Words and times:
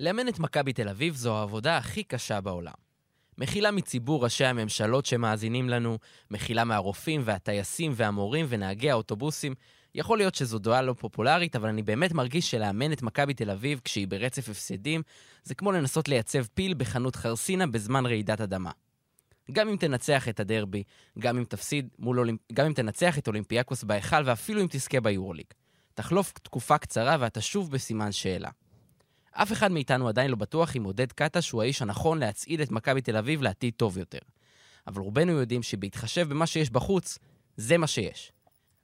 לאמן 0.00 0.28
את 0.28 0.38
מכבי 0.38 0.72
תל 0.72 0.88
אביב 0.88 1.14
זו 1.14 1.36
העבודה 1.36 1.76
הכי 1.76 2.04
קשה 2.04 2.40
בעולם. 2.40 2.72
מחילה 3.38 3.70
מציבור 3.70 4.24
ראשי 4.24 4.44
הממשלות 4.44 5.06
שמאזינים 5.06 5.68
לנו, 5.68 5.98
מחילה 6.30 6.64
מהרופאים 6.64 7.22
והטייסים 7.24 7.92
והמורים 7.94 8.46
ונהגי 8.48 8.90
האוטובוסים. 8.90 9.54
יכול 9.94 10.18
להיות 10.18 10.34
שזו 10.34 10.58
דעה 10.58 10.82
לא 10.82 10.92
פופולרית, 10.92 11.56
אבל 11.56 11.68
אני 11.68 11.82
באמת 11.82 12.12
מרגיש 12.12 12.50
שלאמן 12.50 12.92
את 12.92 13.02
מכבי 13.02 13.34
תל 13.34 13.50
אביב 13.50 13.80
כשהיא 13.84 14.08
ברצף 14.08 14.48
הפסדים, 14.48 15.02
זה 15.42 15.54
כמו 15.54 15.72
לנסות 15.72 16.08
לייצב 16.08 16.44
פיל 16.54 16.74
בחנות 16.74 17.16
חרסינה 17.16 17.66
בזמן 17.66 18.06
רעידת 18.06 18.40
אדמה. 18.40 18.70
גם 19.52 19.68
אם 19.68 19.76
תנצח 19.76 20.28
את 20.28 20.40
הדרבי, 20.40 20.82
גם 21.18 21.38
אם 21.38 21.44
תפסיד 21.44 21.88
מול 21.98 22.18
אולימפ... 22.18 22.40
גם 22.52 22.66
אם 22.66 22.72
תנצח 22.72 23.18
את 23.18 23.28
אולימפיאקוס 23.28 23.84
בהיכל 23.84 24.22
ואפילו 24.24 24.60
אם 24.60 24.66
תזכה 24.70 25.00
ביורוליג. 25.00 25.46
תחלוף 25.94 26.32
תקופה 26.42 26.78
קצרה 26.78 27.16
ואתה 27.20 27.40
שוב 27.40 27.70
בסימן 27.70 28.12
שאלה. 28.12 28.50
אף 29.32 29.52
אחד 29.52 29.72
מאיתנו 29.72 30.08
עדיין 30.08 30.30
לא 30.30 30.36
בטוח 30.36 30.76
אם 30.76 30.84
עודד 30.84 31.12
קטש 31.12 31.50
הוא 31.50 31.62
האיש 31.62 31.82
הנכון 31.82 32.18
להצעיד 32.18 32.60
את 32.60 32.70
מכבי 32.70 33.00
תל 33.00 33.16
אביב 33.16 33.42
לעתיד 33.42 33.74
טוב 33.76 33.98
יותר. 33.98 34.18
אבל 34.86 35.02
רובנו 35.02 35.32
יודעים 35.32 35.62
שבהתחשב 35.62 36.28
במה 36.28 36.46
שיש 36.46 36.70
בחוץ, 36.70 37.18
זה 37.56 37.78
מה 37.78 37.86
שיש. 37.86 38.32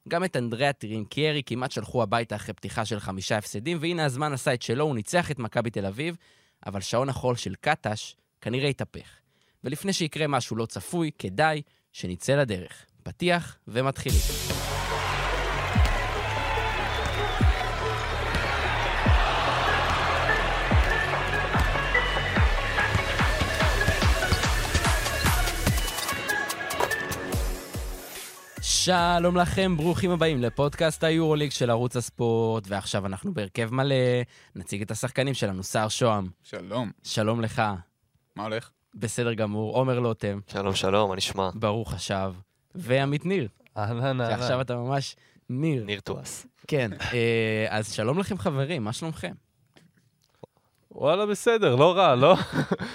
גם 0.09 0.25
את 0.25 0.37
אנדריאה 0.37 0.73
טרינקיירי 0.73 1.43
כמעט 1.47 1.73
שלחו 1.73 2.03
הביתה 2.03 2.37
אחרי 2.37 2.55
פתיחה 2.55 2.85
של 2.85 3.01
חמישה 3.01 3.39
הפסדים, 3.39 3.79
והנה 3.81 4.05
הזמן 4.05 4.33
עשה 4.33 4.55
את 4.55 4.63
שלו, 4.63 4.85
הוא 4.85 4.95
ניצח 4.95 5.31
את 5.31 5.39
מכבי 5.39 5.71
תל 5.71 5.87
אביב, 5.87 6.17
אבל 6.67 6.81
שעון 6.81 7.09
החול 7.09 7.37
של 7.37 7.55
קטש 7.61 8.17
כנראה 8.41 8.69
התהפך. 8.69 9.09
ולפני 9.65 9.93
שיקרה 9.93 10.27
משהו 10.27 10.57
לא 10.57 10.67
צפוי, 10.67 11.11
כדאי 11.19 11.63
שנצא 11.93 12.37
לדרך. 12.37 12.87
פתיח 13.03 13.59
ומתחילים. 13.69 14.76
שלום 28.87 29.37
לכם, 29.37 29.77
ברוכים 29.77 30.11
הבאים 30.11 30.43
לפודקאסט 30.43 31.05
היורוליג 31.05 31.51
של 31.51 31.71
ערוץ 31.71 31.97
הספורט, 31.97 32.65
ועכשיו 32.69 33.07
אנחנו 33.07 33.35
בהרכב 33.35 33.75
מלא, 33.75 33.95
נציג 34.55 34.83
את 34.83 34.91
השחקנים 34.91 35.35
שלנו, 35.35 35.63
סער 35.63 35.89
שוהם. 35.89 36.29
שלום. 36.43 36.91
שלום 37.03 37.41
לך. 37.41 37.63
מה 38.37 38.43
הולך? 38.43 38.71
בסדר 38.95 39.35
גמור, 39.35 39.77
עומר 39.77 40.01
לוטם. 40.01 40.41
שלום, 40.47 40.75
שלום, 40.75 41.11
מה 41.11 41.17
נשמע? 41.17 41.51
ברוך 41.55 41.93
השב. 41.93 42.33
ועמית 42.75 43.27
ניר. 43.27 43.49
אהלן, 43.77 44.21
אהלן. 44.21 44.39
שעכשיו 44.39 44.61
אתה 44.61 44.77
ממש 44.77 45.17
ניר. 45.51 45.85
ניר 45.85 46.01
טואס. 46.01 46.47
כן, 46.67 46.91
אה, 47.13 47.67
אז 47.69 47.93
שלום 47.93 48.19
לכם 48.19 48.39
חברים, 48.39 48.85
מה 48.85 48.93
שלומכם? 48.93 49.33
וואלה, 50.91 51.27
בסדר, 51.27 51.77
לא 51.77 51.97
רע, 51.97 52.15
לא? 52.15 52.37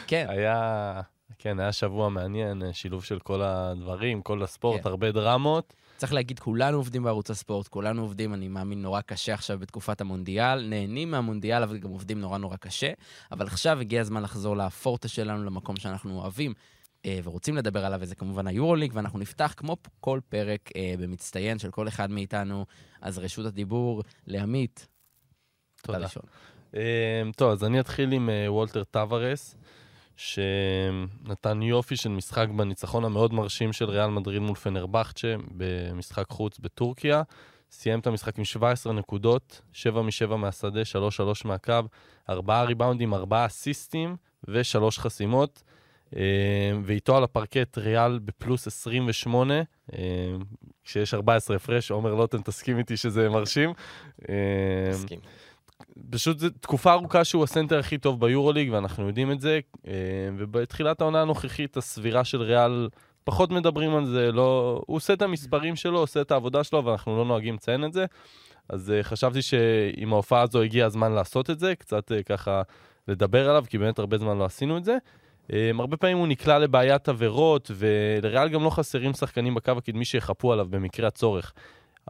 כן, 0.07 0.25
היה, 0.29 1.01
כן, 1.43 1.59
היה 1.59 1.71
שבוע 1.71 2.09
מעניין, 2.09 2.63
אה, 2.63 2.73
שילוב 2.73 3.03
של 3.03 3.19
כל 3.19 3.41
הדברים, 3.41 4.21
כל 4.21 4.43
הספורט, 4.43 4.81
כן. 4.81 4.89
הרבה 4.89 5.11
דרמות. 5.11 5.73
צריך 5.97 6.13
להגיד, 6.13 6.39
כולנו 6.39 6.77
עובדים 6.77 7.03
בערוץ 7.03 7.29
הספורט, 7.29 7.67
כולנו 7.67 8.01
עובדים, 8.01 8.33
אני 8.33 8.47
מאמין, 8.47 8.81
נורא 8.81 9.01
קשה 9.01 9.33
עכשיו 9.33 9.59
בתקופת 9.59 10.01
המונדיאל, 10.01 10.67
נהנים 10.67 11.11
מהמונדיאל, 11.11 11.63
אבל 11.63 11.77
גם 11.77 11.89
עובדים 11.89 12.21
נורא 12.21 12.37
נורא 12.37 12.55
קשה. 12.55 12.91
אבל 13.31 13.47
עכשיו 13.47 13.79
הגיע 13.79 14.01
הזמן 14.01 14.23
לחזור 14.23 14.57
לפורטה 14.57 15.07
שלנו, 15.07 15.43
למקום 15.43 15.75
שאנחנו 15.75 16.19
אוהבים. 16.21 16.53
אה, 17.05 17.19
ורוצים 17.23 17.57
לדבר 17.57 17.85
עליו, 17.85 17.99
וזה 18.01 18.15
כמובן 18.15 18.47
היורוליג, 18.47 18.91
ואנחנו 18.95 19.19
נפתח 19.19 19.53
כמו 19.57 19.77
כל 19.99 20.19
פרק 20.29 20.69
אה, 20.75 20.93
במצטיין 20.99 21.59
של 21.59 21.71
כל 21.71 21.87
אחד 21.87 22.11
מאיתנו. 22.11 22.65
אז 23.01 23.17
רשות 23.19 23.45
הדיבור 23.45 24.03
לעמית. 24.27 24.87
תודה. 25.81 26.07
אה, 26.75 27.23
טוב, 27.35 27.51
אז 27.51 27.63
אני 27.63 27.79
אתחיל 27.79 28.11
עם 28.11 28.29
אה, 28.29 28.53
וולטר 28.53 28.83
טווארס, 28.83 29.55
שנתן 30.21 31.61
יופי 31.61 31.95
של 31.95 32.09
משחק 32.09 32.47
בניצחון 32.55 33.05
המאוד 33.05 33.33
מרשים 33.33 33.73
של 33.73 33.85
ריאל 33.89 34.09
מדריד 34.09 34.41
מול 34.41 34.55
פנרבכצ'ה 34.55 35.35
במשחק 35.51 36.25
חוץ 36.29 36.59
בטורקיה. 36.59 37.21
סיים 37.71 37.99
את 37.99 38.07
המשחק 38.07 38.37
עם 38.37 38.45
17 38.45 38.93
נקודות, 38.93 39.61
7 39.73 40.01
מ-7 40.01 40.35
מהשדה, 40.35 40.81
3-3 40.81 41.47
מהקו, 41.47 41.73
4 42.29 42.63
ריבאונדים, 42.63 43.13
4 43.13 43.45
אסיסטים 43.45 44.15
ו-3 44.47 44.91
חסימות. 44.91 45.63
אה, 46.15 46.71
ואיתו 46.83 47.17
על 47.17 47.23
הפרקט 47.23 47.77
ריאל 47.77 48.19
בפלוס 48.19 48.67
28, 48.67 49.53
אה, 49.93 49.99
כשיש 50.83 51.13
14 51.13 51.55
הפרש, 51.55 51.91
עומר 51.91 52.15
לוטן 52.15 52.41
תסכים 52.41 52.77
איתי 52.77 52.97
שזה 52.97 53.29
מרשים. 53.29 53.73
אה, 54.29 54.35
מסכים. 54.89 55.19
פשוט 56.09 56.39
זו 56.39 56.49
תקופה 56.49 56.93
ארוכה 56.93 57.23
שהוא 57.23 57.43
הסנטר 57.43 57.79
הכי 57.79 57.97
טוב 57.97 58.19
ביורוליג, 58.19 58.69
ואנחנו 58.71 59.07
יודעים 59.07 59.31
את 59.31 59.41
זה. 59.41 59.59
אה, 59.87 59.93
ובתחילת 60.37 61.01
העונה 61.01 61.21
הנוכחית, 61.21 61.77
הסבירה 61.77 62.23
של 62.23 62.41
ריאל, 62.41 62.89
פחות 63.23 63.51
מדברים 63.51 63.95
על 63.95 64.05
זה, 64.05 64.31
לא... 64.31 64.81
הוא 64.87 64.97
עושה 64.97 65.13
את 65.13 65.21
המספרים 65.21 65.75
שלו, 65.75 65.99
עושה 65.99 66.21
את 66.21 66.31
העבודה 66.31 66.63
שלו, 66.63 66.85
ואנחנו 66.85 67.17
לא 67.17 67.25
נוהגים 67.25 67.55
לציין 67.55 67.85
את 67.85 67.93
זה. 67.93 68.05
אז 68.69 68.91
אה, 68.91 69.03
חשבתי 69.03 69.41
שעם 69.41 70.13
ההופעה 70.13 70.41
הזו 70.41 70.61
הגיע 70.61 70.85
הזמן 70.85 71.11
לעשות 71.11 71.49
את 71.49 71.59
זה, 71.59 71.75
קצת 71.75 72.11
אה, 72.11 72.23
ככה 72.23 72.61
לדבר 73.07 73.49
עליו, 73.49 73.65
כי 73.69 73.77
באמת 73.77 73.99
הרבה 73.99 74.17
זמן 74.17 74.37
לא 74.37 74.45
עשינו 74.45 74.77
את 74.77 74.85
זה. 74.85 74.97
הרבה 75.79 75.97
פעמים 75.97 76.17
הוא 76.17 76.27
נקלע 76.27 76.59
לבעיית 76.59 77.09
עבירות, 77.09 77.71
ולריאל 77.75 78.49
גם 78.49 78.63
לא 78.63 78.69
חסרים 78.69 79.13
שחקנים 79.13 79.55
בקו 79.55 79.71
הקדמי 79.71 80.05
שיחפו 80.05 80.53
עליו 80.53 80.67
במקרה 80.69 81.07
הצורך. 81.07 81.53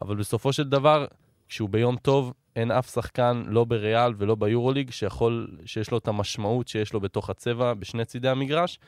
אבל 0.02 0.16
בסופו 0.16 0.54
של 0.54 0.64
דבר, 0.64 1.06
כשהוא 1.50 1.70
ביום 1.70 1.96
טוב, 1.96 2.34
אין 2.56 2.72
אף 2.72 2.94
שחקן, 2.94 3.44
לא 3.48 3.64
בריאל 3.64 4.14
ולא 4.18 4.36
ביורוליג, 4.36 4.92
שיכול, 4.92 5.58
שיש 5.66 5.92
לו 5.92 5.98
את 5.98 6.08
המשמעות 6.08 6.68
שיש 6.68 6.94
לו 6.94 7.00
בתוך 7.00 7.30
הצבע 7.30 7.74
בשני 7.74 8.06
צידי 8.06 8.30
המגרש, 8.30 8.80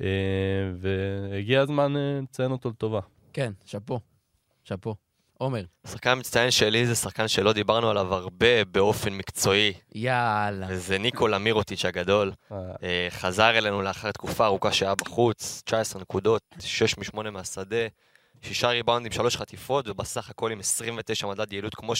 אה, 0.00 0.06
והגיע 0.74 1.60
הזמן 1.60 1.96
אה, 1.96 2.20
לציין 2.22 2.50
אותו 2.50 2.68
לטובה. 2.68 3.00
כן, 3.32 3.52
שאפו. 3.64 4.00
שאפו. 4.64 4.94
עומר, 5.38 5.64
השחקן 5.84 6.10
המצטיין 6.10 6.50
שלי 6.50 6.86
זה 6.86 6.94
שחקן 6.94 7.28
שלא 7.28 7.52
דיברנו 7.52 7.90
עליו 7.90 8.14
הרבה 8.14 8.64
באופן 8.64 9.12
מקצועי, 9.12 9.72
יאללה. 9.94 10.66
וזה 10.70 10.98
ניקולה 10.98 11.38
מירוטיץ' 11.38 11.84
הגדול. 11.84 12.32
אה, 12.52 12.56
אה, 12.82 13.06
חזר 13.10 13.58
אלינו 13.58 13.82
לאחר 13.82 14.12
תקופה 14.12 14.46
ארוכה 14.46 14.72
שהיה 14.72 14.94
בחוץ, 14.94 15.62
19 15.64 16.02
נקודות, 16.02 16.42
6 16.60 16.98
מ-8 16.98 17.30
מהשדה, 17.30 17.86
6 18.42 18.64
ריבאונדים, 18.64 19.12
3 19.12 19.36
חטיפות, 19.36 19.88
ובסך 19.88 20.30
הכל 20.30 20.52
עם 20.52 20.60
29 20.60 21.26
מדד 21.26 21.52
יעילות 21.52 21.74
כמו 21.74 21.96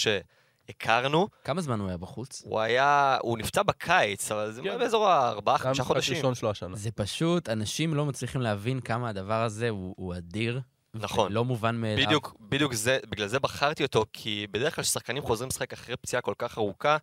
שהכרנו. 0.66 1.28
כמה 1.44 1.60
זמן 1.60 1.80
הוא 1.80 1.88
היה 1.88 1.96
בחוץ? 1.96 2.42
הוא 2.44 2.60
היה, 2.60 3.18
הוא 3.20 3.38
נפצע 3.38 3.62
בקיץ, 3.62 4.32
אבל 4.32 4.52
זה 4.52 4.62
כן. 4.62 4.78
באזור 4.78 5.08
ה-4-5 5.08 5.62
זה 5.62 5.68
המשחק 5.68 5.86
חודשים. 5.86 6.14
הראשון 6.14 6.34
שלו 6.34 6.50
השנה. 6.50 6.76
זה 6.76 6.90
פשוט, 6.90 7.48
אנשים 7.48 7.94
לא 7.94 8.06
מצליחים 8.06 8.40
להבין 8.40 8.80
כמה 8.80 9.08
הדבר 9.08 9.42
הזה 9.42 9.68
הוא, 9.68 9.94
הוא 9.96 10.14
אדיר. 10.16 10.60
נכון. 10.94 11.32
לא 11.32 11.44
מובן 11.44 11.76
מאליו. 11.76 12.06
בדיוק, 12.06 12.36
בדיוק 12.40 12.72
זה, 12.72 12.98
בגלל 13.08 13.26
זה 13.26 13.40
בחרתי 13.40 13.82
אותו, 13.82 14.04
כי 14.12 14.46
בדרך 14.50 14.74
כלל 14.74 14.84
כששחקנים 14.84 15.22
חוזרים 15.22 15.48
לשחק 15.48 15.72
אחרי 15.72 15.96
פציעה 15.96 16.22
כל 16.22 16.34
כך 16.38 16.58
ארוכה, 16.58 16.96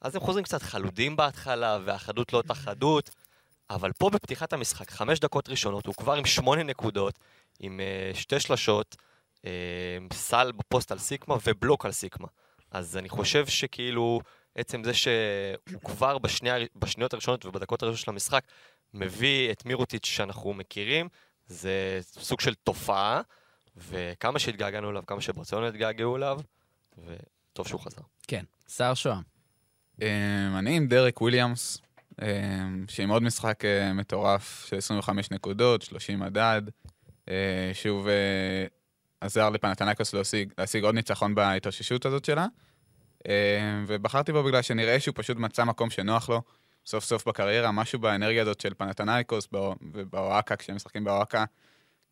אז 0.00 0.14
הם 0.14 0.20
חוזרים 0.20 0.44
קצת 0.44 0.62
חלודים 0.62 1.16
בהתחלה, 1.16 1.78
והחדות 1.84 2.32
לא 2.32 2.38
אותה 2.38 2.54
חדות, 2.54 3.10
אבל 3.70 3.92
פה 3.92 4.10
בפתיחת 4.10 4.52
המשחק, 4.52 4.90
חמש 4.90 5.20
דקות 5.20 5.48
ראשונות, 5.48 5.86
הוא 5.86 5.94
כבר 5.94 6.14
עם 6.14 6.24
שמונה 6.24 6.62
נקודות, 6.62 7.18
עם 7.60 7.80
uh, 7.80 8.16
שתי 8.16 8.40
שלשות, 8.40 8.96
uh, 9.40 9.46
סל 10.12 10.52
בפוסט 10.52 10.92
על 10.92 10.98
סיקמה 10.98 11.36
ובלוק 11.46 11.86
על 11.86 11.92
סיקמה. 11.92 12.28
אז 12.76 12.96
אני 12.96 13.08
חושב 13.08 13.46
שכאילו, 13.46 14.20
עצם 14.54 14.84
זה 14.84 14.94
שהוא 14.94 15.80
כבר 15.84 16.18
בשני, 16.18 16.50
בשניות 16.76 17.12
הראשונות 17.12 17.46
ובדקות 17.46 17.82
הראשונות 17.82 18.04
של 18.04 18.10
המשחק, 18.10 18.44
מביא 18.94 19.52
את 19.52 19.66
מירוטיץ' 19.66 20.06
שאנחנו 20.06 20.52
מכירים, 20.52 21.08
זה 21.46 21.98
סוג 22.02 22.40
של 22.40 22.54
תופעה, 22.54 23.20
וכמה 23.76 24.38
שהתגעגענו 24.38 24.90
אליו, 24.90 25.02
כמה 25.06 25.20
שברצלונה 25.20 25.68
התגעגעו 25.68 26.16
אליו, 26.16 26.40
וטוב 26.98 27.68
שהוא 27.68 27.80
חזר. 27.80 28.02
כן, 28.28 28.44
סער 28.68 28.94
שוהם. 28.94 29.22
אמ, 30.02 30.06
אני 30.58 30.76
עם 30.76 30.86
דרק 30.86 31.20
וויליאמס, 31.20 31.80
אמ, 32.22 32.84
שעם 32.88 33.10
עוד 33.10 33.22
משחק 33.22 33.64
אה, 33.64 33.92
מטורף 33.92 34.66
של 34.68 34.76
25 34.76 35.30
נקודות, 35.30 35.82
30 35.82 36.18
מדד. 36.20 36.62
אה, 37.28 37.70
שוב 37.72 38.08
אה, 38.08 38.66
עזר 39.20 39.50
לפנתנקוס 39.50 40.14
להשיג, 40.14 40.52
להשיג 40.58 40.84
עוד 40.84 40.94
ניצחון 40.94 41.34
בהתאוששות 41.34 42.06
הזאת 42.06 42.24
שלה. 42.24 42.46
אמ, 43.26 43.84
ובחרתי 43.86 44.32
בו 44.32 44.42
בגלל 44.42 44.62
שנראה 44.62 45.00
שהוא 45.00 45.14
פשוט 45.16 45.36
מצא 45.36 45.64
מקום 45.64 45.90
שנוח 45.90 46.28
לו. 46.28 46.42
סוף 46.86 47.04
סוף 47.04 47.28
בקריירה, 47.28 47.72
משהו 47.72 47.98
באנרגיה 47.98 48.42
הזאת 48.42 48.60
של 48.60 48.74
פנתנייקוס 48.74 49.48
ובאוהקה, 49.92 50.56
כשהם 50.56 50.76
משחקים 50.76 51.04
באוהקה, 51.04 51.44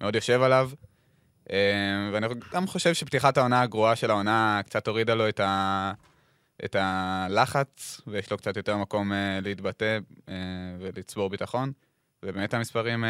מאוד 0.00 0.14
יושב 0.14 0.42
עליו. 0.42 0.70
אמ, 1.50 1.56
ואני 2.12 2.26
גם 2.52 2.66
חושב 2.66 2.94
שפתיחת 2.94 3.38
העונה 3.38 3.62
הגרועה 3.62 3.96
של 3.96 4.10
העונה 4.10 4.60
קצת 4.66 4.88
הורידה 4.88 5.14
לו 5.14 5.28
את, 5.28 5.40
ה... 5.40 5.92
את 6.64 6.76
הלחץ, 6.78 8.00
ויש 8.06 8.30
לו 8.30 8.36
קצת 8.36 8.56
יותר 8.56 8.76
מקום 8.76 9.12
uh, 9.12 9.14
להתבטא 9.42 9.98
uh, 10.26 10.30
ולצבור 10.80 11.30
ביטחון. 11.30 11.72
ובאמת 12.22 12.54
המספרים 12.54 13.04
uh, 13.04 13.06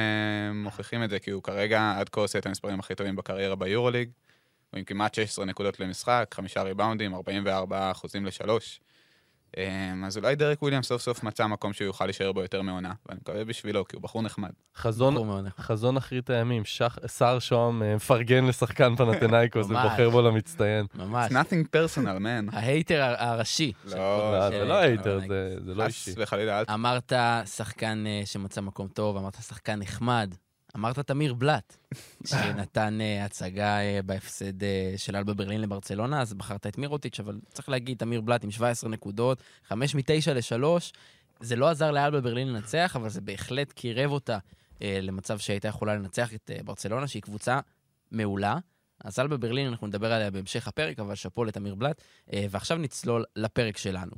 מוכיחים 0.54 1.04
את 1.04 1.10
זה, 1.10 1.18
כי 1.18 1.30
הוא 1.30 1.42
כרגע 1.42 1.94
עד 1.98 2.08
כה 2.08 2.20
עושה 2.20 2.38
את 2.38 2.46
המספרים 2.46 2.80
הכי 2.80 2.94
טובים 2.94 3.16
בקריירה 3.16 3.56
ביורוליג. 3.56 4.10
הוא 4.74 4.78
עם 4.78 4.84
כמעט 4.84 5.14
16 5.14 5.44
נקודות 5.44 5.80
למשחק, 5.80 6.30
חמישה 6.34 6.62
ריבאונדים, 6.62 7.14
44 7.14 7.90
אחוזים 7.90 8.26
לשלוש. 8.26 8.80
אמ, 9.56 10.04
אז 10.04 10.16
אולי 10.16 10.34
דרק 10.36 10.62
וויליאם 10.62 10.82
סוף 10.82 11.02
סוף 11.02 11.22
מצא 11.22 11.46
מקום 11.46 11.72
שהוא 11.72 11.86
יוכל 11.86 12.04
להישאר 12.04 12.32
בו 12.32 12.42
יותר 12.42 12.62
מעונה, 12.62 12.92
ואני 13.06 13.18
מקווה 13.22 13.44
בשבילו, 13.44 13.84
כי 13.88 13.96
הוא 13.96 14.02
בחור 14.02 14.22
נחמד. 14.22 14.50
חזון. 14.76 15.46
חזון 15.60 15.96
אחרית 15.96 16.30
הימים, 16.30 16.64
שח- 16.64 16.98
סער 17.06 17.38
שוהם 17.38 17.82
אה, 17.82 17.96
מפרגן 17.96 18.44
לשחקן 18.44 18.96
פנתנאיקוס 18.96 19.68
ממש. 19.68 19.84
ובוחר 19.86 20.10
בו 20.10 20.22
למצטיין. 20.22 20.86
ממש. 20.94 21.30
It's 21.30 21.34
nothing 21.34 21.66
personal, 21.76 21.98
man. 22.22 22.56
ההייטר 22.56 23.02
ה- 23.02 23.30
הראשי. 23.30 23.72
לא, 23.84 23.94
לא, 24.32 24.50
של- 24.50 24.58
זה 24.58 24.64
לא 24.64 24.74
הייטר, 24.74 25.20
זה 25.28 25.56
זה 25.64 25.74
לא 25.74 25.84
חס 25.84 25.88
אישי. 26.08 26.12
וחלילה, 26.22 26.58
אל 26.60 26.64
אמרת 26.74 27.12
שחקן 27.46 28.04
אה, 28.06 28.22
שמצא 28.26 28.60
מקום 28.60 28.88
טוב, 28.88 29.16
אמרת 29.16 29.34
שחקן 29.34 29.78
נחמד. 29.78 30.34
אמרת 30.76 30.98
תמיר 30.98 31.34
בלאט, 31.34 31.76
שנתן 32.30 33.00
אה, 33.00 33.24
הצגה 33.24 33.80
אה, 33.80 34.00
בהפסד 34.02 34.62
אה, 34.62 34.94
של 34.96 35.16
אלבה 35.16 35.34
ברלין 35.34 35.60
לברצלונה, 35.60 36.20
אז 36.20 36.34
בחרת 36.34 36.66
את 36.66 36.78
מירוטיץ', 36.78 37.20
אבל 37.20 37.40
צריך 37.52 37.68
להגיד, 37.68 37.98
תמיר 37.98 38.20
בלאט 38.20 38.44
עם 38.44 38.50
17 38.50 38.90
נקודות, 38.90 39.42
5 39.68 39.94
מ-9 39.94 40.32
ל-3. 40.34 40.64
זה 41.40 41.56
לא 41.56 41.68
עזר 41.68 41.90
לאלבה 41.90 42.20
ברלין 42.20 42.52
לנצח, 42.52 42.96
אבל 42.96 43.08
זה 43.08 43.20
בהחלט 43.20 43.72
קירב 43.72 44.10
אותה 44.10 44.38
אה, 44.82 44.98
למצב 45.02 45.38
שהייתה 45.38 45.68
יכולה 45.68 45.94
לנצח 45.94 46.34
את 46.34 46.50
אה, 46.54 46.62
ברצלונה, 46.64 47.06
שהיא 47.06 47.22
קבוצה 47.22 47.60
מעולה. 48.10 48.58
אז 49.04 49.18
אלבה 49.18 49.36
ברלין, 49.36 49.66
אנחנו 49.66 49.86
נדבר 49.86 50.12
עליה 50.12 50.30
בהמשך 50.30 50.68
הפרק, 50.68 50.98
אבל 51.00 51.14
שאפו 51.14 51.44
לתמיר 51.44 51.74
בלאט. 51.74 52.02
אה, 52.32 52.46
ועכשיו 52.50 52.78
נצלול 52.78 53.24
לפרק 53.36 53.76
שלנו. 53.76 54.12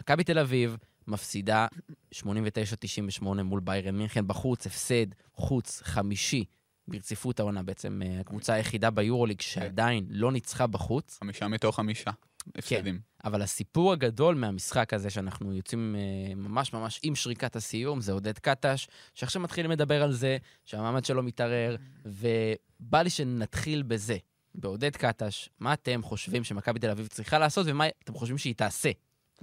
מכבי 0.00 0.24
תל 0.24 0.38
אביב 0.38 0.76
מפסידה 1.06 1.66
89-98 2.14 3.24
מול 3.24 3.60
ביירן 3.60 3.96
מינכן 3.96 4.28
בחוץ, 4.28 4.66
הפסד 4.66 5.06
חוץ 5.34 5.80
חמישי 5.84 6.44
ברציפות 6.88 7.40
העונה, 7.40 7.62
בעצם 7.62 8.02
אה, 8.04 8.20
הקבוצה 8.20 8.54
היחידה 8.54 8.90
ביורוליג 8.90 9.40
שעדיין 9.40 10.06
לא 10.10 10.32
ניצחה 10.32 10.66
בחוץ. 10.66 11.18
חמישה 11.20 11.48
מתוך 11.48 11.76
חמישה 11.76 12.10
הפסדים. 12.56 13.00
אבל 13.24 13.42
הסיפור 13.42 13.92
הגדול 13.92 14.34
מהמשחק 14.34 14.94
הזה, 14.94 15.10
שאנחנו 15.10 15.52
יוצאים 15.52 15.96
אה, 15.98 16.34
ממש 16.34 16.72
ממש 16.72 17.00
עם 17.02 17.14
שריקת 17.14 17.56
הסיום, 17.56 18.00
זה 18.00 18.12
עודד 18.12 18.38
קטש, 18.38 18.86
שעכשיו 19.14 19.42
מתחילים 19.42 19.70
לדבר 19.70 20.02
על 20.02 20.12
זה, 20.12 20.36
שהמעמד 20.64 21.04
שלו 21.04 21.22
מתערער, 21.22 21.76
ובא 22.06 23.02
לי 23.02 23.10
שנתחיל 23.10 23.82
בזה, 23.82 24.16
בעודד 24.54 24.96
קטש, 24.96 25.48
מה 25.58 25.72
אתם 25.72 26.02
חושבים 26.02 26.44
שמכבי 26.44 26.78
תל 26.78 26.90
אביב 26.90 27.06
צריכה 27.06 27.38
לעשות, 27.38 27.66
ומה 27.68 27.84
אתם 28.04 28.14
חושבים 28.14 28.38
שהיא 28.38 28.54
תעשה, 28.54 28.90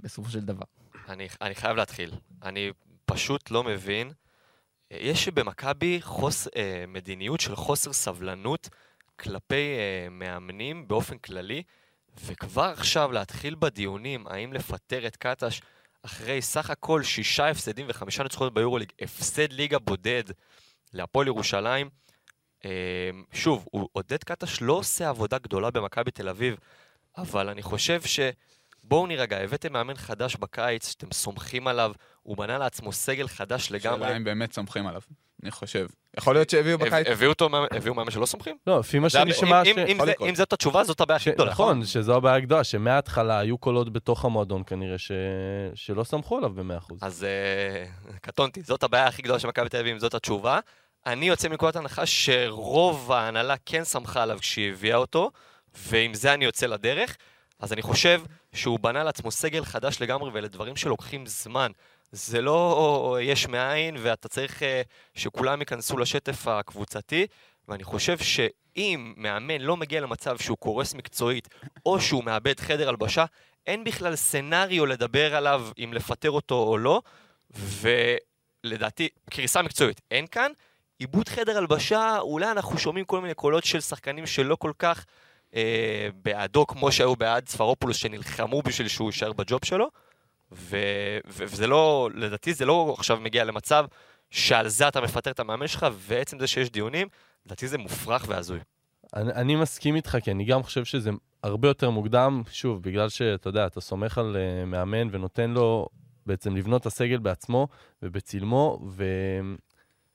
בסופו 0.00 0.30
של 0.30 0.40
דבר? 0.40 0.64
אני, 1.10 1.28
אני 1.40 1.54
חייב 1.54 1.76
להתחיל. 1.76 2.10
אני 2.42 2.72
פשוט 3.04 3.50
לא 3.50 3.64
מבין. 3.64 4.12
יש 4.90 5.28
במכבי 5.28 5.98
חוס, 6.02 6.48
אה, 6.56 6.84
מדיניות 6.88 7.40
של 7.40 7.56
חוסר 7.56 7.92
סבלנות 7.92 8.68
כלפי 9.16 9.76
אה, 9.78 10.08
מאמנים 10.10 10.88
באופן 10.88 11.18
כללי, 11.18 11.62
וכבר 12.24 12.72
עכשיו 12.76 13.12
להתחיל 13.12 13.54
בדיונים 13.58 14.26
האם 14.26 14.52
לפטר 14.52 15.06
את 15.06 15.16
קטש 15.16 15.60
אחרי 16.02 16.42
סך 16.42 16.70
הכל 16.70 17.02
שישה 17.02 17.48
הפסדים 17.48 17.86
וחמישה 17.88 18.22
ניצחונות 18.22 18.54
ביורוליג, 18.54 18.92
הפסד 19.00 19.52
ליגה 19.52 19.78
בודד 19.78 20.24
להפועל 20.92 21.26
ירושלים. 21.26 21.90
אה, 22.64 23.10
שוב, 23.32 23.66
עודד 23.92 24.24
קטש 24.24 24.62
לא 24.62 24.72
עושה 24.72 25.08
עבודה 25.08 25.38
גדולה 25.38 25.70
במכבי 25.70 26.10
תל 26.10 26.28
אביב, 26.28 26.56
אבל 27.16 27.48
אני 27.48 27.62
חושב 27.62 28.02
ש... 28.02 28.20
בואו 28.84 29.06
נירגע, 29.06 29.36
הבאתם 29.38 29.72
מאמן 29.72 29.94
חדש 29.96 30.36
בקיץ, 30.36 30.88
שאתם 30.90 31.06
סומכים 31.12 31.66
עליו, 31.66 31.92
הוא 32.22 32.36
בנה 32.36 32.58
לעצמו 32.58 32.92
סגל 32.92 33.28
חדש 33.28 33.70
לגמרי. 33.72 34.04
שאלה 34.06 34.16
אם 34.16 34.24
באמת 34.24 34.52
סומכים 34.52 34.86
עליו, 34.86 35.00
אני 35.42 35.50
חושב. 35.50 35.86
יכול 36.16 36.34
להיות 36.34 36.50
שהביאו 36.50 36.74
הב- 36.74 36.84
בקיץ. 36.86 37.06
הביאו 37.06 37.30
אותו, 37.30 37.48
מאמן- 37.48 37.66
הביאו 37.76 37.94
מאמן 37.94 38.10
שלא 38.10 38.26
סומכים? 38.26 38.56
לא, 38.66 38.78
לפי 38.80 38.98
מה 38.98 39.10
שומע, 39.10 39.62
אם- 40.28 40.34
זאת 40.34 40.52
התשובה, 40.52 40.84
זאת 40.84 41.00
הבעיה 41.00 41.16
הכי 41.16 41.30
גדולה. 41.30 41.50
נכון, 41.50 41.84
שזו 41.86 42.16
הבעיה 42.16 42.36
הגדולה, 42.36 42.64
שמההתחלה 42.64 43.38
היו 43.38 43.58
קולות 43.58 43.92
בתוך 43.92 44.24
המועדון 44.24 44.62
כנראה 44.66 44.98
ש- 44.98 45.12
שלא 45.74 46.04
סמכו 46.04 46.36
עליו 46.38 46.50
ב-100%. 46.50 46.94
אז 47.02 47.24
אה, 47.24 47.84
קטונתי, 48.20 48.62
זאת 48.62 48.82
הבעיה 48.82 49.06
הכי 49.06 49.22
גדולה 49.22 49.38
של 49.38 49.48
מכבי 49.48 49.68
תל 49.68 49.76
אביב, 49.76 49.92
אם 49.92 49.98
זאת 49.98 50.14
התשובה. 50.14 50.58
אני 51.06 51.28
יוצא 51.28 51.48
מנקודת 51.48 51.76
הנחה 51.76 52.06
שרוב 52.06 53.12
ההנהלה 53.12 53.54
כן 53.66 53.84
סמכה 53.84 54.22
עליו 54.22 54.38
כשהיא 54.40 54.70
הביאה 54.72 54.96
אותו, 54.96 55.30
ועם 55.88 56.14
זה 56.14 56.34
אני 56.34 56.44
יוצא 56.44 56.66
לדרך. 56.66 57.16
אז 57.60 57.72
אני 57.72 57.82
חושב 57.82 58.20
שהוא 58.52 58.80
בנה 58.80 59.04
לעצמו 59.04 59.30
סגל 59.30 59.64
חדש 59.64 60.00
לגמרי, 60.00 60.30
ואלה 60.30 60.48
דברים 60.48 60.76
שלוקחים 60.76 61.26
זמן. 61.26 61.70
זה 62.12 62.40
לא 62.40 63.18
יש 63.22 63.48
מאין, 63.48 63.96
ואתה 63.98 64.28
צריך 64.28 64.62
אה, 64.62 64.82
שכולם 65.14 65.60
ייכנסו 65.60 65.98
לשטף 65.98 66.48
הקבוצתי, 66.48 67.26
ואני 67.68 67.84
חושב 67.84 68.18
שאם 68.18 69.14
מאמן 69.16 69.60
לא 69.60 69.76
מגיע 69.76 70.00
למצב 70.00 70.38
שהוא 70.38 70.56
קורס 70.56 70.94
מקצועית, 70.94 71.48
או 71.86 72.00
שהוא 72.00 72.24
מאבד 72.24 72.60
חדר 72.60 72.88
הלבשה, 72.88 73.24
אין 73.66 73.84
בכלל 73.84 74.16
סנאריו 74.16 74.86
לדבר 74.86 75.34
עליו 75.34 75.68
אם 75.78 75.90
לפטר 75.94 76.30
אותו 76.30 76.54
או 76.54 76.78
לא, 76.78 77.02
ולדעתי, 78.64 79.08
קריסה 79.30 79.62
מקצועית 79.62 80.00
אין 80.10 80.26
כאן. 80.26 80.52
עיבוד 80.98 81.28
חדר 81.28 81.58
הלבשה, 81.58 82.18
אולי 82.18 82.50
אנחנו 82.50 82.78
שומעים 82.78 83.04
כל 83.04 83.20
מיני 83.20 83.34
קולות 83.34 83.64
של 83.64 83.80
שחקנים 83.80 84.26
שלא 84.26 84.56
כל 84.56 84.72
כך 84.78 85.04
אה, 85.54 86.08
בעדו, 86.24 86.66
כמו 86.66 86.92
שהיו 86.92 87.16
בעד 87.16 87.48
ספרופולוס, 87.48 87.96
שנלחמו 87.96 88.62
בשביל 88.62 88.88
שהוא 88.88 89.08
יישאר 89.08 89.32
בג'וב 89.32 89.60
שלו, 89.64 89.88
ו, 90.52 90.76
ו, 91.28 91.44
וזה 91.46 91.66
לא, 91.66 92.08
לדעתי 92.14 92.54
זה 92.54 92.66
לא 92.66 92.94
עכשיו 92.98 93.20
מגיע 93.20 93.44
למצב 93.44 93.84
שעל 94.30 94.68
זה 94.68 94.88
אתה 94.88 95.00
מפטר 95.00 95.30
את 95.30 95.40
המאמן 95.40 95.66
שלך, 95.66 95.86
ועצם 95.92 96.38
זה 96.38 96.46
שיש 96.46 96.70
דיונים, 96.70 97.08
לדעתי 97.46 97.68
זה 97.68 97.78
מופרך 97.78 98.24
והזוי. 98.28 98.58
אני, 99.14 99.32
אני 99.32 99.56
מסכים 99.56 99.96
איתך, 99.96 100.18
כי 100.22 100.30
אני 100.30 100.44
גם 100.44 100.62
חושב 100.62 100.84
שזה 100.84 101.10
הרבה 101.42 101.68
יותר 101.68 101.90
מוקדם, 101.90 102.42
שוב, 102.50 102.82
בגלל 102.82 103.08
שאתה 103.08 103.48
יודע, 103.48 103.66
אתה 103.66 103.80
סומך 103.80 104.18
על 104.18 104.36
uh, 104.36 104.66
מאמן 104.66 105.08
ונותן 105.10 105.50
לו 105.50 105.88
בעצם 106.26 106.56
לבנות 106.56 106.80
את 106.80 106.86
הסגל 106.86 107.18
בעצמו 107.18 107.68
ובצלמו, 108.02 108.78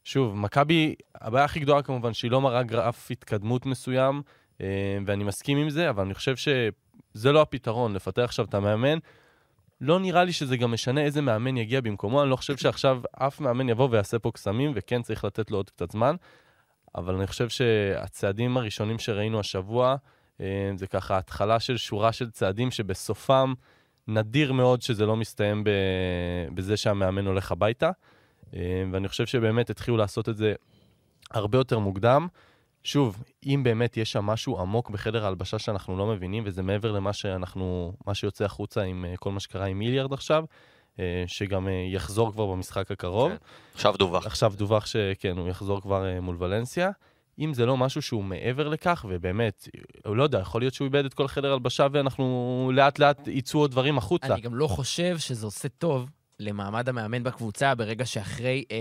ושוב, 0.04 0.36
מכבי, 0.36 0.96
הבעיה 1.16 1.46
הכי 1.46 1.60
גדולה 1.60 1.82
כמובן 1.82 2.14
שהיא 2.14 2.32
לא 2.32 2.42
מראה 2.42 2.64
גרף 2.64 3.12
התקדמות 3.12 3.66
מסוים, 3.66 4.22
ואני 5.06 5.24
מסכים 5.24 5.58
עם 5.58 5.70
זה, 5.70 5.90
אבל 5.90 6.04
אני 6.04 6.14
חושב 6.14 6.36
שזה 6.36 7.32
לא 7.32 7.42
הפתרון, 7.42 7.94
לפתח 7.94 8.22
עכשיו 8.22 8.46
את 8.46 8.54
המאמן. 8.54 8.98
לא 9.82 10.00
נראה 10.00 10.24
לי 10.24 10.34
שזה 10.34 10.58
גם 10.58 10.72
משנה 10.72 11.02
איזה 11.02 11.22
מאמן 11.22 11.58
יגיע 11.58 11.82
במקומו, 11.82 12.22
אני 12.22 12.30
לא 12.30 12.36
חושב 12.36 12.58
שעכשיו 12.58 13.02
אף 13.12 13.40
מאמן 13.40 13.70
יבוא 13.70 13.88
ויעשה 13.92 14.20
פה 14.20 14.32
קסמים, 14.32 14.72
וכן 14.76 15.02
צריך 15.02 15.26
לתת 15.26 15.52
לו 15.52 15.58
עוד 15.58 15.70
קצת 15.70 15.92
זמן. 15.92 16.16
אבל 16.96 17.16
אני 17.16 17.28
חושב 17.28 17.50
שהצעדים 17.50 18.58
הראשונים 18.58 19.00
שראינו 19.00 19.40
השבוע, 19.40 19.96
אה, 20.42 20.72
זה 20.76 20.88
ככה 20.88 21.18
התחלה 21.18 21.60
של 21.60 21.78
שורה 21.78 22.12
של 22.12 22.32
צעדים 22.32 22.72
שבסופם 22.72 23.54
נדיר 24.08 24.54
מאוד 24.54 24.82
שזה 24.82 25.06
לא 25.06 25.16
מסתיים. 25.16 25.64
בזה 26.54 26.78
שהמאמן 26.78 27.28
הולך 27.28 27.52
הביתה. 27.52 27.92
אה, 28.56 28.84
ואני 28.92 29.08
חושב 29.08 29.26
שבאמת 29.26 29.70
התחילו 29.70 29.98
לעשות 29.98 30.30
את 30.30 30.38
זה 30.38 30.54
הרבה 31.32 31.58
יותר 31.58 31.80
מוקדם. 31.80 32.28
שוב, 32.86 33.24
אם 33.46 33.62
באמת 33.64 33.98
יש 33.98 34.12
שם 34.12 34.26
משהו 34.26 34.60
עמוק 34.60 34.90
בחדר 34.90 35.26
ההלבשה 35.26 35.60
שאנחנו 35.60 35.98
לא 35.98 36.08
מבינים, 36.08 36.44
וזה 36.46 36.64
מעבר 36.64 36.92
למה 36.92 37.14
שאנחנו, 37.14 37.94
מה 38.08 38.14
שיוצא 38.14 38.46
החוצה 38.46 38.82
עם 38.82 39.06
אה, 39.06 39.18
כל 39.18 39.32
מה 39.32 39.40
שקרה 39.40 39.66
עם 39.66 39.80
מיליארד 39.80 40.14
עכשיו, 40.14 40.44
אה, 41.00 41.24
שגם 41.28 41.68
אה, 41.68 41.74
יחזור 41.74 42.32
כבר 42.32 42.46
במשחק 42.46 42.92
הקרוב. 42.92 43.32
כן. 43.32 43.38
עכשיו 43.74 43.96
דווח. 43.98 44.26
עכשיו 44.26 44.54
דווח 44.58 44.86
שכן, 44.86 45.38
הוא 45.38 45.50
יחזור 45.50 45.82
כבר 45.82 46.22
מול 46.22 46.36
ולנסיה. 46.40 46.92
אם 47.40 47.54
זה 47.54 47.66
לא 47.66 47.78
משהו 47.78 48.02
שהוא 48.02 48.24
מעבר 48.24 48.68
לכך, 48.68 49.06
ובאמת, 49.10 49.68
הוא 50.06 50.16
לא 50.16 50.24
יודע, 50.24 50.40
יכול 50.40 50.62
להיות 50.62 50.74
שהוא 50.74 50.86
איבד 50.86 51.06
את 51.06 51.14
כל 51.14 51.28
חדר 51.28 51.54
הלבשה 51.54 51.88
ואנחנו 51.92 52.72
לאט 52.74 53.00
לאט 53.00 53.28
יצאו 53.28 53.60
עוד 53.60 53.72
דברים 53.72 53.98
החוצה. 53.98 54.34
אני 54.34 54.42
גם 54.42 54.56
לא 54.56 54.68
חושב 54.68 55.18
שזה 55.18 55.46
עושה 55.46 55.70
טוב 55.70 56.10
למעמד 56.40 56.90
המאמן 56.90 57.24
בקבוצה 57.24 57.76
ברגע 57.76 58.06
שאחרי 58.06 58.64
אה, 58.72 58.78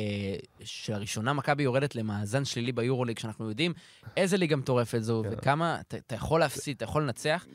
שלראשונה 0.65 1.33
מכבי 1.33 1.63
יורדת 1.63 1.95
למאזן 1.95 2.45
שלילי 2.45 2.73
ביורוליג, 2.73 3.19
שאנחנו 3.19 3.49
יודעים 3.49 3.73
איזה 4.17 4.37
ליגה 4.37 4.57
מטורפת 4.57 4.99
זו, 5.01 5.23
כן. 5.25 5.29
וכמה, 5.33 5.81
אתה, 5.81 6.15
יכול 6.15 6.41
להפסיד, 6.41 6.77
אתה 6.77 6.85
יכול 6.85 7.03
לנצח, 7.03 7.47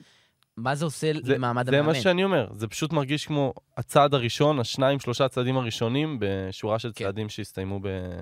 מה 0.58 0.76
זה 0.76 0.86
עושה 0.86 1.12
זה, 1.24 1.34
למעמד 1.34 1.70
זה 1.70 1.78
המאמן? 1.78 1.94
מה 1.94 2.02
שאני 2.02 2.24
אומר, 2.24 2.48
זה 2.54 2.68
פשוט 2.68 2.94
מרגיש 2.94 3.26
כמו 3.26 3.54
הצעד 3.78 4.14
הראשון, 4.14 4.60
השניים, 4.60 5.00
שלושה 5.00 5.28
צעדים 5.28 5.58
הראשונים, 5.58 6.18
בשורה 6.20 6.80
של 6.80 6.92
כן. 6.96 7.06
צעדים 7.06 7.30
שהסתיימו 7.30 7.80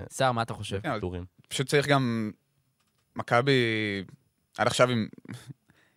סער, 0.10 0.31
מה 0.31 0.41
אתה 0.41 0.53
חושב? 0.53 0.79
כן. 0.79 1.00
פשוט 1.48 1.67
צריך 1.67 1.88
גם... 1.88 2.31
מכבי, 3.17 3.53
עד 4.57 4.67
עכשיו 4.67 4.89
עם... 4.89 5.07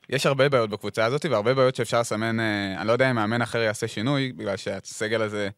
יש 0.08 0.26
הרבה 0.26 0.48
בעיות 0.48 0.70
בקבוצה 0.70 1.04
הזאת, 1.04 1.24
והרבה 1.24 1.54
בעיות 1.54 1.74
שאפשר 1.74 2.00
לסמן, 2.00 2.40
אה, 2.40 2.80
אני 2.80 2.88
לא 2.88 2.92
יודע 2.92 3.10
אם 3.10 3.16
מאמן 3.16 3.42
אחר 3.42 3.58
יעשה 3.58 3.88
שינוי, 3.88 4.32
בגלל 4.32 4.56
שהסגל 4.56 5.22
הזה 5.22 5.48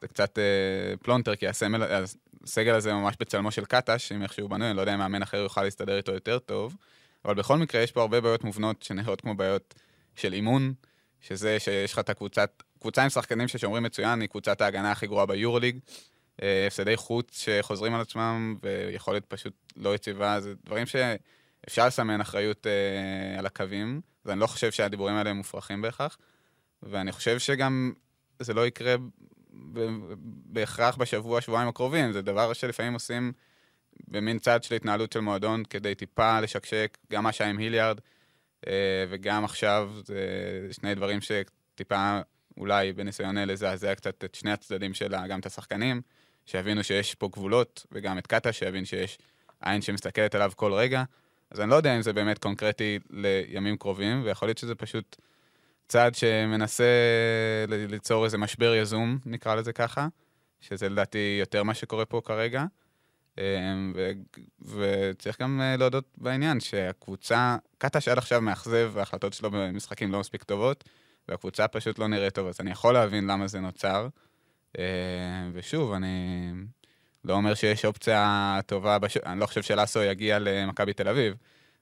זה 0.00 0.08
קצת 0.08 0.38
אה, 0.38 0.96
פלונטר, 1.02 1.36
כי 1.36 1.48
הסמל, 1.48 2.04
הסגל 2.44 2.74
הזה 2.74 2.92
ממש 2.92 3.14
בצלמו 3.20 3.50
של 3.50 3.64
קטש, 3.64 4.12
עם 4.12 4.22
איך 4.22 4.32
שהוא 4.32 4.50
בנוי, 4.50 4.68
אני 4.68 4.76
לא 4.76 4.80
יודע 4.80 4.94
אם 4.94 4.98
מאמן 4.98 5.22
אחר 5.22 5.36
יוכל 5.36 5.62
להסתדר 5.62 5.96
איתו 5.96 6.12
יותר 6.12 6.38
טוב, 6.38 6.76
אבל 7.24 7.34
בכל 7.34 7.58
מקרה 7.58 7.80
יש 7.80 7.92
פה 7.92 8.00
הרבה 8.00 8.20
בעיות 8.20 8.44
מובנות 8.44 8.82
שנראות 8.82 9.20
כמו 9.20 9.34
בעיות 9.34 9.74
של 10.16 10.32
אימון, 10.32 10.74
שזה 11.20 11.60
שיש 11.60 11.92
לך 11.92 11.98
את 11.98 12.10
הקבוצת, 12.10 12.62
קבוצה 12.80 13.02
עם 13.02 13.08
שחקנים 13.08 13.48
ששומרים 13.48 13.82
מצוין, 13.82 14.20
היא 14.20 14.28
קבוצת 14.28 14.60
ההגנה 14.60 14.92
הכי 14.92 15.06
גרועה 15.06 15.26
ביורוליג. 15.26 15.78
אה, 16.42 16.66
הפסדי 16.66 16.96
חוץ 16.96 17.38
שחוזרים 17.38 17.94
על 17.94 18.00
עצמם, 18.00 18.56
ויכולת 18.62 19.24
פשוט 19.28 19.52
לא 19.76 19.94
יציבה, 19.94 20.40
זה 20.40 20.54
דברים 20.64 20.86
שאפשר 20.86 21.86
לסמן 21.86 22.20
אחריות 22.20 22.66
אה, 22.66 23.38
על 23.38 23.46
הקווים, 23.46 24.00
ואני 24.24 24.40
לא 24.40 24.46
חושב 24.46 24.72
שהדיבורים 24.72 25.16
האלה 25.16 25.32
מופרכים 25.32 25.82
בהכרח. 25.82 26.18
ואני 26.82 27.12
חושב 27.12 27.38
שגם 27.38 27.92
זה 28.38 28.54
לא 28.54 28.66
יקרה 28.66 28.94
בהכרח 30.46 30.96
בשבוע, 30.96 31.40
שבועיים 31.40 31.68
הקרובים, 31.68 32.12
זה 32.12 32.22
דבר 32.22 32.52
שלפעמים 32.52 32.94
עושים 32.94 33.32
במין 34.08 34.38
צד 34.38 34.62
של 34.62 34.74
התנהלות 34.74 35.12
של 35.12 35.20
מועדון 35.20 35.62
כדי 35.70 35.94
טיפה 35.94 36.40
לשקשק, 36.40 36.98
גם 37.12 37.24
מה 37.24 37.32
שהיה 37.32 37.50
עם 37.50 37.58
היליארד, 37.58 38.00
אה, 38.66 39.04
וגם 39.08 39.44
עכשיו, 39.44 39.90
זה 40.04 40.18
שני 40.70 40.94
דברים 40.94 41.18
שטיפה, 41.20 42.20
אולי 42.58 42.92
בניסיון 42.92 43.38
לזעזע 43.38 43.94
קצת 43.94 44.24
את 44.24 44.34
שני 44.34 44.52
הצדדים 44.52 44.94
שלה, 44.94 45.26
גם 45.26 45.40
את 45.40 45.46
השחקנים, 45.46 46.02
שיבינו 46.46 46.84
שיש 46.84 47.14
פה 47.14 47.28
גבולות, 47.32 47.86
וגם 47.92 48.18
את 48.18 48.26
קאטה, 48.26 48.52
שיבין 48.52 48.84
שיש 48.84 49.18
עין 49.60 49.82
שמסתכלת 49.82 50.34
עליו 50.34 50.52
כל 50.56 50.72
רגע. 50.72 51.04
אז 51.50 51.60
אני 51.60 51.70
לא 51.70 51.74
יודע 51.74 51.96
אם 51.96 52.02
זה 52.02 52.12
באמת 52.12 52.38
קונקרטי 52.38 52.98
לימים 53.10 53.76
קרובים, 53.76 54.22
ויכול 54.24 54.48
להיות 54.48 54.58
שזה 54.58 54.74
פשוט 54.74 55.16
צעד 55.88 56.14
שמנסה 56.14 56.84
ליצור 57.68 58.24
איזה 58.24 58.38
משבר 58.38 58.74
יזום, 58.74 59.18
נקרא 59.26 59.54
לזה 59.54 59.72
ככה, 59.72 60.06
שזה 60.60 60.88
לדעתי 60.88 61.36
יותר 61.40 61.62
מה 61.62 61.74
שקורה 61.74 62.04
פה 62.04 62.20
כרגע. 62.24 62.64
אמ, 63.38 63.92
ו- 63.96 64.10
וצריך 64.62 65.40
גם 65.40 65.60
אה, 65.60 65.76
להודות 65.76 66.04
בעניין 66.16 66.60
שהקבוצה, 66.60 67.56
קטש 67.78 68.08
עד 68.08 68.18
עכשיו 68.18 68.40
מאכזב, 68.40 68.90
וההחלטות 68.94 69.32
שלו 69.32 69.50
במשחקים 69.50 70.12
לא 70.12 70.20
מספיק 70.20 70.42
טובות, 70.42 70.84
והקבוצה 71.28 71.68
פשוט 71.68 71.98
לא 71.98 72.08
נראית 72.08 72.34
טוב, 72.34 72.46
אז 72.46 72.60
אני 72.60 72.70
יכול 72.70 72.94
להבין 72.94 73.26
למה 73.26 73.46
זה 73.46 73.60
נוצר. 73.60 74.08
אה, 74.78 74.84
ושוב, 75.52 75.92
אני 75.92 76.52
לא 77.24 77.34
אומר 77.34 77.54
שיש 77.54 77.84
אופציה 77.84 78.60
טובה, 78.66 78.98
בש... 78.98 79.16
אני 79.16 79.40
לא 79.40 79.46
חושב 79.46 79.62
שלאסו 79.62 80.02
יגיע 80.02 80.38
למכבי 80.38 80.92
תל 80.92 81.08
אביב, 81.08 81.34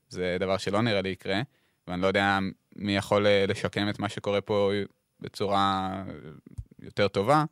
זה 0.09 0.37
דבר 0.41 0.57
שלא 0.57 0.83
נראה 0.83 1.03
לי 1.03 1.09
יקרה, 1.09 1.41
ואני 1.87 2.03
לא 2.03 2.07
יודע 2.07 2.39
מי 2.77 2.97
יכול 2.97 3.27
אה, 3.27 3.45
לשקם 3.49 3.89
את 3.89 3.99
מה 3.99 4.09
שקורה 4.09 4.41
פה 4.41 4.71
בצורה 5.21 5.91
יותר 6.83 7.09
טובה, 7.09 7.45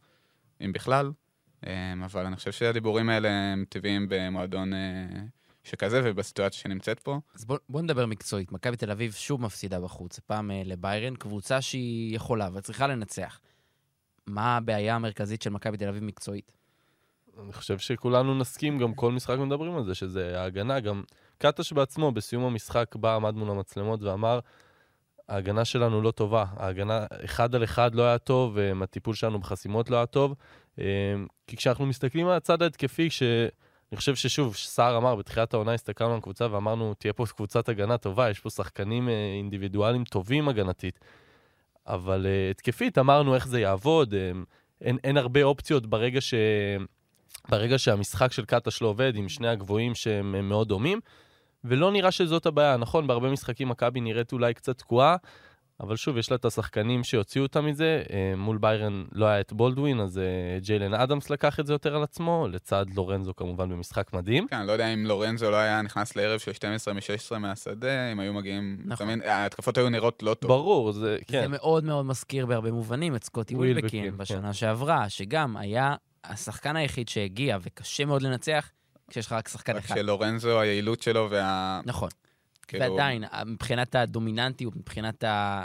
אם 0.60 0.72
בכלל. 0.72 1.12
אמ, 1.66 2.02
אבל 2.02 2.26
אני 2.26 2.36
חושב 2.36 2.52
שהדיבורים 2.52 3.08
האלה 3.08 3.28
הם 3.28 3.64
טבעיים 3.68 4.06
במועדון 4.08 4.74
אה, 4.74 5.06
שכזה 5.64 6.00
ובסיטואציה 6.04 6.60
שנמצאת 6.60 7.00
פה. 7.00 7.20
אז 7.34 7.44
בוא, 7.44 7.58
בוא 7.68 7.82
נדבר 7.82 8.06
מקצועית. 8.06 8.52
מכבי 8.52 8.76
תל 8.76 8.90
אביב 8.90 9.12
שוב 9.12 9.42
מפסידה 9.42 9.80
בחוץ, 9.80 10.18
הפעם 10.18 10.50
אה, 10.50 10.62
לביירן, 10.64 11.16
קבוצה 11.16 11.60
שהיא 11.60 12.16
יכולה 12.16 12.48
וצריכה 12.54 12.86
לנצח. 12.86 13.40
מה 14.26 14.56
הבעיה 14.56 14.94
המרכזית 14.94 15.42
של 15.42 15.50
מכבי 15.50 15.76
תל 15.76 15.88
אביב 15.88 16.04
מקצועית? 16.04 16.52
אני 17.44 17.52
חושב 17.52 17.78
שכולנו 17.78 18.38
נסכים, 18.38 18.78
גם 18.78 18.94
כל 18.94 19.12
משחק 19.12 19.38
מדברים 19.38 19.76
על 19.76 19.84
זה, 19.84 19.94
שזה 19.94 20.40
ההגנה. 20.40 20.80
גם 20.80 21.02
קטש 21.40 21.72
בעצמו, 21.72 22.12
בסיום 22.12 22.44
המשחק, 22.44 22.96
בא, 22.96 23.16
עמד 23.16 23.34
מול 23.34 23.50
המצלמות 23.50 24.02
ואמר, 24.02 24.40
ההגנה 25.28 25.64
שלנו 25.64 26.02
לא 26.02 26.10
טובה. 26.10 26.44
ההגנה, 26.56 27.06
אחד 27.24 27.54
על 27.54 27.64
אחד 27.64 27.94
לא 27.94 28.02
היה 28.02 28.18
טוב, 28.18 28.56
והטיפול 28.80 29.14
שלנו 29.14 29.38
בחסימות 29.38 29.90
לא 29.90 29.96
היה 29.96 30.06
טוב. 30.06 30.34
אה, 30.78 30.84
כי 31.46 31.56
כשאנחנו 31.56 31.86
מסתכלים 31.86 32.26
על 32.26 32.36
הצד 32.36 32.62
ההתקפי, 32.62 33.10
ש... 33.10 33.22
אני 33.92 33.96
חושב 33.96 34.14
ששוב, 34.14 34.56
סער 34.56 34.96
אמר, 34.96 35.14
בתחילת 35.14 35.54
העונה 35.54 35.74
הסתכלנו 35.74 36.12
על 36.12 36.18
הקבוצה 36.18 36.46
ואמרנו, 36.50 36.94
תהיה 36.94 37.12
פה 37.12 37.24
קבוצת 37.36 37.68
הגנה 37.68 37.98
טובה, 37.98 38.30
יש 38.30 38.40
פה 38.40 38.50
שחקנים 38.50 39.08
אה, 39.08 39.34
אינדיבידואלים 39.38 40.04
טובים 40.04 40.48
הגנתית. 40.48 41.00
אבל 41.86 42.26
uh, 42.26 42.50
התקפית, 42.50 42.98
אמרנו 42.98 43.34
איך 43.34 43.46
זה 43.46 43.60
יעבוד, 43.60 44.14
um, 44.14 44.16
אין, 44.80 44.98
אין 45.04 45.16
הרבה 45.16 45.42
אופציות 45.42 45.86
ברגע, 45.86 46.20
ש... 46.20 46.34
ברגע 47.48 47.78
שהמשחק 47.78 48.32
של 48.32 48.44
קטש 48.44 48.82
לא 48.82 48.88
עובד, 48.88 49.16
עם 49.16 49.28
שני 49.28 49.48
הגבוהים 49.48 49.94
שהם 49.94 50.34
הם 50.34 50.48
מאוד 50.48 50.68
דומים, 50.68 51.00
ולא 51.64 51.92
נראה 51.92 52.10
שזאת 52.10 52.46
הבעיה. 52.46 52.76
נכון, 52.76 53.06
בהרבה 53.06 53.30
משחקים 53.30 53.68
מכבי 53.68 54.00
נראית 54.00 54.32
אולי 54.32 54.54
קצת 54.54 54.78
תקועה, 54.78 55.16
אבל 55.80 55.96
שוב, 55.96 56.16
יש 56.16 56.30
לה 56.30 56.36
את 56.36 56.44
השחקנים 56.44 57.04
שיוציאו 57.04 57.44
אותה 57.44 57.60
מזה. 57.60 58.02
אה, 58.12 58.34
מול 58.36 58.58
ביירן 58.58 59.04
לא 59.12 59.26
היה 59.26 59.40
את 59.40 59.52
בולדווין, 59.52 60.00
אז 60.00 60.18
אה, 60.18 60.58
ג'יילן 60.60 60.94
אדמס 60.94 61.30
לקח 61.30 61.60
את 61.60 61.66
זה 61.66 61.72
יותר 61.72 61.96
על 61.96 62.02
עצמו, 62.02 62.46
לצד 62.50 62.86
לורנזו 62.94 63.34
כמובן 63.36 63.68
במשחק 63.68 64.12
מדהים. 64.12 64.46
כן, 64.48 64.66
לא 64.66 64.72
יודע 64.72 64.94
אם 64.94 65.06
לורנזו 65.06 65.50
לא 65.50 65.56
היה 65.56 65.82
נכנס 65.82 66.16
לערב 66.16 66.38
של 66.38 66.52
12 66.52 66.94
מ-16 66.94 67.38
מהשדה, 67.38 68.12
אם 68.12 68.20
היו 68.20 68.32
מגיעים... 68.32 68.78
נכון. 68.84 69.06
תמיד, 69.06 69.22
ההתקפות 69.22 69.78
היו 69.78 69.90
נראות 69.90 70.22
לא 70.22 70.34
טוב. 70.34 70.48
ברור, 70.48 70.92
זה, 70.92 71.00
זה 71.00 71.18
כן. 71.26 71.50
מאוד 71.50 71.84
מאוד 71.84 72.06
מזכיר 72.06 72.46
בהרבה 72.46 72.72
מובנים 72.72 73.16
את 73.16 73.24
סקוטי 73.24 73.54
ווילבקין, 73.54 74.00
ווילבקין 74.00 74.10
כן. 74.10 74.18
בשנה 74.18 74.52
שעברה, 74.52 75.08
שגם 75.08 75.56
היה 75.56 75.94
השחקן 76.24 76.76
היחיד 76.76 77.08
שהגיע, 77.08 77.58
וקשה 77.62 78.04
מאוד 78.04 78.22
לנצח, 78.22 78.70
כשיש 79.10 79.26
לך 79.26 79.32
רק 79.32 79.48
שחקן 79.48 79.76
רק 79.76 79.84
אחד. 79.84 79.94
שלורנזו, 79.94 80.60
היעילות 80.60 81.02
שלו 81.02 81.28
וה... 81.30 81.80
נכון. 81.84 82.08
כאילו, 82.68 82.84
ועדיין, 82.84 83.24
מבחינת 83.46 83.94
הדומיננטיות, 83.94 84.76
מבחינת 84.76 85.24
ה- 85.24 85.64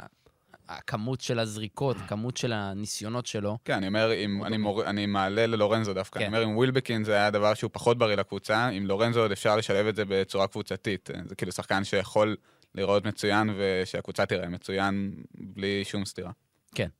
הכמות 0.69 1.21
של 1.21 1.39
הזריקות, 1.39 1.97
כמות 2.07 2.37
של 2.37 2.53
הניסיונות 2.53 3.25
שלו, 3.25 3.57
כן, 3.65 3.73
אני 3.73 3.87
אומר, 3.87 4.13
אם 4.13 4.43
אני, 4.43 4.57
מור... 4.57 4.85
אני 4.85 5.05
מעלה 5.05 5.47
ללורנזו 5.47 5.93
דווקא. 5.93 6.19
כן. 6.19 6.25
אני 6.25 6.35
אומר, 6.35 6.47
עם 6.49 6.57
ווילבקין 6.57 7.03
זה 7.03 7.13
היה 7.13 7.31
דבר 7.31 7.53
שהוא 7.53 7.69
פחות 7.73 7.97
בריא 7.97 8.15
לקבוצה, 8.15 8.67
עם 8.67 8.85
לורנזו 8.85 9.21
עוד 9.21 9.31
אפשר 9.31 9.55
לשלב 9.55 9.87
את 9.87 9.95
זה 9.95 10.03
בצורה 10.07 10.47
קבוצתית. 10.47 11.09
זה 11.25 11.35
כאילו 11.35 11.51
שחקן 11.51 11.83
שיכול 11.83 12.35
להיראות 12.75 13.05
מצוין, 13.05 13.49
ושהקבוצה 13.57 14.25
תראה 14.25 14.49
מצוין 14.49 15.13
בלי 15.33 15.83
שום 15.85 16.05
סתירה. 16.05 16.31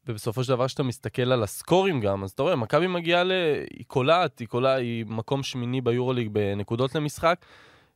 ובסופו 0.07 0.43
של 0.43 0.49
דבר, 0.49 0.67
כשאתה 0.67 0.83
מסתכל 0.83 1.31
על 1.31 1.43
הסקורים 1.43 1.99
גם, 1.99 2.23
אז 2.23 2.31
אתה 2.31 2.43
רואה, 2.43 2.55
מכבי 2.55 2.87
מגיעה 2.87 3.23
ל... 3.23 3.31
היא 3.69 3.85
קולעת, 3.87 4.39
היא 4.39 4.47
קולעת, 4.47 4.79
היא 4.79 5.05
מקום 5.07 5.43
שמיני 5.43 5.81
ביורוליג 5.81 6.29
בנקודות 6.31 6.95
למשחק. 6.95 7.45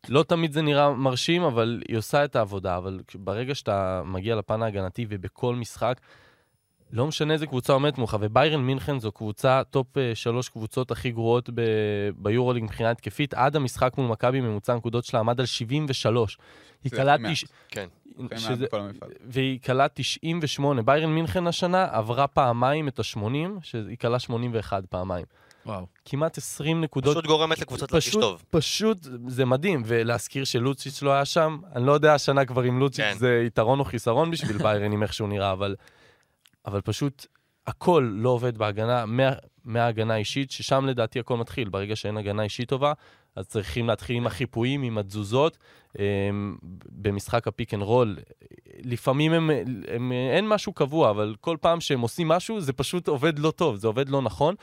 לא 0.09 0.23
תמיד 0.23 0.51
זה 0.51 0.61
נראה 0.61 0.93
מרשים, 0.93 1.41
אבל 1.41 1.81
היא 1.87 1.97
עושה 1.97 2.25
את 2.25 2.35
העבודה. 2.35 2.77
אבל 2.77 2.99
ברגע 3.15 3.55
שאתה 3.55 4.01
מגיע 4.05 4.35
לפן 4.35 4.61
ההגנתי 4.61 5.05
ובכל 5.09 5.55
משחק, 5.55 5.99
לא 6.91 7.07
משנה 7.07 7.33
איזה 7.33 7.47
קבוצה 7.47 7.73
עומדת 7.73 7.97
מולך, 7.97 8.17
וביירן 8.19 8.61
מינכן 8.61 8.99
זו 8.99 9.11
קבוצה, 9.11 9.61
top 9.69 9.97
אה, 9.97 10.15
שלוש 10.15 10.49
קבוצות 10.49 10.91
הכי 10.91 11.11
גרועות 11.11 11.49
ב... 11.53 11.61
ביורוליג 12.15 12.63
מבחינה 12.63 12.91
התקפית. 12.91 13.33
עד 13.33 13.55
המשחק 13.55 13.93
מול 13.97 14.07
מכבי, 14.07 14.41
ממוצע 14.41 14.73
הנקודות 14.73 15.05
שלה 15.05 15.19
עמד 15.19 15.39
על 15.39 15.45
73. 15.45 16.37
היא 16.83 16.91
קלעה. 16.91 17.15
תש... 17.31 17.45
כן. 17.67 17.87
שזה... 18.37 18.65
והיא 19.25 19.59
קלעה 19.65 19.87
98. 19.93 20.81
ביירן 20.81 21.09
מינכן 21.09 21.47
השנה 21.47 21.87
עברה 21.91 22.27
פעמיים 22.27 22.87
את 22.87 22.99
ה-80, 22.99 23.49
שהיא 23.61 23.97
קלעה 23.97 24.19
81 24.19 24.85
פעמיים. 24.85 25.25
וואו. 25.65 25.85
כמעט 26.05 26.37
20 26.37 26.81
נקודות. 26.81 27.15
פשוט 27.15 27.25
גורמת 27.25 27.59
לקבוצות 27.59 27.91
להרגיש 27.91 28.09
פשוט, 28.09 28.21
טוב. 28.21 28.43
פשוט, 28.49 28.97
זה 29.27 29.45
מדהים. 29.45 29.83
ולהזכיר 29.85 30.43
שלוצ'יץ' 30.43 31.01
לא 31.01 31.11
היה 31.11 31.25
שם, 31.25 31.57
אני 31.75 31.85
לא 31.85 31.91
יודע 31.91 32.13
השנה 32.13 32.45
כבר 32.45 32.67
אם 32.67 32.79
לוצ'יץ' 32.79 33.05
כן. 33.05 33.17
זה 33.17 33.43
יתרון 33.47 33.79
או 33.79 33.85
חיסרון 33.85 34.31
בשביל 34.31 34.57
ביירן, 34.63 34.91
עם 34.91 35.03
איך 35.03 35.13
שהוא 35.13 35.29
נראה, 35.29 35.51
אבל, 35.51 35.75
אבל 36.65 36.81
פשוט 36.81 37.25
הכל 37.67 38.09
לא 38.11 38.29
עובד 38.29 38.57
בהגנה, 38.57 39.05
מה, 39.05 39.31
מההגנה 39.65 40.13
האישית, 40.13 40.51
ששם 40.51 40.85
לדעתי 40.85 41.19
הכל 41.19 41.37
מתחיל. 41.37 41.69
ברגע 41.69 41.95
שאין 41.95 42.17
הגנה 42.17 42.43
אישית 42.43 42.69
טובה, 42.69 42.93
אז 43.39 43.47
צריכים 43.47 43.87
להתחיל 43.87 44.15
עם 44.15 44.27
החיפויים, 44.27 44.83
עם 44.83 44.97
התזוזות. 44.97 45.57
אמ, 45.99 46.55
במשחק 46.89 47.47
ה 47.47 47.52
pick 47.52 47.73
and 47.73 47.83
roll, 47.83 48.17
לפעמים 48.83 49.33
הם, 49.33 49.49
הם, 49.87 50.11
אין 50.11 50.47
משהו 50.47 50.73
קבוע, 50.73 51.09
אבל 51.09 51.35
כל 51.41 51.57
פעם 51.61 51.81
שהם 51.81 52.01
עושים 52.01 52.27
משהו, 52.27 52.61
זה 52.61 52.73
פשוט 52.73 53.07
עובד 53.07 53.39
לא 53.39 53.51
טוב, 53.51 53.75
זה 53.75 53.87
עובד 53.87 54.09
לא 54.09 54.21
נכון, 54.21 54.55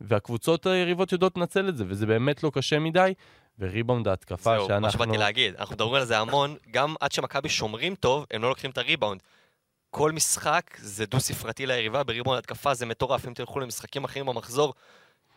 והקבוצות 0.00 0.66
היריבות 0.66 1.12
יודעות 1.12 1.36
לנצל 1.36 1.68
את 1.68 1.76
זה, 1.76 1.84
וזה 1.88 2.06
באמת 2.06 2.42
לא 2.42 2.50
קשה 2.54 2.78
מדי. 2.78 3.14
וריבאונד 3.58 4.08
ההתקפה 4.08 4.56
זהו, 4.56 4.66
שאנחנו... 4.66 4.80
מה 4.80 4.90
שבאתי 4.90 5.18
להגיד. 5.18 5.54
אנחנו 5.58 5.74
מדברים 5.74 5.94
על 5.94 6.04
זה 6.04 6.18
המון, 6.18 6.56
גם 6.70 6.94
עד 7.00 7.12
שמכבי 7.12 7.48
שומרים 7.48 7.94
טוב, 7.94 8.26
הם 8.30 8.42
לא 8.42 8.48
לוקחים 8.48 8.70
את 8.70 8.78
הריבאונד. 8.78 9.22
כל 9.90 10.12
משחק 10.12 10.76
זה 10.78 11.06
דו-ספרתי 11.06 11.66
ליריבה, 11.66 12.02
בריבאונד 12.02 12.38
התקפה 12.38 12.74
זה 12.74 12.86
מטורף. 12.86 13.26
אם 13.26 13.34
תלכו 13.34 13.60
למשחקים 13.60 14.04
אחרים 14.04 14.26
במחזור, 14.26 14.74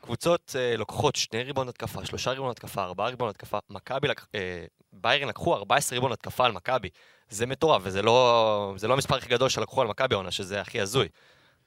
קבוצות 0.06 0.56
אה, 0.60 0.78
לוקחות 0.78 1.16
שני 1.16 1.44
ריבאונד 1.44 1.70
התקפה, 1.70 2.06
שלושה 2.06 2.32
ריבאונד 2.32 2.52
התקפה, 2.52 2.84
ארבעה 2.84 3.10
ריבאונד 3.10 3.30
התקפה. 3.30 3.58
מכבי, 3.70 4.08
לק... 4.08 4.26
אה, 4.36 4.66
ביירן 4.94 5.28
לקחו 5.28 5.56
14 5.56 5.96
ריבאונד 5.96 6.14
התקפה 6.14 6.46
על 6.46 6.52
מכבי. 6.52 6.90
זה 7.30 7.46
מטורף, 7.46 7.82
וזה 7.86 8.02
לא, 8.02 8.74
זה 8.78 8.88
לא 8.88 8.94
המספר 8.94 9.16
הכי 9.16 9.30
גדול 9.30 9.50
שלקחו 9.50 9.82
על 9.82 9.88
מכבי 9.88 10.16
העונה, 10.16 10.32
שזה 10.32 10.62
הכי 10.62 10.82
הזוי. 10.82 11.08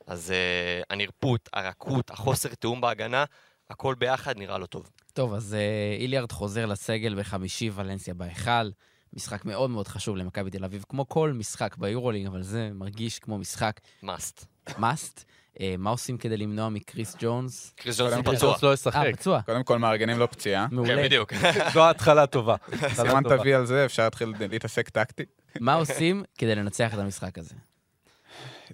אז 0.06 0.30
אה, 0.30 0.82
הנרפות, 0.90 1.48
הרכות, 1.52 2.10
החוסר 2.10 2.48
תיאום 2.48 2.80
בהגנה, 2.80 3.24
הכל 3.70 3.94
ביחד 3.94 4.38
נראה 4.38 4.58
לא 4.58 4.66
טוב. 4.66 4.90
טוב, 5.12 5.34
אז 5.34 5.54
אה, 5.54 5.96
איליארד 6.00 6.32
חוזר 6.32 6.66
לסגל 6.66 7.20
בחמישי, 7.20 7.70
ולנסיה 7.74 8.14
בהיכל. 8.14 8.70
משחק 9.12 9.44
מאוד 9.44 9.70
מאוד 9.70 9.88
חשוב 9.88 10.16
למכבי 10.16 10.50
תל 10.50 10.64
אביב, 10.64 10.84
כמו 10.88 11.08
כל 11.08 11.32
משחק 11.32 11.76
ביורוליג, 11.76 12.26
אבל 12.26 12.42
זה 12.42 12.70
מרגיש 12.74 13.18
כמו 13.18 13.38
משחק 13.38 13.80
מאסט. 14.02 14.46
must. 14.68 15.24
אה, 15.60 15.74
מה 15.78 15.90
עושים 15.90 16.18
כדי 16.18 16.36
למנוע 16.36 16.68
מקריס 16.68 17.16
ג'ונס? 17.18 17.72
קריס 17.76 18.00
ג'ונס 18.00 18.14
פצוע. 18.24 18.50
ג'ונס 18.50 18.62
לא 18.62 18.72
ישחק. 18.74 18.96
אה, 19.06 19.12
פצוע. 19.12 19.40
קודם 19.42 19.64
כל, 19.64 19.78
מארגנים 19.78 20.18
לו 20.18 20.30
פציעה. 20.30 20.66
מעולה. 20.70 20.96
כן, 20.96 21.02
בדיוק. 21.02 21.32
זו 21.74 21.84
ההתחלה 21.84 22.26
טובה. 22.26 22.54
התחלה 22.72 22.88
סימן. 23.08 23.22
תביא 23.22 23.56
על 23.56 23.66
זה, 23.66 23.84
אפשר 23.84 24.04
להתחיל 24.04 24.34
להתעסק 24.50 24.88
טקטית. 24.88 25.28
מה 25.60 25.74
עושים 25.74 26.22
כדי 26.38 26.54
לנצח 26.54 26.94
את 26.94 26.98
המשחק 26.98 27.38
הזה? 27.38 27.54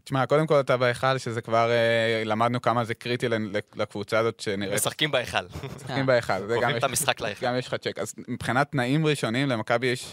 תשמע, 0.05 0.27
קודם 0.27 0.47
כל 0.47 0.61
אתה 0.61 0.77
בהיכל, 0.77 1.19
שזה 1.19 1.41
כבר 1.41 1.71
אה, 1.71 2.23
למדנו 2.25 2.63
כמה 2.63 2.85
זה 2.85 2.95
קריטי 2.95 3.27
לקבוצה 3.77 4.19
הזאת 4.19 4.41
שנראית 4.41 4.75
משחקים 4.75 5.11
בהיכל. 5.11 5.39
משחקים 5.77 6.07
בהיכל. 6.07 6.33
זה 6.39 6.55
גם 6.55 6.55
קובעים 6.55 6.71
יש- 6.71 6.79
את 6.79 6.85
המשחק 6.85 7.21
להיכל. 7.21 7.47
גם 7.47 7.59
יש 7.59 7.67
לך 7.67 7.75
צ'ק. 7.75 7.99
אז 7.99 8.15
מבחינת 8.29 8.73
תנאים 8.73 9.07
ראשונים, 9.07 9.49
למכבי 9.49 9.87
יש 9.87 10.13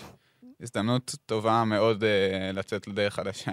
הזדמנות 0.61 1.15
טובה 1.25 1.63
מאוד 1.63 2.03
אה, 2.03 2.09
לצאת 2.53 2.87
לדרך 2.87 3.13
חדשה. 3.15 3.51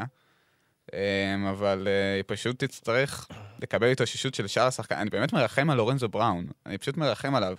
אמ, 0.93 1.47
אבל 1.47 1.89
אה, 1.89 2.15
היא 2.15 2.25
פשוט 2.27 2.65
תצטרך 2.65 3.29
לקבל 3.63 3.87
התאוששות 3.93 4.35
של 4.35 4.47
שאר 4.47 4.67
השחקנים. 4.67 5.01
אני 5.01 5.11
באמת 5.11 5.33
מרחם 5.33 5.71
על 5.71 5.77
לורנזו 5.77 6.09
בראון, 6.09 6.47
אני 6.67 6.79
פשוט 6.79 6.97
מרחם 6.97 7.35
עליו. 7.35 7.57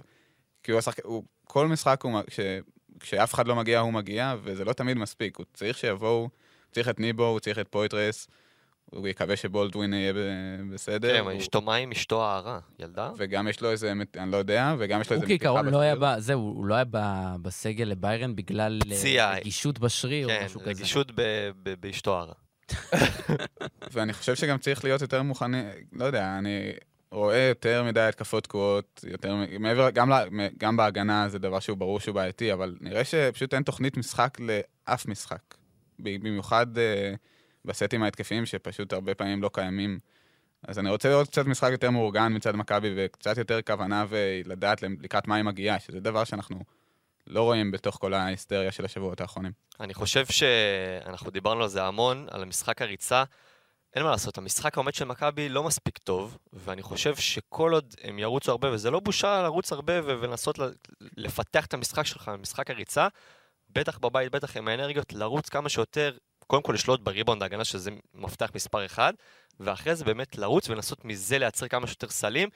כי 0.64 0.72
הוא 0.72 0.80
השחקן, 0.80 1.02
הוא, 1.06 1.24
כל 1.44 1.68
משחק, 1.68 2.02
הוא, 2.04 2.20
כש, 2.28 2.40
כשאף 3.00 3.34
אחד 3.34 3.48
לא 3.48 3.56
מגיע, 3.56 3.80
הוא 3.80 3.94
מגיע, 3.94 4.36
וזה 4.44 4.66
לא 4.66 4.74
תמיד 4.74 4.98
מספיק. 4.98 5.38
הוא 5.38 5.46
צריך 5.54 5.78
שיבואו, 5.78 6.20
הוא 6.20 6.30
צריך 6.72 6.90
את 6.90 7.00
ניבו, 7.00 7.26
הוא 7.26 7.40
צריך 7.40 7.60
את 7.60 7.68
פויטרס, 7.68 8.28
הוא 8.92 9.08
יקווה 9.08 9.36
שבולדווין 9.36 9.94
יהיה 9.94 10.14
בסדר. 10.74 11.14
כן, 11.18 11.24
הוא- 11.24 11.38
אשתו 11.40 11.62
מים, 11.62 11.92
אשתו 11.92 12.26
הערה. 12.26 12.60
ילדה? 12.80 13.12
וגם 13.18 13.48
יש 13.48 13.62
לו 13.62 13.72
איזה, 13.72 13.94
אני 14.18 14.32
לא 14.32 14.38
יודע, 14.38 14.76
וגם 14.80 15.02
יש 15.02 15.10
לו 15.10 15.16
הוא 15.16 15.24
איזה 15.24 15.28
כעיקרון 15.28 15.66
לא 15.66 15.80
היה, 15.80 15.96
זהו, 16.20 16.40
הוא 16.42 16.66
לא 16.66 16.76
היה 16.76 16.84
ב- 16.92 17.36
בסגל 17.42 17.84
לביירן 17.86 18.36
בגלל 18.36 18.80
אה. 19.20 19.36
רגישות 19.36 19.80
בשריר 19.80 20.28
או 20.28 20.32
כן, 20.32 20.46
משהו 20.46 20.60
כזה. 20.60 20.70
רגישות 20.70 21.12
ב- 21.16 21.22
ב- 21.64 21.74
באשתו 21.80 22.18
הערה. 22.18 22.34
ואני 23.94 24.14
חושב 24.14 24.36
שגם 24.36 24.58
צריך 24.58 24.84
להיות 24.84 25.02
יותר 25.02 25.24
מוכנים, 25.24 25.66
לא 25.94 26.06
יודע, 26.06 26.38
אני 26.38 26.72
רואה 27.12 27.40
יותר 27.40 27.84
מדי 27.84 28.02
התקפות 28.02 28.44
תקועות, 28.44 29.06
יותר, 29.08 29.36
מעבר, 29.60 29.90
גם, 29.90 30.10
לה- 30.10 30.26
גם 30.58 30.78
בהגנה 30.78 31.30
זה 31.30 31.40
דבר 31.40 31.60
שהוא 31.60 31.78
ברור 31.78 32.00
שהוא 32.00 32.16
בעייתי, 32.16 32.54
אבל 32.54 32.76
נראה 32.82 33.04
שפשוט 33.04 33.54
אין 33.54 33.64
תוכנית 33.64 33.98
משחק 33.98 34.38
לאף 34.40 35.06
משחק. 35.06 35.42
במיוחד 36.00 36.78
אה, 36.78 37.14
בסטים 37.66 38.04
ההתקפיים 38.04 38.46
שפשוט 38.46 38.94
הרבה 38.94 39.16
פעמים 39.16 39.42
לא 39.42 39.50
קיימים. 39.54 40.00
אז 40.68 40.80
אני 40.80 40.90
רוצה 40.90 41.10
לראות 41.10 41.28
קצת 41.28 41.46
משחק 41.46 41.72
יותר 41.72 41.90
מאורגן 41.92 42.36
מצד 42.36 42.56
מכבי 42.56 42.94
וקצת 42.96 43.38
יותר 43.38 43.62
כוונה 43.62 44.06
ולדעת 44.10 44.82
לקראת 44.82 45.28
מה 45.28 45.36
היא 45.36 45.44
מגיעה, 45.44 45.80
שזה 45.80 46.00
דבר 46.00 46.24
שאנחנו 46.24 46.60
לא 47.30 47.44
רואים 47.44 47.72
בתוך 47.72 47.96
כל 47.96 48.14
ההיסטריה 48.14 48.72
של 48.72 48.86
השבועות 48.86 49.22
האחרונים. 49.22 49.52
אני 49.80 49.94
חושב 49.94 50.26
שאנחנו 50.26 51.32
דיברנו 51.32 51.64
על 51.64 51.70
זה 51.70 51.84
המון, 51.84 52.28
על 52.32 52.42
המשחק 52.42 52.82
הריצה. 52.82 53.24
אין 53.96 54.04
מה 54.04 54.12
לעשות, 54.12 54.38
המשחק 54.38 54.78
העומד 54.78 54.94
של 54.94 55.06
מכבי 55.06 55.50
לא 55.50 55.64
מספיק 55.64 55.98
טוב, 55.98 56.38
ואני 56.54 56.82
חושב 56.82 57.16
שכל 57.16 57.74
עוד 57.74 57.96
הם 58.04 58.20
ירוצו 58.20 58.52
הרבה, 58.52 58.72
וזה 58.72 58.92
לא 58.92 59.00
בושה 59.00 59.42
לרוץ 59.42 59.72
הרבה 59.72 59.94
ולנסות 60.04 60.60
לפתח 61.18 61.66
את 61.66 61.74
המשחק 61.74 62.06
שלך, 62.06 62.32
משחק 62.40 62.70
הריצה, 62.70 63.08
בטח 63.70 63.98
בבית, 63.98 64.32
בטח 64.32 64.58
עם 64.58 64.68
האנרגיות, 64.68 65.14
לרוץ 65.14 65.50
כמה 65.50 65.70
שיותר, 65.70 66.18
קודם 66.48 66.64
כל 66.64 66.74
לשלוט 66.74 67.00
בריבאונד 67.00 67.42
ההגנה, 67.42 67.64
שזה 67.64 67.92
מפתח 68.14 68.52
מספר 68.56 68.86
אחד, 68.86 69.14
ואחרי 69.60 69.96
זה 69.96 70.06
באמת 70.06 70.38
לרוץ 70.38 70.70
ולנסות 70.70 71.06
מזה 71.06 71.38
לייצר 71.38 71.68
כמה 71.68 71.88
שיותר 71.88 72.10
סלים, 72.10 72.50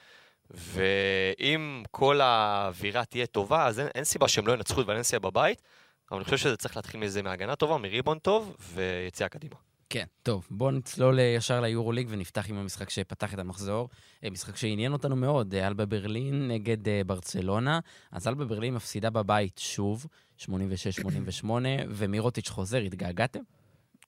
ואם 0.54 1.82
כל 1.90 2.20
האווירה 2.20 3.04
תהיה 3.04 3.26
טובה, 3.26 3.66
אז 3.66 3.80
אין, 3.80 3.88
אין 3.94 4.04
סיבה 4.04 4.28
שהם 4.28 4.46
לא 4.46 4.52
ינצחו 4.52 4.80
את 4.80 4.88
ולנסיה 4.88 5.18
בבית, 5.18 5.62
אבל 6.10 6.18
אני 6.18 6.24
חושב 6.24 6.36
שזה 6.36 6.56
צריך 6.56 6.76
להתחיל 6.76 7.00
מזה 7.00 7.22
מהגנה 7.22 7.56
טובה, 7.56 7.78
מריבאונד 7.78 8.20
טוב, 8.20 8.56
ויציאה 8.74 9.28
קדימה. 9.28 9.56
כן, 9.90 10.04
טוב, 10.22 10.46
בואו 10.50 10.70
נצלול 10.70 11.18
אה, 11.18 11.24
ישר 11.24 11.60
ליורוליג 11.60 12.06
ונפתח 12.10 12.50
עם 12.50 12.56
המשחק 12.56 12.90
שפתח 12.90 13.34
את 13.34 13.38
המחזור. 13.38 13.88
אה, 14.24 14.30
משחק 14.30 14.56
שעניין 14.56 14.92
אותנו 14.92 15.16
מאוד, 15.16 15.54
אה, 15.54 15.66
אלבה 15.66 15.86
ברלין 15.86 16.48
נגד 16.48 17.06
ברצלונה. 17.06 17.80
אז 18.12 18.28
אלבה 18.28 18.44
ברלין 18.44 18.74
מפסידה 18.74 19.10
בבית 19.10 19.58
שוב, 19.58 20.06
86-88, 20.40 20.46
ומירוטיץ' 21.96 22.48
חוזר, 22.48 22.78
התגעגעתם? 22.78 23.40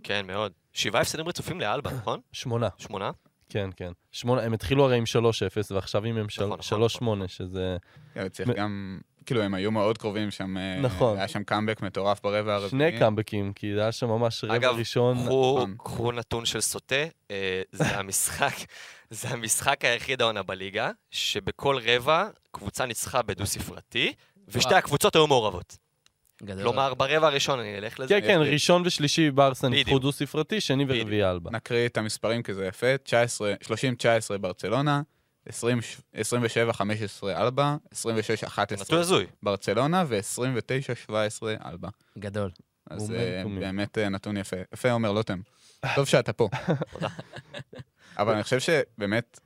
כן, 0.03 0.27
מאוד. 0.27 0.53
שבעה 0.73 1.03
הפסדים 1.03 1.29
רצופים 1.29 1.61
לאלבה, 1.61 1.93
נכון? 1.93 2.21
שמונה. 2.33 2.69
שמונה? 2.79 3.11
כן, 3.49 3.71
כן. 3.77 3.93
שמונה, 4.13 4.43
הם 4.43 4.53
התחילו 4.53 4.85
הרי 4.85 4.97
עם 4.97 5.05
3-0, 5.05 5.75
ועכשיו 5.75 6.05
עם 6.05 6.17
הם 6.17 6.27
נכון, 6.37 6.59
נכון, 6.59 7.23
3-8, 7.25 7.29
שזה... 7.29 7.77
כן, 8.15 8.29
צריך 8.29 8.49
מ- 8.49 8.53
גם, 8.53 8.99
כאילו, 9.27 9.43
הם 9.43 9.55
היו 9.55 9.71
מאוד 9.71 9.99
קרובים 9.99 10.31
שם. 10.31 10.57
אה, 10.57 10.81
נכון. 10.81 11.19
היה 11.19 11.29
שם 11.29 11.45
קאמבק 11.45 11.83
מטורף 11.83 12.21
ברבע 12.23 12.55
הרביעי. 12.55 12.71
שני 12.71 12.99
קאמבקים, 12.99 13.53
כי 13.53 13.75
זה 13.75 13.81
היה 13.81 13.93
שם 13.93 14.09
ממש 14.09 14.45
רבע 14.45 14.57
אגב, 14.57 14.75
ראשון. 14.79 15.17
קחו, 15.25 15.55
נכון. 15.59 15.75
קחו 15.79 16.13
נתון 16.13 16.45
של 16.45 16.61
סוטה, 16.61 17.05
אה, 17.31 17.63
זה 17.73 17.85
המשחק, 17.99 18.55
זה 19.11 19.29
המשחק 19.29 19.85
היחיד 19.85 20.23
העונה 20.23 20.43
בליגה, 20.43 20.91
שבכל 21.11 21.79
רבע 21.85 22.29
קבוצה 22.51 22.87
ניצחה 22.87 23.23
בדו-ספרתי, 23.23 24.13
ושתי. 24.49 24.75
הקבוצות 24.75 25.15
היו 25.17 25.27
מעורבות. 25.27 25.77
גדול. 26.43 26.63
כלומר, 26.63 26.95
ברבע 26.95 27.27
הראשון, 27.27 27.59
אני 27.59 27.79
אלך 27.79 28.01
לזה. 28.01 28.21
כן, 28.21 28.27
כן, 28.27 28.41
ראשון 28.41 28.83
ושלישי 28.87 29.31
ברסה 29.31 29.69
ניצחו 29.69 29.85
בדיוק. 29.85 30.03
דו-ספרתי, 30.03 30.61
שני. 30.61 30.85
ורביעי 30.89 31.25
אלבה. 31.31 31.51
נקריא 31.51 31.87
את 31.87 31.97
המספרים 31.97 32.43
כי 32.43 32.55
זה 32.55 32.67
יפה. 32.67 32.99
19, 32.99 33.55
30-19 34.35 34.39
ברצלונה, 34.41 35.03
20 35.49 35.79
27-15 36.15 36.21
אלבה, 37.37 37.77
26-11 37.95 38.81
נתון 38.81 38.99
הזוי. 38.99 39.27
ברצלונה 39.43 40.05
ו-29-17 40.09 41.13
אלבה. 41.67 41.89
גדול. 42.19 42.51
אז 42.91 43.11
אה. 43.11 43.43
באמת 43.61 43.99
אה, 43.99 44.09
נתון 44.09 44.37
יפה. 44.37 44.57
יפה, 44.75 44.91
עומר 44.91 45.13
לוטם. 45.13 45.41
טוב 45.95 46.07
שאתה 46.07 46.33
פה. 46.33 46.49
אבל 48.19 48.35
אני 48.35 48.43
חושב 48.43 48.61
שבאמת, 48.61 49.41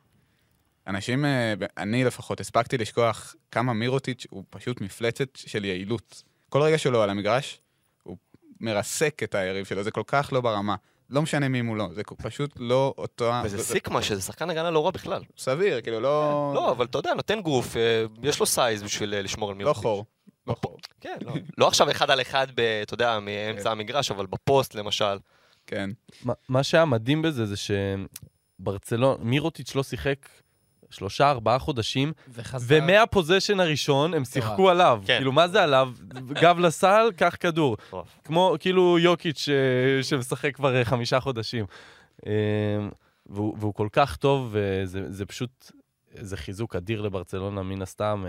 אנשים, 0.87 1.25
אה, 1.25 1.55
אני 1.77 2.05
לפחות, 2.05 2.41
הספקתי 2.41 2.79
לשכוח 2.79 3.35
כמה 3.51 3.73
מירוטיץ' 3.73 4.27
הוא 4.31 4.45
פשוט 4.51 4.81
מפלצת 4.81 5.37
של 5.37 5.65
יעילות. 5.65 6.23
כל 6.51 6.63
רגע 6.63 6.79
שלו 6.79 7.03
על 7.03 7.11
המגרש, 7.11 7.61
הוא 8.03 8.17
מרסק 8.61 9.23
את 9.23 9.35
היריב 9.35 9.67
שלו, 9.67 9.83
זה 9.83 9.91
כל 9.91 10.03
כך 10.07 10.29
לא 10.33 10.41
ברמה. 10.41 10.75
לא 11.11 11.23
משנה 11.23 11.49
מי 11.49 11.63
מולו, 11.63 11.95
זה 11.95 12.03
פשוט 12.23 12.51
לא 12.57 12.95
אותו... 12.99 13.33
וזה 13.45 13.57
זה- 13.57 13.63
סיקמה, 13.63 14.03
שזה 14.03 14.23
שחקן 14.23 14.51
הגנה 14.51 14.71
לא 14.71 14.85
רע 14.85 14.91
בכלל. 14.91 15.23
סביר, 15.39 15.81
כאילו 15.81 16.01
לא... 16.01 16.53
לא, 16.55 16.71
אבל 16.71 16.85
אתה 16.87 16.99
יודע, 16.99 17.15
נותן 17.15 17.41
גוף, 17.41 17.77
אה, 17.77 18.05
יש 18.23 18.41
לו 18.41 18.47
סייז 18.47 18.83
בשביל 18.83 19.15
אה, 19.15 19.23
לשמור 19.23 19.49
על 19.51 19.55
לא 19.55 19.59
מירוטיץ'. 19.59 19.83
חור. 19.83 20.05
לא 20.47 20.57
חור. 20.65 20.79
כן, 21.01 21.17
לא. 21.23 21.33
לא 21.59 21.69
עכשיו 21.69 21.91
אחד 21.91 22.11
על 22.11 22.21
אחד, 22.21 22.47
אתה 22.83 22.95
יודע, 22.95 23.17
כן. 23.19 23.25
מאמצע 23.25 23.71
המגרש, 23.71 24.11
אבל 24.11 24.27
בפוסט 24.27 24.75
למשל. 24.75 25.19
כן. 25.67 25.91
מה- 26.25 26.33
מה 26.49 26.63
שהיה 26.63 26.85
מדהים 26.85 27.23
בזה 27.23 27.47
זה 27.47 27.55
שברצלון, 28.61 29.17
מירוטיץ' 29.23 29.75
לא 29.75 29.83
שיחק 29.83 30.29
שלושה, 30.91 31.31
ארבעה 31.31 31.59
חודשים, 31.59 32.13
וחזר... 32.29 32.79
ומהפוזיישן 32.79 33.61
הראשון 33.61 34.15
הם 34.15 34.25
שיחקו 34.25 34.71
עליו. 34.71 35.03
כן. 35.07 35.17
כאילו, 35.17 35.33
מה 35.33 35.49
זה 35.49 35.63
עליו? 35.63 35.91
גב 36.43 36.59
לסל, 36.59 37.11
קח 37.17 37.37
כדור. 37.41 37.77
כמו 38.25 38.55
כאילו 38.61 38.99
יוקיץ' 38.99 39.49
אה, 39.49 40.03
שמשחק 40.03 40.55
כבר 40.55 40.77
אה, 40.77 40.85
חמישה 40.85 41.21
חודשים. 41.21 41.65
אה, 42.27 42.33
והוא, 43.27 43.57
והוא 43.59 43.75
כל 43.75 43.89
כך 43.93 44.17
טוב, 44.17 44.49
וזה 44.51 45.13
זה 45.13 45.27
פשוט, 45.27 45.71
זה 46.15 46.37
חיזוק 46.37 46.77
אדיר 46.77 47.01
לברצלונה 47.01 47.63
מן 47.63 47.83
הסתם. 47.83 48.25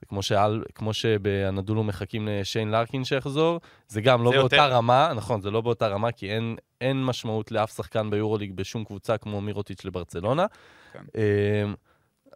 זה 0.00 0.06
כמו, 0.06 0.22
שעל, 0.22 0.64
כמו 0.74 0.92
שבאנדולו 0.94 1.84
מחכים 1.84 2.28
לשיין 2.28 2.70
לארקין 2.70 3.04
שיחזור, 3.04 3.60
זה 3.88 4.00
גם 4.00 4.24
לא 4.24 4.30
זה 4.30 4.36
באותה 4.36 4.56
יותר. 4.56 4.72
רמה, 4.72 5.12
נכון, 5.16 5.40
זה 5.40 5.50
לא 5.50 5.60
באותה 5.60 5.88
רמה, 5.88 6.12
כי 6.12 6.30
אין, 6.30 6.56
אין 6.80 7.04
משמעות 7.04 7.52
לאף 7.52 7.76
שחקן 7.76 8.10
ביורוליג 8.10 8.52
בשום 8.52 8.84
קבוצה 8.84 9.18
כמו 9.18 9.40
מירוטיץ' 9.40 9.84
לברצלונה. 9.84 10.46
כן. 10.92 11.00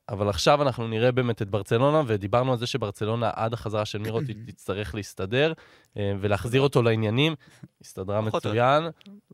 אבל 0.08 0.28
עכשיו 0.28 0.62
אנחנו 0.62 0.88
נראה 0.88 1.12
באמת 1.12 1.42
את 1.42 1.50
ברצלונה, 1.50 2.02
ודיברנו 2.06 2.52
על 2.52 2.58
זה 2.58 2.66
שברצלונה 2.66 3.30
עד 3.34 3.52
החזרה 3.52 3.84
של 3.84 3.98
מירוטיץ' 3.98 4.36
תצטרך 4.50 4.94
להסתדר 4.94 5.52
אה, 5.96 6.12
ולהחזיר 6.20 6.60
אותו 6.60 6.82
לעניינים. 6.82 7.34
הסתדרה 7.80 8.20
מצוין. 8.20 8.84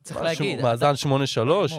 צריך 0.02 0.20
להגיד, 0.20 0.62
מאזן 0.62 0.92
8-3, 1.02 1.06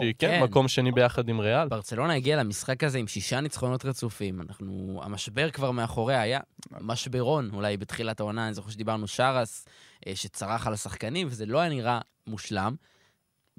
היא 0.00 0.14
כן, 0.18 0.28
כן. 0.28 0.42
מקום 0.42 0.68
שני 0.68 0.92
ביחד 0.92 1.28
עם 1.28 1.40
ריאל. 1.40 1.68
ברצלונה 1.68 2.14
הגיעה 2.14 2.38
למשחק 2.42 2.84
הזה 2.84 2.98
עם 2.98 3.06
שישה 3.06 3.40
ניצחונות 3.40 3.84
רצופים. 3.84 4.40
אנחנו, 4.40 5.00
המשבר 5.04 5.50
כבר 5.50 5.70
מאחוריה 5.70 6.20
היה 6.20 6.40
משברון, 6.80 7.50
אולי 7.52 7.76
בתחילת 7.76 8.20
העונה, 8.20 8.46
אני 8.46 8.54
זוכר 8.54 8.70
שדיברנו 8.70 9.08
שרס, 9.08 9.66
אה, 10.06 10.16
שצרח 10.16 10.66
על 10.66 10.72
השחקנים, 10.72 11.26
וזה 11.30 11.46
לא 11.46 11.58
היה 11.58 11.68
נראה 11.68 12.00
מושלם. 12.26 12.74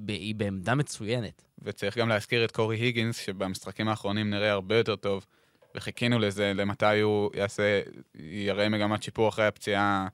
היא 0.07 0.35
בעמדה 0.35 0.75
מצוינת. 0.75 1.43
וצריך 1.61 1.97
גם 1.97 2.09
להזכיר 2.09 2.45
את 2.45 2.51
קורי 2.51 2.77
היגינס, 2.77 3.17
שבמשחקים 3.17 3.87
האחרונים 3.87 4.29
נראה 4.29 4.51
הרבה 4.51 4.77
יותר 4.77 4.95
טוב, 4.95 5.25
וחיכינו 5.75 6.19
לזה, 6.19 6.53
למתי 6.55 6.99
הוא 6.99 7.31
יעשה, 7.35 7.81
יראה 8.15 8.69
מגמת 8.69 9.03
שיפור 9.03 9.29
אחרי 9.29 9.47
הפציעה 9.47 10.07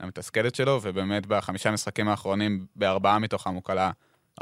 המתסכלת 0.00 0.54
שלו, 0.54 0.80
ובאמת 0.82 1.26
בחמישה 1.26 1.70
משחקים 1.70 2.08
האחרונים, 2.08 2.66
בארבעה 2.76 3.18
מתוכם 3.18 3.54
הוא 3.54 3.62
כלה 3.62 3.90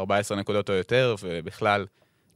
14 0.01 0.39
נקודות 0.39 0.71
או 0.71 0.75
יותר, 0.75 1.15
ובכלל 1.23 1.87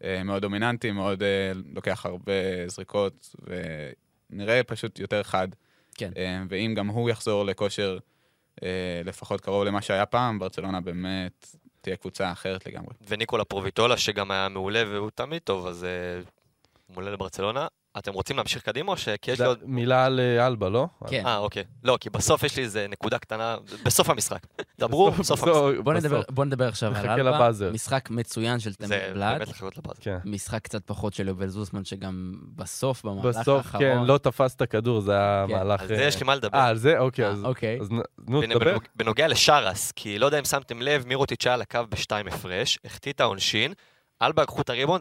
אה, 0.04 0.22
מאוד 0.22 0.42
דומיננטי, 0.42 0.90
מאוד 0.90 1.22
אה, 1.22 1.52
לוקח 1.74 2.06
הרבה 2.06 2.32
זריקות, 2.66 3.34
ונראה 4.30 4.62
פשוט 4.62 4.98
יותר 4.98 5.22
חד. 5.22 5.48
כן. 5.94 6.10
אה, 6.16 6.42
ואם 6.48 6.74
גם 6.76 6.88
הוא 6.88 7.10
יחזור 7.10 7.44
לכושר 7.44 7.98
לפחות 9.04 9.40
קרוב 9.40 9.64
למה 9.64 9.82
שהיה 9.82 10.06
פעם, 10.06 10.38
ברצלונה 10.38 10.80
באמת 10.80 11.46
תהיה 11.82 11.96
קבוצה 11.96 12.32
אחרת 12.32 12.66
לגמרי. 12.66 12.94
וניקולה 13.08 13.44
פרוביטולה, 13.44 13.96
שגם 13.96 14.30
היה 14.30 14.48
מעולה 14.48 14.82
והוא 14.88 15.10
תמיד 15.10 15.42
טוב, 15.42 15.66
אז 15.66 15.84
אה, 15.84 16.16
הוא 16.86 16.94
מעולה 16.94 17.10
לברצלונה. 17.10 17.66
אתם 17.98 18.12
רוצים 18.12 18.36
להמשיך 18.36 18.62
קדימה 18.62 18.92
או 18.92 18.96
ש... 18.96 19.08
כי 19.08 19.30
יש 19.30 19.38
לי 19.40 19.44
זה- 19.44 19.46
עוד... 19.46 19.58
מילה 19.64 20.04
על 20.04 20.20
אה, 20.20 20.46
אלבה, 20.46 20.68
לא? 20.68 20.86
כן. 21.06 21.26
אה, 21.26 21.36
אוקיי. 21.38 21.64
לא, 21.84 21.98
כי 22.00 22.10
בסוף 22.10 22.42
יש 22.42 22.56
לי 22.56 22.62
איזה 22.62 22.86
נקודה 22.88 23.18
קטנה, 23.18 23.56
בסוף 23.84 24.10
המשחק. 24.10 24.46
דברו, 24.80 25.10
בסוף 25.10 25.42
המשחק. 25.42 25.54
בוא 25.84 25.92
בסוף. 25.94 26.04
נדבר, 26.04 26.22
בוא 26.30 26.44
נדבר 26.44 26.68
עכשיו 26.68 26.92
על 26.96 27.10
אלבה. 27.10 27.30
לבאזר. 27.30 27.70
משחק 27.72 28.10
מצוין 28.10 28.58
של 28.60 28.70
זה 28.70 28.76
תמיר 28.76 28.98
בלאט. 29.14 29.36
באמת 29.36 29.48
לחכות 29.48 29.78
לבאז. 29.78 29.96
כן. 30.00 30.18
משחק 30.24 30.62
קצת 30.64 30.82
פחות 30.86 31.14
של 31.14 31.28
יובל 31.28 31.48
זוסמן, 31.48 31.84
שגם 31.84 32.32
בסוף, 32.56 33.04
במהלך 33.04 33.24
בסוף, 33.24 33.66
האחרון... 33.66 33.82
כן, 33.84 33.98
לא 34.04 34.18
תפס 34.18 34.54
את 34.54 34.62
הכדור, 34.62 35.00
זה 35.00 35.12
היה 35.12 35.44
כן. 35.48 35.54
מהלך... 35.54 35.80
על 35.80 35.86
זה 35.88 35.94
אה, 35.94 36.02
יש 36.04 36.20
לי 36.20 36.26
מה 36.26 36.34
לדבר. 36.34 36.58
אה, 36.58 36.66
על 36.66 36.76
זה? 36.76 36.98
אוקיי, 36.98 37.24
אה, 37.24 37.30
אז... 37.30 37.44
אוקיי. 37.44 37.78
נו, 38.28 38.42
תדבר. 38.42 38.58
בנוג- 38.58 38.82
בנוגע 38.96 39.28
לשרס, 39.28 39.92
כי 39.92 40.18
לא 40.18 40.26
יודע 40.26 40.38
אם 40.38 40.44
שמתם 40.44 40.82
לב, 40.82 41.06
מירוטיץ' 41.06 41.46
היה 41.46 41.54
על 41.54 41.62
הקו 41.62 41.80
בשתיים 41.88 42.26
הפרש, 42.28 42.78
החטיא 42.84 43.12
את 43.12 43.20
העונשין, 43.20 43.72
אלבה 44.22 44.42
לקחו 44.42 44.60
את 44.60 44.70
הריבון, 44.70 45.00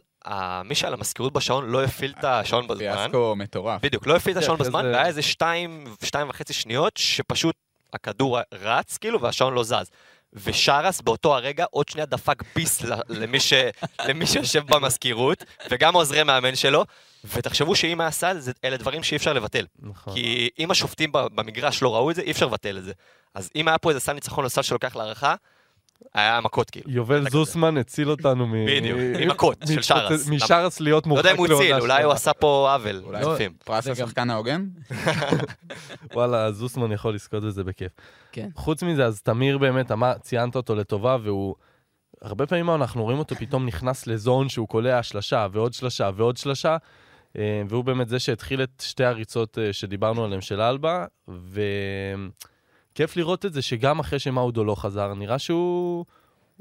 מי 0.66 0.76
שעל 0.76 0.94
המזכירות 0.94 1.34
בשעון 1.34 1.70
לא 1.70 1.84
הפעיל 1.84 2.14
את 2.20 2.24
השעון 2.24 2.68
בזמן. 2.68 2.78
פיאסקו 2.96 3.36
מטורף. 3.36 3.82
בדיוק, 3.82 4.08
לא 4.08 4.16
הפעיל 4.16 4.38
את 4.38 4.44
השעון 4.44 4.58
בזמן, 4.58 4.82
זה- 4.84 4.92
והיה 4.92 5.06
איזה 5.06 5.22
שתיים, 5.22 5.96
שתיים 6.04 6.30
וחצי 6.30 6.54
שניות, 6.54 6.98
שפשוט 6.98 7.56
הכדור 7.94 8.40
רץ, 8.54 8.98
כאילו, 8.98 9.22
והשעון 9.22 9.54
לא 9.54 9.64
זז. 9.64 9.90
ושרס 10.34 11.02
באותו 11.02 11.36
הרגע 11.36 11.66
עוד 11.72 11.90
שנייה 11.90 12.06
דפק 12.06 12.44
ביס 12.56 12.82
למי, 13.10 13.40
ש... 13.40 13.54
למי 14.08 14.28
שיושב 14.28 14.64
במזכירות, 14.68 15.44
וגם 15.72 15.94
עוזרי 15.94 16.24
מאמן 16.24 16.56
שלו, 16.56 16.86
ותחשבו 17.24 17.76
שאם 17.76 18.02
היה 18.02 18.12
סל, 18.12 18.40
זה- 18.40 18.52
אלה 18.64 18.78
דברים 18.78 19.04
שאי 19.04 19.18
אפשר 19.18 19.34
לבטל. 19.34 19.66
נכון. 19.80 20.14
כי 20.14 20.50
אם 20.60 20.72
השופטים 20.72 21.10
במגרש 21.12 21.82
לא 21.84 21.96
ראו 21.96 22.12
את 22.12 22.16
זה, 22.16 22.22
אי 22.22 22.32
אפשר 22.32 22.46
לבטל 22.46 22.78
את 22.78 22.84
זה. 22.84 22.92
אז 23.36 23.50
אם 23.56 23.68
היה 23.68 23.78
פה 23.78 23.90
איזה 23.90 24.00
סל 24.00 24.14
ניצחון 24.14 24.44
או 24.46 24.50
סל 24.50 24.62
שלוקח 24.62 24.96
להערכה, 24.96 25.36
היה 26.14 26.42
מכות 26.42 26.70
כאילו. 26.70 26.92
יובל 26.92 27.30
זוסמן 27.30 27.78
הציל 27.78 28.10
אותנו 28.10 28.48
מ... 28.48 28.54
בדיוק, 28.68 29.00
ממכות 29.20 29.58
של 29.68 29.82
שרס. 29.82 30.30
משרס 30.30 30.80
להיות 30.80 31.06
לא 31.06 31.10
מורחק 31.10 31.26
יודע 31.26 31.32
אם 31.32 31.38
הוא 31.38 31.46
הציל, 31.46 31.70
לעונה 31.70 31.84
אולי 31.84 32.04
הוא. 32.04 32.14
עשה 32.14 32.34
פה 32.34 32.70
עוול 32.74 33.02
אולי. 33.06 33.24
פרס 33.66 33.86
גם- 33.88 33.92
השחקן 33.94 34.30
ההוגן? 34.30 34.66
וואלה, 36.14 36.52
זוסמן 36.52 36.92
יכול 36.92 37.14
לזכות 37.16 37.44
בזה 37.44 37.64
בכיף. 37.64 37.92
כן. 38.32 38.50
חוץ 38.56 38.84
מזה, 38.84 39.06
אז 39.06 39.22
תמיר 39.22 39.58
באמת, 39.58 39.92
אמר, 39.92 40.14
ציינת 40.22 40.56
אותו 40.56 40.76
לטובה, 40.76 41.18
והוא... 41.24 41.56
הרבה 42.22 42.46
פעמים 42.46 42.70
אנחנו 42.70 43.04
רואים 43.04 43.20
אותו 43.20 43.36
פתאום 43.36 43.66
נכנס 43.66 44.08
לזון 44.08 44.50
שהוא 44.50 44.68
קולע 44.68 45.04
שלשה 45.04 45.48
ועוד 45.52 45.74
שלשה 45.74 46.10
ועוד 46.16 46.38
שלשה, 46.38 46.78
אה, 47.38 47.62
והוא 47.70 47.84
באמת 47.84 48.10
זה 48.10 48.20
שהתחיל 48.20 48.64
את 48.64 48.84
שתי 48.86 49.04
הריצות 49.04 49.58
אה, 49.58 49.74
שדיברנו 49.74 50.24
עליהן 50.26 50.42
של 50.42 50.62
אלבה, 50.62 51.06
וכיף 52.91 53.17
לראות 53.17 53.45
את 53.45 53.54
זה 53.54 53.62
שגם 53.62 53.99
אחרי 53.99 54.19
שמאודו 54.19 54.63
לא 54.63 54.75
חזר, 54.75 55.13
נראה 55.13 55.39
שהוא... 55.39 56.06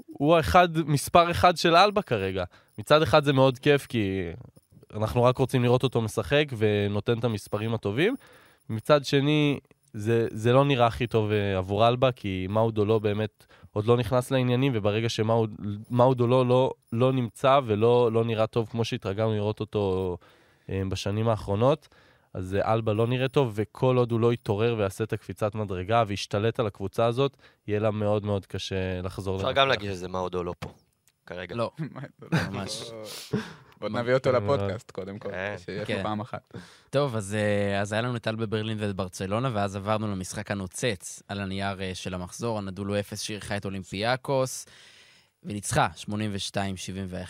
הוא 0.06 0.36
האחד, 0.36 0.68
מספר 0.86 1.30
אחד 1.30 1.56
של 1.56 1.76
אלבה 1.76 2.02
כרגע. 2.02 2.44
מצד 2.78 3.02
אחד 3.02 3.24
זה 3.24 3.32
מאוד 3.32 3.58
כיף, 3.58 3.86
כי 3.86 4.30
אנחנו 4.94 5.22
רק 5.22 5.38
רוצים 5.38 5.62
לראות 5.62 5.82
אותו 5.82 6.00
משחק 6.00 6.44
ונותן 6.58 7.18
את 7.18 7.24
המספרים 7.24 7.74
הטובים. 7.74 8.16
מצד 8.68 9.04
שני, 9.04 9.58
זה, 9.92 10.26
זה 10.30 10.52
לא 10.52 10.64
נראה 10.64 10.86
הכי 10.86 11.06
טוב 11.06 11.32
אה, 11.32 11.58
עבור 11.58 11.88
אלבה, 11.88 12.12
כי 12.12 12.46
מאודו 12.50 12.84
לא 12.84 12.98
באמת 12.98 13.46
עוד 13.72 13.86
לא 13.86 13.96
נכנס 13.96 14.30
לעניינים, 14.30 14.72
וברגע 14.74 15.08
שמאודו 15.08 16.26
לא, 16.26 16.46
לא, 16.46 16.72
לא 16.92 17.12
נמצא 17.12 17.60
ולא 17.66 18.12
לא 18.12 18.24
נראה 18.24 18.46
טוב 18.46 18.68
כמו 18.70 18.84
שהתרגלנו 18.84 19.34
לראות 19.34 19.60
אותו 19.60 20.16
אה, 20.70 20.82
בשנים 20.88 21.28
האחרונות, 21.28 21.88
אז 22.34 22.54
אה, 22.54 22.72
אלבה 22.72 22.92
לא 22.92 23.06
נראה 23.06 23.28
טוב, 23.28 23.52
וכל 23.54 23.96
עוד 23.96 24.12
הוא 24.12 24.20
לא 24.20 24.32
יתעורר 24.32 24.74
ויעשה 24.78 25.04
את 25.04 25.12
הקפיצת 25.12 25.54
מדרגה 25.54 26.04
וישתלט 26.06 26.60
על 26.60 26.66
הקבוצה 26.66 27.06
הזאת, 27.06 27.36
יהיה 27.66 27.80
לה 27.80 27.90
מאוד 27.90 28.24
מאוד 28.24 28.46
קשה 28.46 29.02
לחזור 29.02 29.36
אפשר. 29.36 29.52
גם 29.52 29.68
להגיד 29.68 29.90
שזה 29.90 30.08
מאודו 30.08 30.44
לו 30.44 30.54
פה, 30.58 30.72
כרגע. 31.26 31.54
לא, 31.60 31.70
ממש. 32.50 32.90
בוא 33.80 33.88
נביא 33.88 34.14
אותו 34.14 34.32
לפודקאסט 34.32 34.90
קודם 34.90 35.18
כל, 35.18 35.30
כן. 35.30 35.54
שיש 35.58 35.86
כן. 35.86 35.96
לו 35.96 36.02
פעם 36.02 36.20
אחת. 36.20 36.54
טוב, 36.90 37.16
אז, 37.16 37.34
אה, 37.34 37.80
אז 37.80 37.92
היה 37.92 38.02
לנו 38.02 38.16
את 38.16 38.22
אלבה 38.22 38.37
ברלין 38.37 38.78
ואת 38.80 38.96
ברצלונה, 38.96 39.50
ואז 39.52 39.76
עברנו 39.76 40.08
למשחק 40.08 40.50
הנוצץ 40.50 41.22
על 41.28 41.40
הנייר 41.40 41.82
אה, 41.82 41.94
של 41.94 42.14
המחזור, 42.14 42.58
אנאדולו 42.59 42.98
אפס 42.98 43.20
שאירחה 43.20 43.56
את 43.56 43.64
אולימפיאקוס, 43.64 44.66
וניצחה 45.42 45.88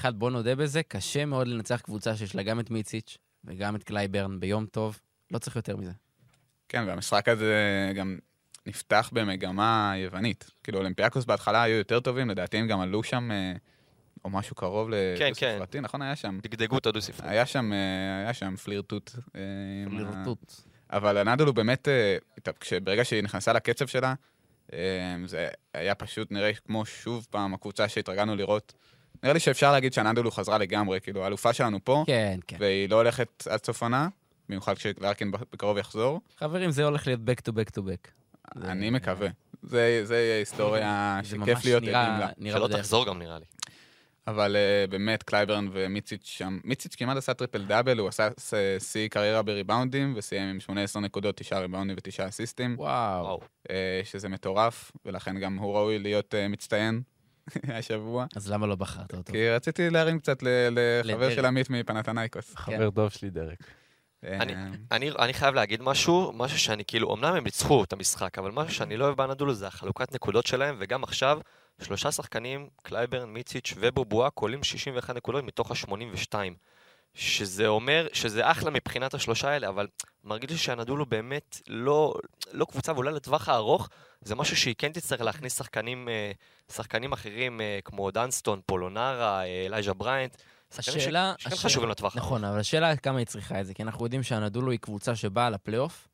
82-71. 0.04 0.10
בואו 0.14 0.30
נודה 0.30 0.54
בזה, 0.54 0.82
קשה 0.82 1.24
מאוד 1.24 1.48
לנצח 1.48 1.80
קבוצה 1.80 2.16
שיש 2.16 2.34
לה 2.34 2.42
גם 2.42 2.60
את 2.60 2.70
מיציץ' 2.70 3.18
וגם 3.44 3.76
את 3.76 3.84
קלייברן 3.84 4.40
ביום 4.40 4.66
טוב. 4.66 5.00
לא 5.30 5.38
צריך 5.38 5.56
יותר 5.56 5.76
מזה. 5.76 5.92
כן, 6.68 6.84
והמשחק 6.86 7.28
הזה 7.28 7.54
גם 7.96 8.18
נפתח 8.66 9.10
במגמה 9.12 9.94
יוונית. 9.96 10.50
כאילו, 10.64 10.78
אולימפיאקוס 10.78 11.24
בהתחלה 11.24 11.62
היו 11.62 11.76
יותר 11.76 12.00
טובים, 12.00 12.30
לדעתי 12.30 12.56
הם 12.56 12.66
גם 12.66 12.80
עלו 12.80 13.02
שם, 13.02 13.30
אה, 13.30 13.52
או 14.24 14.30
משהו 14.30 14.56
קרוב 14.56 14.90
כן. 15.18 15.26
לדו-ספרתי, 15.26 15.80
נכון? 15.80 16.02
היה 16.02 16.16
שם. 16.16 16.38
דגדגו 16.42 16.78
את 16.78 16.86
הדו-ספרתי. 16.86 17.28
היה 17.28 17.46
שם, 17.46 17.72
אה, 17.72 17.78
היה 18.24 18.34
שם 18.34 18.56
פלירטוט. 18.56 19.10
אה, 19.36 19.40
לרטוט. 19.90 20.52
אבל 20.90 21.16
הנדולו 21.18 21.52
באמת, 21.54 21.88
אה, 21.88 22.16
התאפ- 22.38 22.58
כשברגע 22.60 23.04
שהיא 23.04 23.22
נכנסה 23.22 23.52
לקצב 23.52 23.86
שלה, 23.86 24.14
זה 25.26 25.48
היה 25.74 25.94
פשוט 25.94 26.32
נראה 26.32 26.50
כמו 26.54 26.86
שוב 26.86 27.26
פעם 27.30 27.54
הקבוצה 27.54 27.88
שהתרגלנו 27.88 28.36
לראות. 28.36 28.72
נראה 29.22 29.32
לי 29.34 29.40
שאפשר 29.40 29.72
להגיד 29.72 29.92
שהנדולו 29.92 30.30
חזרה 30.30 30.58
לגמרי, 30.58 31.00
כאילו, 31.00 31.24
האלופה 31.24 31.52
שלנו 31.52 31.78
פה, 31.84 32.04
כן, 32.06 32.38
כן. 32.46 32.56
והיא 32.60 32.88
לא 32.90 32.96
הולכת 32.96 33.46
עד 33.50 33.64
סוף 33.64 33.82
עונה, 33.82 34.08
במיוחד 34.48 34.74
כשלארקין 34.74 35.30
בקרוב 35.30 35.78
יחזור. 35.78 36.20
חברים, 36.38 36.70
זה 36.70 36.84
הולך 36.84 37.06
להיות 37.06 37.20
back 37.20 37.50
to 37.50 37.52
back 37.52 37.70
to 37.78 37.82
back. 37.82 38.10
זה- 38.62 38.70
אני 38.72 38.90
מקווה. 38.90 39.28
זה 39.62 40.00
זה 40.04 40.14
יהיה 40.16 40.38
היסטוריה 40.38 41.20
זה 41.22 41.28
שכיף 41.28 41.64
להיות 41.64 41.82
נראה- 41.82 42.06
עדים 42.06 42.20
לה. 42.20 42.28
נראה 42.38 42.56
שלא 42.58 42.66
בדרך. 42.66 42.80
תחזור 42.80 43.06
גם 43.06 43.18
נראה 43.18 43.38
לי. 43.38 43.44
אבל 44.26 44.56
אה, 44.56 44.84
באמת, 44.90 45.22
קלייברן 45.22 45.68
ומיציץ' 45.72 46.26
שם, 46.26 46.58
מיציץ' 46.64 46.94
כמעט 46.94 47.16
עשה 47.16 47.34
טריפל 47.34 47.64
דאבל, 47.64 47.98
הוא 47.98 48.08
עשה 48.08 48.28
ס- 48.38 48.54
שיא 48.92 49.08
קריירה 49.08 49.42
בריבאונדים, 49.42 50.14
וסיים 50.16 50.48
עם 50.48 50.60
18 50.60 51.02
נקודות, 51.02 51.36
9 51.36 51.58
ריבאונדים 51.58 51.96
ו-9 51.96 52.28
אסיסטים, 52.28 52.74
וואו. 52.78 53.40
אה, 53.70 54.00
שזה 54.04 54.28
מטורף, 54.28 54.92
ולכן 55.06 55.38
גם 55.40 55.58
הוא 55.58 55.74
ראוי 55.74 55.98
להיות 55.98 56.34
אה, 56.34 56.48
מצטיין 56.48 57.02
השבוע. 57.78 58.26
אז 58.36 58.50
למה 58.50 58.66
לא 58.66 58.74
בחרת 58.74 59.14
אותו? 59.14 59.32
כי 59.32 59.50
רציתי 59.50 59.90
להרים 59.90 60.18
קצת 60.18 60.38
לחבר. 61.04 61.34
של 61.34 61.44
עמית 61.46 61.70
מפנאתינייקוס. 61.70 62.54
חבר 62.56 62.90
טוב 62.90 63.08
שלי, 63.10 63.30
דרק. 63.30 63.58
אני- 64.24 64.54
אה, 64.54 64.68
אני, 64.92 65.10
אני 65.18 65.32
חייב 65.34 65.54
להגיד 65.54 65.82
משהו, 65.82 66.32
משהו 66.36 66.58
שאני 66.58 66.84
כאילו, 66.86 67.14
אמנם 67.14 67.34
הם 67.34 67.44
ניצחו 67.44 67.84
את 67.84 67.92
המשחק, 67.92 68.38
אבל 68.38 68.50
משהו 68.50 68.74
שאני 68.74 68.96
לא 68.96 69.04
אוהב 69.04 69.16
באנאדולו 69.16 69.54
זה 69.54 69.66
החלוקת 69.66 70.14
נקודות 70.14 70.46
שלהם, 70.46 70.76
וגם 70.78 71.04
עכשיו, 71.04 71.38
שלושה 71.82 72.12
שחקנים, 72.12 72.68
קלייברן, 72.82 73.28
מיציץ' 73.28 73.74
ובובואה, 73.80 74.32
קולעים 74.38 74.62
61 74.62 75.16
נקודות 75.16 75.44
מתוך 75.44 75.70
ה-82. 75.70 76.34
שזה 77.14 77.66
אומר, 77.66 78.06
שזה 78.12 78.50
אחלה 78.50 78.70
מבחינת 78.70 79.14
השלושה 79.14 79.48
האלה, 79.48 79.68
אבל 79.68 79.86
מרגיש 80.24 80.50
לי 80.50 80.56
שאנאדולו 80.56 81.06
באמת 81.06 81.60
לא, 81.68 82.14
לא 82.52 82.64
קבוצה, 82.64 82.92
ואולי 82.92 83.12
לטווח 83.12 83.48
הארוך, 83.48 83.88
זה 84.20 84.34
משהו 84.34 84.56
שהיא 84.56 84.74
כן 84.78 84.92
תצטרך 84.92 85.20
להכניס 85.20 85.58
שחקנים, 85.58 86.08
אה, 86.08 86.32
שחקנים 86.72 87.12
אחרים, 87.12 87.60
אה, 87.60 87.78
כמו 87.84 88.10
דנסטון, 88.10 88.60
פולונרה, 88.66 89.42
אה, 89.42 89.66
אלייז'ה 89.66 89.92
בריינט. 89.92 90.36
השאלה... 90.78 91.34
שכן 91.38 91.56
חשובים 91.56 91.88
לטווח 91.88 92.16
הארוך. 92.16 92.26
נכון, 92.26 92.44
אבל 92.44 92.58
השאלה 92.58 92.96
כמה 92.96 93.18
היא 93.18 93.26
צריכה 93.26 93.60
את 93.60 93.66
זה, 93.66 93.74
כי 93.74 93.82
אנחנו 93.82 94.04
יודעים 94.04 94.22
שאנאדולו 94.22 94.70
היא 94.70 94.78
קבוצה 94.78 95.16
שבאה 95.16 95.50
לפלייאוף, 95.50 96.08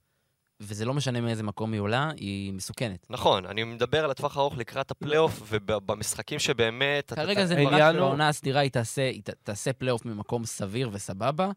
וזה 0.61 0.85
לא 0.85 0.95
משנה 0.95 1.21
מאיזה 1.21 1.42
מקום 1.42 1.73
היא 1.73 1.81
עולה, 1.81 2.11
היא 2.16 2.53
מסוכנת. 2.53 3.07
נכון, 3.11 3.47
אני 3.47 3.64
מדבר 3.64 4.05
על 4.05 4.11
הטווח 4.11 4.37
הארוך 4.37 4.57
לקראת 4.57 4.90
הפלייאוף, 4.90 5.42
ובמשחקים 5.49 6.38
שבאמת... 6.38 7.12
כרגע 7.12 7.33
אתה- 7.33 7.47
זה 7.47 7.55
נראה 7.55 7.92
שהעונה 7.92 8.29
הסדירה 8.29 8.61
היא 8.61 8.71
תעשה, 8.71 9.11
תעשה 9.42 9.73
פלייאוף 9.73 10.05
ממקום 10.05 10.45
סביר 10.45 10.90
וסבבה, 10.92 11.51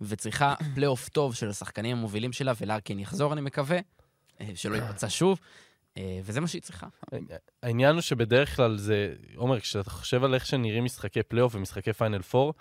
וצריכה 0.00 0.54
פלייאוף 0.74 1.08
טוב 1.08 1.34
של 1.34 1.48
השחקנים 1.48 1.96
המובילים 1.96 2.32
שלה, 2.32 2.52
ולארקין 2.60 2.98
יחזור, 2.98 3.32
אני 3.32 3.40
מקווה, 3.40 3.78
אה, 4.40 4.46
שלא 4.54 4.76
ייפצע 4.76 5.06
שוב, 5.10 5.38
אה, 5.96 6.20
וזה 6.24 6.40
מה 6.40 6.46
שהיא 6.48 6.62
צריכה. 6.62 6.86
העניין 7.62 7.92
הוא 7.94 8.00
שבדרך 8.00 8.56
כלל 8.56 8.76
זה, 8.78 9.14
עומר, 9.36 9.60
כשאתה 9.60 9.90
חושב 9.90 10.24
על 10.24 10.34
איך 10.34 10.46
שנראים 10.46 10.84
משחקי 10.84 11.22
פלייאוף 11.22 11.54
ומשחקי 11.54 11.92
פיינל 11.92 12.20
4, 12.34 12.52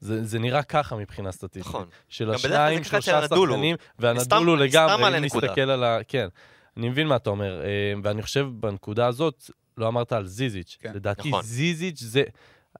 זה, 0.00 0.24
זה 0.24 0.38
נראה 0.38 0.62
ככה 0.62 0.96
מבחינה 0.96 1.32
סטטיסטית. 1.32 1.74
נכון. 1.74 1.86
של 2.08 2.30
השניים, 2.30 2.84
שלושה. 2.84 3.28
שחקנים, 3.28 3.76
ואנדולו 3.98 4.24
סתם 4.24 4.62
לגמרי, 4.64 5.18
אם. 5.18 5.24
נסתכל 5.24 5.60
על 5.70 5.84
ה... 5.84 5.98
כן, 6.08 6.28
אני 6.76 6.88
מבין 6.88 7.06
מה 7.06 7.16
אתה 7.16 7.30
אומר, 7.30 7.62
אה, 7.64 7.92
ואני 8.02 8.22
חושב 8.22 8.46
בנקודה 8.52 9.06
הזאת, 9.06 9.50
לא 9.78 9.88
אמרת 9.88 10.12
על 10.12 10.26
זיזיץ'. 10.26 10.76
כן. 10.80 10.92
לדעתי 10.94 11.28
נכון. 11.28 11.42
זיזיץ' 11.42 12.00
זה... 12.00 12.22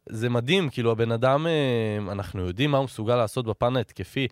זה 0.08 0.28
מדהים, 0.28 0.70
כאילו 0.70 0.92
הבן 0.92 1.12
אדם, 1.12 1.46
אה, 1.46 2.12
אנחנו 2.12 2.46
יודעים 2.46 2.70
מה 2.70 2.78
הוא 2.78 2.84
מסוגל 2.84 3.16
לעשות 3.16 3.46
בפן 3.46 3.76
ההתקפי, 3.76 4.28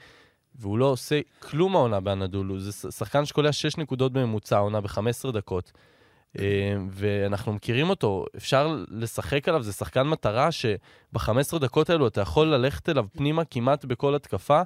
והוא 0.54 0.78
לא 0.78 0.84
עושה 0.84 1.20
כלום 1.38 1.76
העונה 1.76 2.00
באנדולו. 2.00 2.60
זה 2.60 2.90
שחקן 2.90 3.24
שקולע 3.24 3.52
6 3.52 3.76
נקודות 3.76 4.12
בממוצע, 4.12 4.56
העונה 4.56 4.80
ב-15 4.80 5.30
דקות. 5.32 5.72
אה, 6.38 6.76
ואנחנו 6.90 7.52
מכירים 7.52 7.90
אותו, 7.90 8.24
אפשר 8.36 8.84
לשחק 8.88 9.48
עליו, 9.48 9.62
זה 9.62 9.72
שחקן 9.72 10.02
מטרה 10.02 10.52
שב-15 10.52 11.58
דקות 11.60 11.90
האלו 11.90 12.06
אתה 12.06 12.20
יכול 12.20 12.46
ללכת 12.46 12.88
אליו 12.88 13.06
פנימה 13.12 13.44
כמעט 13.44 13.84
בכל 13.84 14.14
התקפה. 14.14 14.62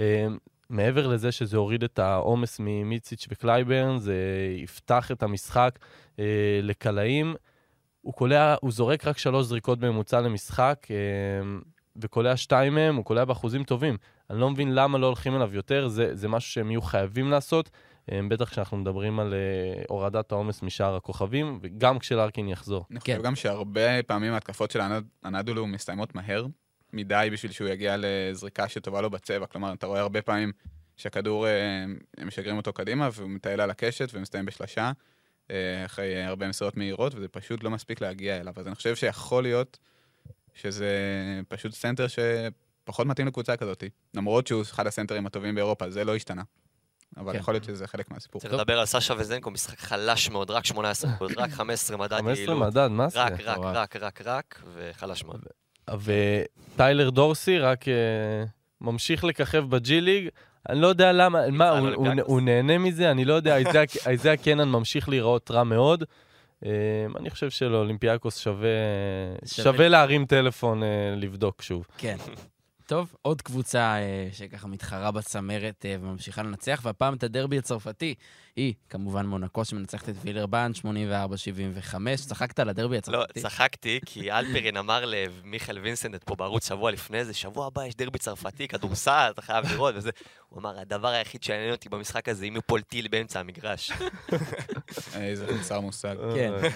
אה, 0.00 0.26
מעבר 0.70 1.06
לזה 1.06 1.32
שזה 1.32 1.56
הוריד 1.56 1.84
את 1.84 1.98
העומס 1.98 2.56
ממיציץ' 2.60 3.26
וקלייברן, 3.30 3.98
זה 3.98 4.16
יפתח 4.56 5.10
את 5.12 5.22
המשחק 5.22 5.78
אה, 6.18 6.60
לקלעים. 6.62 7.34
הוא 8.00 8.14
קולע, 8.14 8.54
הוא 8.60 8.72
זורק 8.72 9.06
רק 9.06 9.18
שלוש 9.18 9.46
זריקות 9.46 9.78
בממוצע 9.78 10.20
למשחק, 10.20 10.86
וקולע 11.96 12.36
שתיים 12.36 12.74
מהם, 12.74 12.96
הוא 12.96 13.04
קולע 13.04 13.24
באחוזים 13.24 13.64
טובים. 13.64 13.96
אני 14.30 14.40
לא 14.40 14.50
מבין 14.50 14.74
למה 14.74 14.98
לא 14.98 15.06
הולכים 15.06 15.36
אליו 15.36 15.54
יותר, 15.54 15.88
זה, 15.88 16.16
זה 16.16 16.28
משהו 16.28 16.52
שהם 16.52 16.70
יהיו 16.70 16.82
חייבים 16.82 17.30
לעשות, 17.30 17.70
בטח 18.10 18.48
כשאנחנו 18.50 18.76
מדברים 18.76 19.20
על 19.20 19.34
אה, 19.34 19.82
הורדת 19.88 20.32
העומס 20.32 20.62
משאר 20.62 20.96
הכוכבים, 20.96 21.58
וגם 21.62 21.98
כשלארקין 21.98 22.48
יחזור. 22.48 22.86
אני 22.90 23.00
כן. 23.00 23.12
חושב 23.12 23.24
גם 23.24 23.36
שהרבה 23.36 24.02
פעמים 24.02 24.32
ההתקפות 24.32 24.70
של 24.70 24.80
הנד- 24.80 25.08
הנדולו 25.22 25.66
מסתיימות 25.66 26.14
מהר 26.14 26.46
מדי 26.92 27.28
בשביל 27.32 27.52
שהוא 27.52 27.68
יגיע 27.68 27.96
לזריקה 27.98 28.68
שטובה 28.68 29.00
לו 29.00 29.10
בצבע. 29.10 29.46
כלומר, 29.46 29.72
אתה 29.72 29.86
רואה 29.86 30.00
הרבה 30.00 30.22
פעמים 30.22 30.52
שהכדור, 30.96 31.46
אה, 31.46 31.82
הם 32.18 32.26
משגרים 32.26 32.56
אותו 32.56 32.72
קדימה 32.72 33.08
והוא 33.12 33.30
מטייל 33.30 33.60
על 33.60 33.70
הקשת 33.70 34.08
ומסתיים 34.12 34.44
בשלשה, 34.44 34.92
אה, 35.50 35.84
אחרי 35.84 36.22
הרבה 36.22 36.48
מסירות 36.48 36.76
מהירות, 36.76 37.14
וזה 37.14 37.28
פשוט 37.28 37.64
לא 37.64 37.70
מספיק 37.70 38.00
להגיע 38.00 38.40
אליו. 38.40 38.52
אז 38.56 38.66
אני 38.66 38.74
חושב 38.74 38.96
שיכול 38.96 39.42
להיות 39.42 39.78
שזה 40.54 40.90
פשוט 41.48 41.72
סנטר 41.72 42.06
שפחות 42.08 43.06
מתאים 43.06 43.26
לקבוצה 43.26 43.56
כזאת. 43.56 43.84
למרות 44.14 44.46
שהוא 44.46 44.62
אחד 44.62 44.86
הסנטרים 44.86 45.26
הטובים 45.26 45.54
באירופה, 45.54 45.90
זה 45.90 46.04
לא 46.04 46.16
השתנה. 46.16 46.42
אבל 47.16 47.32
כן. 47.32 47.38
יכול 47.38 47.54
להיות 47.54 47.64
שזה 47.64 47.86
חלק 47.86 48.10
מהסיפור. 48.10 48.40
צריך 48.40 48.54
לדבר 48.54 48.78
על 48.78 48.86
סשה 48.86 49.14
וזנקוב, 49.18 49.50
משחק 49.50 49.78
חלש 49.78 50.30
מאוד, 50.30 50.50
רק 50.50 50.64
18 50.64 51.10
נקודות, 51.10 51.38
רק 51.42 51.50
15 51.50 51.96
מדד 51.96 52.12
15 52.18 52.34
יעילות. 52.34 52.58
מדד, 52.68 52.88
מה 52.88 53.08
זה? 53.08 53.22
רק, 53.24 53.32
רק. 53.44 53.58
רק, 53.62 53.96
רק, 53.96 54.20
רק, 54.24 54.62
וחלש 54.74 55.24
מאוד. 55.24 55.40
וטיילר 56.74 57.10
דורסי 57.10 57.58
רק 57.58 57.88
אה, 57.88 57.94
ממשיך 58.80 59.24
לככב 59.24 59.64
בג'י 59.70 60.00
ליג. 60.00 60.28
אני 60.68 60.80
לא 60.80 60.86
יודע 60.86 61.12
למה, 61.12 61.50
מה, 61.50 61.78
הוא, 62.26 62.40
נהנה 62.40 62.78
מזה, 62.78 63.10
אני 63.10 63.24
לא 63.24 63.34
יודע, 63.34 63.56
איזיה- 64.06 64.36
קנן 64.44 64.68
ממשיך 64.68 65.08
להיראות 65.08 65.50
רע 65.50 65.64
מאוד. 65.64 66.04
אה, 66.66 66.70
אני 67.16 67.30
חושב 67.30 67.50
שלאולימפיאקוס. 67.50 68.46
שווה 69.46 69.88
להרים 69.88 70.26
טלפון 70.26 70.82
אה, 70.82 70.88
לבדוק 71.16 71.62
שוב. 71.62 71.86
כן. 71.98 72.16
טוב, 72.92 73.14
עוד 73.22 73.42
קבוצה 73.42 73.80
אה, 73.80 74.28
שככה 74.32 74.68
מתחרה 74.68 75.10
בצמרת 75.10 75.86
אה, 75.86 75.96
וממשיכה 76.00 76.42
לנצח, 76.42 76.80
והפעם 76.84 77.14
את 77.14 77.22
הדרבי 77.22 77.58
הצרפתי. 77.58 78.14
היא, 78.56 78.74
כמובן, 78.90 79.26
מונקו 79.26 79.64
שמנצחת 79.64 80.08
את 80.08 80.14
וילרבן, 80.22 80.72
84-75. 81.92 81.96
צחקת 82.16 82.58
על 82.58 82.68
הדרבי 82.68 82.94
לא, 82.94 82.98
הצרפתי? 82.98 83.40
צחקתי, 83.40 84.00
כי 84.06 84.32
אלפרין 84.32 84.76
אמר 84.76 85.04
למיכאל 85.06 85.78
וינסנט 85.78 86.24
פה 86.24 86.34
בערוץ 86.34 86.68
שבוע 86.68 86.90
לפני 86.90 87.24
זה, 87.24 87.34
שבוע 87.34 87.66
הבא 87.66 87.86
יש 87.86 87.94
דרבי 87.94 88.18
צרפתי, 88.18 88.68
כדורסל, 88.68 89.30
אתה 89.30 89.42
חייב 89.42 89.64
לראות 89.72 89.94
וזה. 89.96 90.10
הוא 90.48 90.60
אמר, 90.60 90.78
הדבר 90.78 91.08
היחיד 91.08 91.42
שיעניין 91.42 91.72
אותי 91.72 91.88
במשחק 91.88 92.28
הזה, 92.28 92.44
אם 92.44 92.56
יפול 92.56 92.80
טיל 92.80 93.08
באמצע 93.08 93.40
המגרש. 93.40 93.92
איזה 95.14 95.46
חסר 95.58 95.80
מושג. 95.80 96.16
כן. 96.34 96.52
אה, 96.62 96.68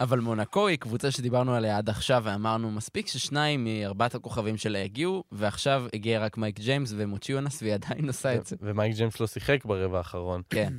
אבל 0.00 0.20
מונקו 0.20 0.66
היא 0.68 0.78
קבוצה 0.78 1.10
שדיברנו 1.10 1.54
עליה 1.54 1.78
עד 1.78 1.90
עכשיו, 1.90 2.22
ואמרנו, 2.24 2.70
מספיק 2.70 3.08
ששניים 3.08 3.64
מארבעת 3.64 4.14
הכוכבים 4.14 4.56
שלה 4.56 4.82
הגיעו, 4.82 5.24
ועכשיו 5.32 5.84
הגיע 5.94 6.20
רק 6.20 6.36
מייק 6.36 6.60
ג'יימס 6.60 6.92
ומוטייונאס, 6.96 7.62
והיא 7.62 7.74
עדיין 7.74 8.06
עושה 8.06 8.34
את 8.34 8.46
זה. 8.46 8.56
ומייק 8.60 8.96
ג'יימס 8.96 9.20
לא 9.20 9.26
שיחק 9.26 9.64
ברבע 9.64 9.98
האחרון. 9.98 10.42
כן. 10.50 10.72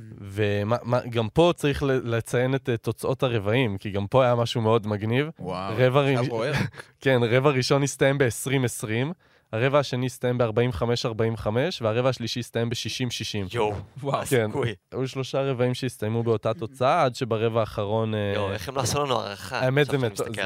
וגם 1.04 1.28
פה 1.28 1.52
צריך 1.56 1.82
לציין 1.86 2.54
את 2.54 2.68
אה, 2.68 2.76
תוצאות 2.76 3.22
הרבעים, 3.22 3.78
כי 3.78 3.90
גם 3.90 4.06
פה 4.06 4.24
היה 4.24 4.34
משהו 4.34 4.60
מאוד 4.60 4.86
מגניב. 4.86 5.28
וואו, 5.38 5.74
רבע 5.78 6.00
עכשיו 6.00 6.20
ראש- 6.22 6.28
בוער. 6.28 6.52
כן, 7.00 7.20
רבע 7.30 7.50
ראשון 7.50 7.82
הסתיים 7.82 8.18
ב-20-20, 8.18 9.12
הרבע 9.52 9.78
השני 9.78 10.06
הסתיים 10.06 10.38
ב-45-45, 10.38 11.46
והרבע 11.80 12.08
השלישי 12.08 12.40
הסתיים 12.40 12.68
ב-60-60. 12.70 13.54
יואו, 13.54 13.74
וואו. 14.02 14.22
כן. 14.26 14.42
הסיכוי? 14.44 14.74
היו 14.92 15.08
שלושה 15.08 15.42
רבעים 15.42 15.74
שהסתיימו 15.74 16.22
באותה 16.22 16.54
תוצאה, 16.54 17.02
עד 17.02 17.14
שברבע 17.14 17.60
האחרון... 17.60 18.14
אה, 18.14 18.32
יואו, 18.34 18.52
איך 18.52 18.68
הם 18.68 18.76
לא 18.76 18.80
עשו 18.80 19.04
לנו 19.04 19.20
הערכה? 19.20 19.58
האמת 19.58 19.86
זה 19.86 19.98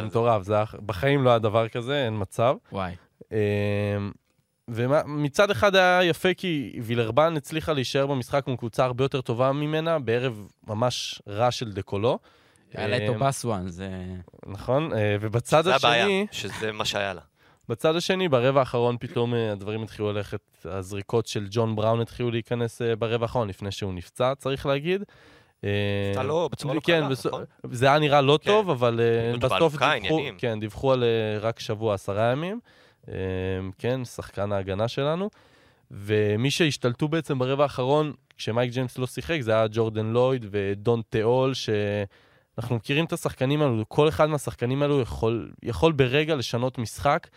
מטורף, 0.07 0.43
זה 0.43 0.55
היה- 0.57 0.65
בחיים 0.87 1.25
לא 1.25 1.31
היה 1.31 1.39
דבר 1.39 1.69
כזה, 1.69 2.05
אין 2.05 2.15
מצב. 2.21 2.55
וואי. 2.73 2.93
ומצד 4.73 5.51
אחד 5.51 5.75
היה 5.75 6.05
יפה 6.05 6.35
כי 6.35 6.79
וילרבן 6.83 7.37
הצליחה 7.37 7.73
להישאר 7.73 8.07
במשחק 8.07 8.47
מול 8.47 8.57
קבוצה 8.57 8.85
הרבה 8.85 9.05
יותר 9.05 9.21
טובה 9.21 9.53
ממנה, 9.53 9.99
בערב 9.99 10.49
ממש 10.67 11.23
רע 11.29 11.51
של 11.51 11.73
דקולו. 11.73 12.19
היה 12.75 12.89
לה 12.89 12.97
את 12.97 13.03
אמ, 13.03 13.09
אובסואן, 13.23 13.69
זה... 13.69 13.89
נכון, 14.47 14.93
אה, 14.93 15.17
ובצד 15.21 15.65
זה 15.65 15.75
הבעיה, 15.75 16.05
השני, 16.05 16.27
שזה 16.31 16.73
מה 16.73 16.85
שהיה 16.85 17.15
לה. 17.15 17.21
בצד 17.69 17.97
השני, 17.97 18.29
ברבע 18.29 18.61
האחרון 18.61 18.97
פתאום 19.01 19.35
אה, 19.35 19.53
הדברים 19.53 19.83
התחילו 19.83 20.13
ללכת, 20.13 20.41
הזריקות 20.65 21.27
של 21.27 21.47
ג'ון 21.51 21.77
בראון 21.77 22.01
התחילו 22.01 22.31
להיכנס 22.31 22.83
אה, 22.83 22.97
ברבע 22.97 23.25
האחרון, 23.25 23.49
לפני 23.49 23.71
שהוא 23.71 23.95
נפצע, 23.95 24.33
צריך 24.39 24.67
להגיד. 24.67 25.05
אה, 25.65 25.71
נפצע 26.11 26.23
לא, 26.23 26.49
בצורה 26.53 26.75
לא 26.75 26.81
כן, 26.81 27.01
קלה, 27.01 27.09
בסו- 27.09 27.29
נכון? 27.29 27.45
זה 27.71 27.87
היה 27.87 27.99
נראה 27.99 28.21
לא 28.21 28.39
כן. 28.43 28.51
טוב, 28.51 28.71
אבל 28.71 29.01
אה, 29.01 29.39
בסוף 29.39 29.77
דיווחו. 29.77 30.21
כן, 30.39 30.61
דיווחו 30.61 30.93
על 30.93 31.05
אה, 31.05 31.39
רק 31.41 31.61
שבוע, 31.61 31.95
עשרה 31.95 32.33
ימים. 32.33 32.61
אה, 33.09 33.15
כן, 33.79 34.05
שחקן 34.05 34.53
ההגנה 34.53 34.89
שלנו. 34.89 35.31
ומי 35.91 36.51
שהשתלטו 36.51 37.09
בעצם 37.09 37.39
ברבע 37.39 37.63
האחרון, 37.63 38.13
כשמייק 38.37 38.73
ג'יימס 38.73 38.99
לא 38.99 39.07
שיחק, 39.07 39.41
זה 39.41 39.53
היה 39.53 39.67
ג'ורדן 39.71 40.07
לויד 40.07 40.47
ודון 40.51 41.03
תיאול, 41.09 41.55
שאנחנו 41.55 42.77
מכירים 42.77 43.05
את 43.05 43.13
השחקנים 43.13 43.63
האלו, 43.63 43.85
כל 43.89 44.09
אחד 44.09 44.27
מהשחקנים 44.27 44.83
האלו 44.83 45.01
יכול, 45.01 45.53
יכול 45.63 45.93
ברגע 45.93 46.35
לשנות 46.35 46.79
משחק, 46.79 47.29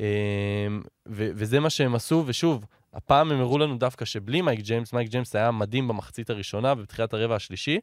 אה, 0.00 0.06
ו- 1.08 1.30
וזה 1.34 1.60
מה 1.60 1.70
שהם 1.70 1.94
עשו, 1.94 2.24
ושוב, 2.26 2.64
הפעם 2.94 3.32
הם 3.32 3.40
הראו 3.40 3.58
לנו 3.58 3.78
דווקא 3.78 4.04
שבלי 4.04 4.42
מייק 4.42 4.60
ג'יימס, 4.60 4.92
מייק 4.92 5.08
ג'יימס 5.08 5.36
היה 5.36 5.50
מדהים 5.50 5.88
במחצית 5.88 6.30
הראשונה 6.30 6.72
ובתחילת 6.72 7.14
הרבע 7.14 7.34
השלישי, 7.34 7.78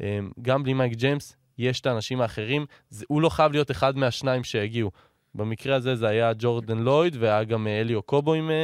אה, 0.00 0.18
גם 0.42 0.62
בלי 0.62 0.74
מייק 0.74 0.92
ג'יימס, 0.92 1.36
יש 1.58 1.80
את 1.80 1.86
האנשים 1.86 2.20
האחרים, 2.20 2.66
זה, 2.90 3.04
הוא 3.08 3.22
לא 3.22 3.28
חייב 3.28 3.52
להיות 3.52 3.70
אחד 3.70 3.96
מהשניים 3.96 4.44
שהגיעו. 4.44 4.90
במקרה 5.38 5.76
הזה 5.76 5.96
זה 5.96 6.08
היה 6.08 6.32
ג'ורדן 6.38 6.78
לויד, 6.78 7.16
והיה 7.20 7.44
גם 7.44 7.66
אה, 7.66 7.80
אלי 7.80 8.02
אוקובו 8.02 8.34
עם 8.34 8.50
אה, 8.50 8.56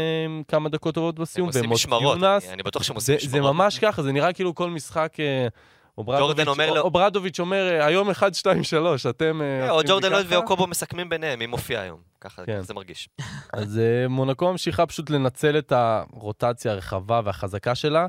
כמה 0.49 0.69
דקות 0.69 0.95
טובות 0.95 1.19
בסיום, 1.19 1.47
עושים 1.47 1.71
משמרות, 1.71 2.19
יונס. 2.21 2.49
אני- 2.49 2.63
בטוח 2.63 2.83
שהם 2.83 3.01
זה, 3.01 3.15
עושים 3.15 3.31
זה 3.31 3.37
משמרות. 3.39 3.55
ממש 3.57 3.79
ככה, 3.79 4.03
זה 4.03 4.13
נראה 4.13 4.33
כאילו 4.33 4.55
כל 4.55 4.71
משחק... 4.71 5.13
אה, 5.21 5.47
אוברדוביץ'- 5.99 6.19
ג'ורדן 6.37 6.49
אומר 6.49 6.73
לו- 6.75 6.81
אוברדוביץ' 6.81 7.41
אומר, 7.41 7.79
היום 7.83 8.11
1, 8.11 8.35
2, 8.35 8.65
3, 8.65 9.07
אתם... 9.07 9.41
או 9.71 9.81
ג'ורדן 9.87 10.13
לויד 10.13 10.27
ככה?" 10.27 10.35
ואוקובו 10.35 10.67
מסכמים 10.67 11.09
ביניהם, 11.09 11.39
מי 11.39 11.47
מופיע 11.47 11.81
היום. 11.81 11.99
ככה 12.21 12.45
כן. 12.45 12.53
ככה 12.53 12.63
זה 12.63 12.75
מרגיש. 12.75 13.09
אז 13.53 13.81
מונקו 14.09 14.51
ממשיכה 14.53 14.87
פשוט 14.87 15.11
לנצל 15.11 15.59
את 15.59 15.73
הרוטציה 15.77 16.73
הרחבה 16.73 17.21
והחזקה 17.25 17.75
שלה. 17.75 18.07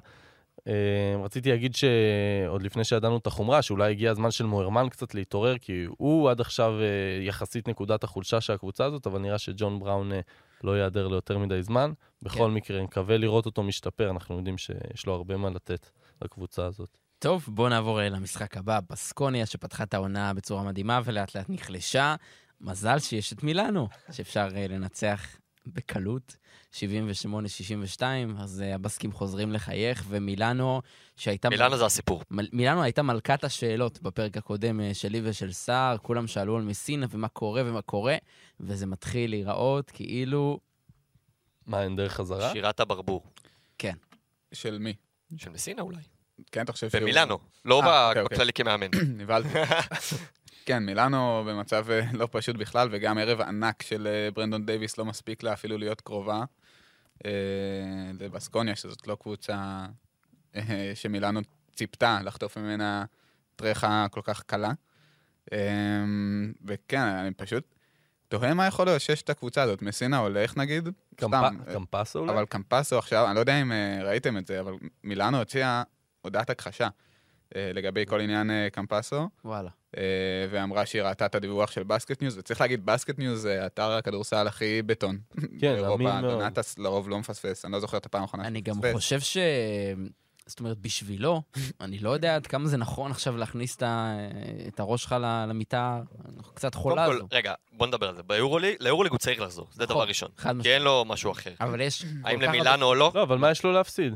אה, 0.67 1.23
רציתי 1.23 1.49
להגיד 1.49 1.75
שעוד 1.75 2.63
לפני 2.63 2.83
שידענו 2.83 3.17
את 3.17 3.27
החומרה, 3.27 3.61
שאולי 3.61 3.91
הגיע 3.91 4.11
הזמן 4.11 4.31
של 4.31 4.45
מוהרמן 4.45 4.89
קצת 4.89 5.15
להתעורר, 5.15 5.57
כי 5.57 5.85
הוא 5.97 6.29
עד 6.29 6.41
עכשיו 6.41 6.73
אה, 6.79 7.23
יחסית 7.23 7.67
נקודת 7.67 8.03
החולשה 8.03 8.41
של 8.41 8.53
הקבוצה 8.53 8.85
הזאת, 8.85 9.07
אבל 9.07 9.19
נראה 9.19 9.37
שג'ון 9.37 9.79
בראון 9.79 10.11
אה, 10.11 10.19
לא 10.63 10.77
ייעדר 10.77 11.07
ליותר 11.07 11.37
מדי 11.37 11.63
זמן. 11.63 11.91
בכל 12.21 12.51
מקרה, 12.51 12.83
נקווה 12.83 13.17
לראות 13.17 13.45
אותו 13.45 13.63
משתפר, 13.63 14.09
אנחנו 14.09 14.37
יודעים 14.37 14.57
שיש 14.57 15.05
לו 15.05 15.13
הרבה 15.13 15.37
מה 15.37 15.49
לתת 15.49 15.89
לקבוצה 16.21 16.65
הזאת. 16.65 16.97
טוב, 17.19 17.45
בואו 17.47 17.69
נעבור 17.69 17.99
למשחק 18.01 18.57
הבא, 18.57 18.79
בסקוניה, 18.89 19.45
שפתחה 19.45 19.83
את 19.83 19.93
העונה 19.93 20.33
בצורה 20.33 20.63
מדהימה 20.63 21.01
ולאט 21.05 21.35
לאט 21.35 21.49
נחלשה. 21.49 22.15
מזל 22.61 22.99
שיש 22.99 23.33
את 23.33 23.43
מילאנו, 23.43 23.87
שאפשר 24.11 24.47
לנצח 24.69 25.37
בקלות, 25.67 26.35
78-62, 26.73 26.77
אז 28.37 28.61
אה, 28.61 28.75
הבסקים 28.75 29.11
חוזרים 29.11 29.51
לחייך, 29.53 30.03
ומילאנו, 30.07 30.81
שהייתה... 31.15 31.49
מילאנו 31.49 31.77
זה 31.77 31.85
הסיפור. 31.85 32.21
מל- 32.31 32.49
מילאנו 32.53 32.83
הייתה 32.83 33.01
מלכת 33.01 33.43
השאלות 33.43 34.01
בפרק 34.01 34.37
הקודם 34.37 34.81
אה, 34.81 34.93
שלי 34.93 35.21
ושל 35.23 35.51
סער, 35.51 35.97
כולם 35.97 36.27
שאלו 36.27 36.57
על 36.57 36.63
מסינה 36.63 37.05
ומה 37.09 37.27
קורה 37.27 37.61
ומה 37.65 37.81
קורה, 37.81 38.15
וזה 38.59 38.85
מתחיל 38.85 39.29
להיראות 39.29 39.91
כאילו... 39.91 40.59
מה, 41.65 41.83
אין 41.83 41.95
דרך 41.95 42.13
חזרה? 42.13 42.51
שירת 42.53 42.79
הברבור. 42.79 43.23
של 44.55 44.77
מי? 44.79 44.93
של 45.37 45.49
מסינה 45.49 45.81
אולי. 45.81 46.01
כן, 46.51 46.63
אתה 46.63 46.71
חושב 46.71 46.89
שהוא... 46.89 47.01
במילאנו, 47.01 47.39
לא 47.65 47.83
אה, 47.83 48.07
אוקיי, 48.07 48.21
אוקיי. 48.21 48.35
בכללי 48.35 48.53
כמאמן. 48.53 48.87
נבהלתי. 49.21 49.49
כן, 50.65 50.83
מילאנו 50.85 51.43
במצב 51.47 51.85
אה, 51.91 52.01
לא 52.13 52.27
פשוט 52.31 52.55
בכלל, 52.55 52.87
וגם 52.91 53.17
ערב 53.17 53.41
ענק 53.41 53.81
של 53.83 54.07
אה, 54.07 54.31
ברנדון 54.31 54.65
דייוויס 54.65 54.97
לא 54.97 55.05
מספיק 55.05 55.43
לה 55.43 55.53
אפילו 55.53 55.77
להיות 55.77 56.01
קרובה. 56.01 56.43
אה, 57.25 57.31
לבסקוניה, 58.19 58.75
שזאת 58.75 59.07
לא 59.07 59.17
קבוצה 59.21 59.85
שמילאנו 60.95 61.39
ציפתה 61.75 62.19
לחטוף 62.23 62.57
ממנה 62.57 63.05
טרחה 63.55 64.05
כל 64.11 64.21
כך 64.23 64.43
קלה. 64.43 64.71
וכן, 66.65 67.01
אני 67.01 67.31
פשוט 67.33 67.63
תוהה 68.27 68.53
מה 68.53 68.67
יכול 68.67 68.85
לאושש 68.87 69.21
את 69.21 69.29
הקבוצה 69.29 69.61
הזאת. 69.63 69.81
מסינה 69.81 70.17
הולך 70.17 70.57
נגיד, 70.57 70.89
סתם. 71.13 71.27
קמפ- 71.31 71.67
אה, 71.67 71.73
קמפסו 71.73 72.19
אולי? 72.19 72.31
אבל 72.33 72.45
קמפסו 72.45 72.97
עכשיו, 72.97 73.25
אני 73.27 73.35
לא 73.35 73.39
יודע 73.39 73.61
אם 73.61 73.71
ראיתם 74.03 74.37
את 74.37 74.47
זה, 74.47 74.59
אבל 74.59 74.73
מילאנו 75.03 75.37
הוציאה 75.37 75.83
הודעת 76.21 76.49
הכחשה 76.49 76.87
לגבי 77.55 78.05
כל 78.05 78.21
עניין 78.21 78.49
קמפסו, 78.71 79.29
וואלה. 79.45 79.69
אה, 79.97 80.01
ואמרה 80.51 80.85
שהיא 80.85 81.01
ראתה 81.01 81.25
את 81.25 81.35
הדיווח 81.35 81.71
של 81.71 81.83
בסקט 81.83 82.21
ניוז, 82.21 82.37
וצריך 82.37 82.61
להגיד, 82.61 82.85
בסקט 82.85 83.19
ניוז 83.19 83.41
זה 83.41 83.65
אתר 83.65 83.91
הכדורסל 83.91 84.47
הכי 84.47 84.81
בטון. 84.81 85.17
כן, 85.61 85.85
אמין 85.85 86.07
מאוד. 86.07 86.25
דונטס 86.25 86.77
לרוב 86.77 87.09
לא 87.09 87.19
מפספס, 87.19 87.65
אני 87.65 87.73
לא 87.73 87.79
זוכר 87.79 87.97
את 87.97 88.05
הפעם 88.05 88.21
האחרונה 88.21 88.47
אני 88.47 88.61
גם. 88.61 88.75
חושב 88.93 89.19
ש... 89.19 89.37
זאת 90.47 90.59
אומרת, 90.59 90.77
בשבילו, 90.77 91.41
אני 91.81 91.99
לא 91.99 92.09
יודע 92.09 92.35
עד 92.35 92.47
כמה 92.47 92.67
זה 92.67 92.77
נכון 92.77 93.11
עכשיו 93.11 93.37
להכניס 93.37 93.77
את 94.67 94.79
הראש 94.79 95.03
שלך 95.03 95.15
למיטה 95.47 96.01
קצת 96.53 96.75
חולה 96.75 97.03
הזו. 97.03 97.27
רגע, 97.31 97.53
בוא 97.71 97.87
נדבר 97.87 98.09
על 98.09 98.15
זה. 98.15 98.23
ביורוליג, 98.23 98.75
ליורוליג 98.79 99.11
הוא 99.11 99.19
צריך 99.19 99.41
לחזור, 99.41 99.67
זה 99.71 99.83
נכון, 99.83 99.95
דבר 99.95 100.07
ראשון. 100.07 100.29
כי. 100.61 100.73
אין 100.73 100.81
לו 100.81 101.05
משהו 101.07 101.31
אחר. 101.31 101.51
אבל 101.59 101.81
יש... 101.81 102.05
האם 102.23 102.41
למילאנו 102.41 102.85
או 102.85 102.95
לא? 102.95 103.11
לא, 103.15 103.23
אבל 103.23 103.37
מה 103.37 103.51
יש 103.51 103.63
לו 103.63 103.71
להפסיד? 103.71 104.13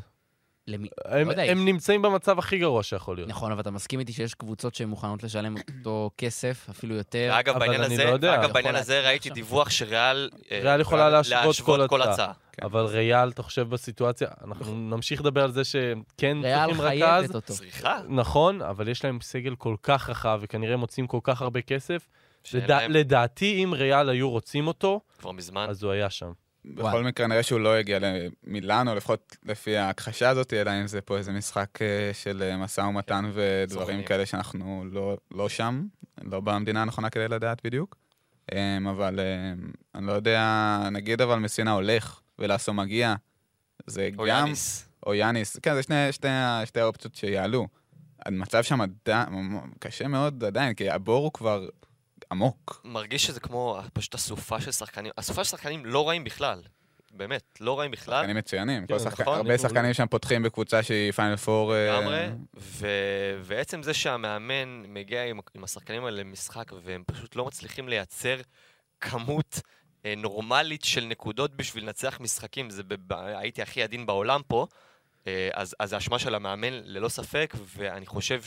למי- 0.69 0.87
הם, 1.05 1.27
לא 1.27 1.31
יודע, 1.31 1.43
הם 1.43 1.65
נמצאים 1.65 2.01
במצב 2.01 2.39
הכי 2.39 2.57
גרוע 2.57 2.83
שיכול 2.83 3.15
להיות. 3.15 3.29
נכון, 3.29 3.51
אבל 3.51 3.61
אתה 3.61 3.71
מסכים 3.71 3.99
איתי 3.99 4.13
שיש 4.13 4.33
קבוצות 4.33 4.75
שהן 4.75 4.89
מוכנות 4.89 5.23
לשלם 5.23 5.55
אותו 5.79 6.09
כסף, 6.17 6.67
אפילו 6.69 6.95
יותר. 6.95 7.39
אבל 7.49 7.59
בעניין 7.59 7.83
אני 7.83 7.93
הזה, 7.93 8.03
לא 8.05 8.09
יודע. 8.09 8.35
יכול 8.39 8.51
בעניין 8.53 8.75
הזה 8.75 9.01
ראיתי 9.01 9.29
עכשיו. 9.29 9.35
דיווח 9.45 9.69
שריאל... 9.69 10.29
אה, 10.51 10.59
ריאל 10.63 10.81
יכולה 10.81 11.09
להשוות 11.09 11.55
כל 11.65 11.87
כל 11.87 12.01
הצעה. 12.01 12.33
כן. 12.51 12.65
אבל 12.65 12.85
ריאל, 12.85 13.29
אתה 13.29 13.43
חושב 13.43 13.69
בסיטואציה, 13.69 14.27
אנחנו 14.47 14.75
נמשיך 14.75 15.21
לדבר 15.21 15.43
על 15.43 15.51
זה 15.51 15.63
שכן 15.63 16.37
ריאל 16.43 16.65
צריכים 16.67 16.81
חייבת 16.85 17.23
רכז, 17.23 17.35
אותו. 17.35 17.53
צריכה. 17.53 17.99
נכון, 18.09 18.61
אבל 18.61 18.87
יש 18.87 19.05
להם 19.05 19.19
סגל 19.21 19.55
כל 19.55 19.75
כך 19.83 20.09
רחב, 20.09 20.39
וכנראה 20.41 20.73
הם 20.73 20.79
מוצאים 20.79 21.07
כל 21.07 21.19
כך 21.23 21.41
הרבה 21.41 21.61
כסף, 21.61 22.07
לדע- 22.53 22.77
להם 22.81 22.91
לדעתי, 22.91 23.63
אם 23.63 23.73
ריאל 23.73 24.09
היו 24.09 24.29
רוצים 24.29 24.67
אותו, 24.67 25.01
כבר 25.19 25.31
מזמן. 25.31 25.65
אז 25.69 25.83
הוא 25.83 25.91
היה 25.91 26.09
שם. 26.09 26.31
בכל. 26.65 27.03
מקרה 27.03 27.27
נראה 27.27 27.43
שהוא 27.43 27.59
לא 27.59 27.75
הגיע 27.75 27.99
למילאנו, 28.01 28.95
לפחות 28.95 29.37
לפי 29.45 29.77
ההכחשה 29.77 30.29
הזאת, 30.29 30.53
אלא 30.53 30.71
אם 30.81 30.87
זה 30.87 31.01
פה 31.01 31.17
איזה 31.17 31.31
משחק 31.31 31.81
אה, 31.81 32.11
של 32.13 32.43
אה, 32.43 32.57
משא 32.57 32.81
ומתן 32.81 33.31
ודברים 33.33 33.79
סוכנים. 33.79 34.03
כאלה 34.03 34.25
שאנחנו 34.25 34.85
לא, 34.91 35.17
לא 35.31 35.49
שם, 35.49 35.85
לא 36.23 36.39
במדינה 36.39 36.81
הנכונה 36.81 37.09
כדי 37.09 37.27
לדעת 37.27 37.61
בדיוק. 37.63 37.95
אמ, 38.51 38.87
אבל 38.87 39.19
אמ, 39.19 39.71
אני 39.95 40.07
לא 40.07 40.11
יודע, 40.11 40.79
נגיד 40.91 41.21
אבל 41.21 41.39
מסינה 41.39 41.71
הולך 41.71 42.19
ולאסו 42.39 42.73
מגיע, 42.73 43.15
זה 43.87 44.09
או 44.17 44.23
גם... 44.23 44.27
יאניס. 44.27 44.89
או 45.05 45.13
יאניס, 45.13 45.57
כן, 45.57 45.75
זה 45.75 45.83
שני, 45.83 46.11
שתי, 46.11 46.27
שתי 46.65 46.79
האופציות 46.79 47.15
שיעלו. 47.15 47.67
המצב 48.25 48.63
שם 48.63 48.81
עדיין, 48.81 49.59
קשה 49.79 50.07
מאוד 50.07 50.43
עדיין, 50.43 50.73
כי 50.73 50.89
הבור 50.89 51.23
הוא 51.23 51.33
כבר 51.33 51.69
עמוק. 52.31 52.81
מרגיש 52.85 53.25
שזה 53.25 53.39
כמו 53.39 53.79
פשוט 53.93 54.15
אסופה 54.15 54.61
של 54.61 54.71
שחקנים. 54.71 55.11
אסופה 55.15 55.43
של 55.43 55.49
שחקנים 55.49 55.85
לא 55.85 56.09
רעים 56.09 56.23
בכלל. 56.23 56.61
באמת, 57.11 57.43
לא 57.59 57.79
רעים 57.79 57.91
בכלל. 57.91 58.21
שחקנים 58.21 58.37
מצוינים. 58.37 58.87
כן, 58.87 58.99
שחק... 58.99 59.21
נכון, 59.21 59.37
הרבה 59.37 59.57
שחקנים 59.57 59.93
שם 59.93 60.07
פותחים 60.07 60.43
בקבוצה 60.43 60.83
שהיא 60.83 61.11
פיינל 61.11 61.35
פור. 61.35 61.75
אה, 61.75 61.99
לגמרי, 61.99 62.27
ו- 62.57 63.39
ועצם 63.41 63.83
זה 63.83 63.93
שהמאמן 63.93 64.83
מגיע 64.87 65.25
עם, 65.25 65.39
עם 65.55 65.63
השחקנים 65.63 66.05
האלה 66.05 66.17
למשחק 66.23 66.71
והם 66.83 67.03
פשוט 67.05 67.35
לא 67.35 67.45
מצליחים 67.45 67.89
לייצר 67.89 68.37
כמות 69.01 69.61
אה, 70.05 70.13
נורמלית 70.17 70.83
של 70.83 71.05
נקודות 71.05 71.55
בשביל 71.55 71.83
לנצח 71.83 72.19
משחקים, 72.19 72.69
זה 72.69 72.83
ב- 72.87 73.13
הייתי 73.13 73.61
הכי 73.61 73.83
עדין 73.83 74.05
בעולם 74.05 74.41
פה, 74.47 74.67
אה, 75.27 75.49
אז, 75.53 75.75
אז 75.79 75.89
זה 75.89 75.97
אשמה 75.97 76.19
של 76.19 76.35
המאמן 76.35 76.73
ללא 76.73 77.09
ספק, 77.09 77.53
ואני 77.75 78.05
חושב 78.05 78.41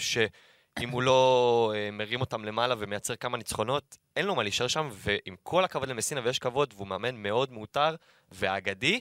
שאם 0.79 0.91
הוא 0.91 1.03
לא 1.03 1.73
אה, 1.77 1.91
מרים 1.91 2.21
אותם 2.21 2.45
למעלה 2.45 2.75
ומייצר 2.79 3.17
כמה 3.17 3.39
ניצחונות, 3.39 3.99
אין 4.17 4.27
לו 4.27 4.35
מה 4.35 4.43
להישאר 4.43 4.69
שם, 4.69 4.89
ועם 4.93 5.37
כל 5.43 5.65
הכבוד 5.65 5.89
למסינה, 5.89 6.21
ויש 6.25 6.39
כבוד, 6.39 6.75
והוא 6.77 6.87
מאמן 6.87 7.17
מאוד 7.17 7.53
מעוטר 7.53 7.95
ואגדי, 8.33 9.01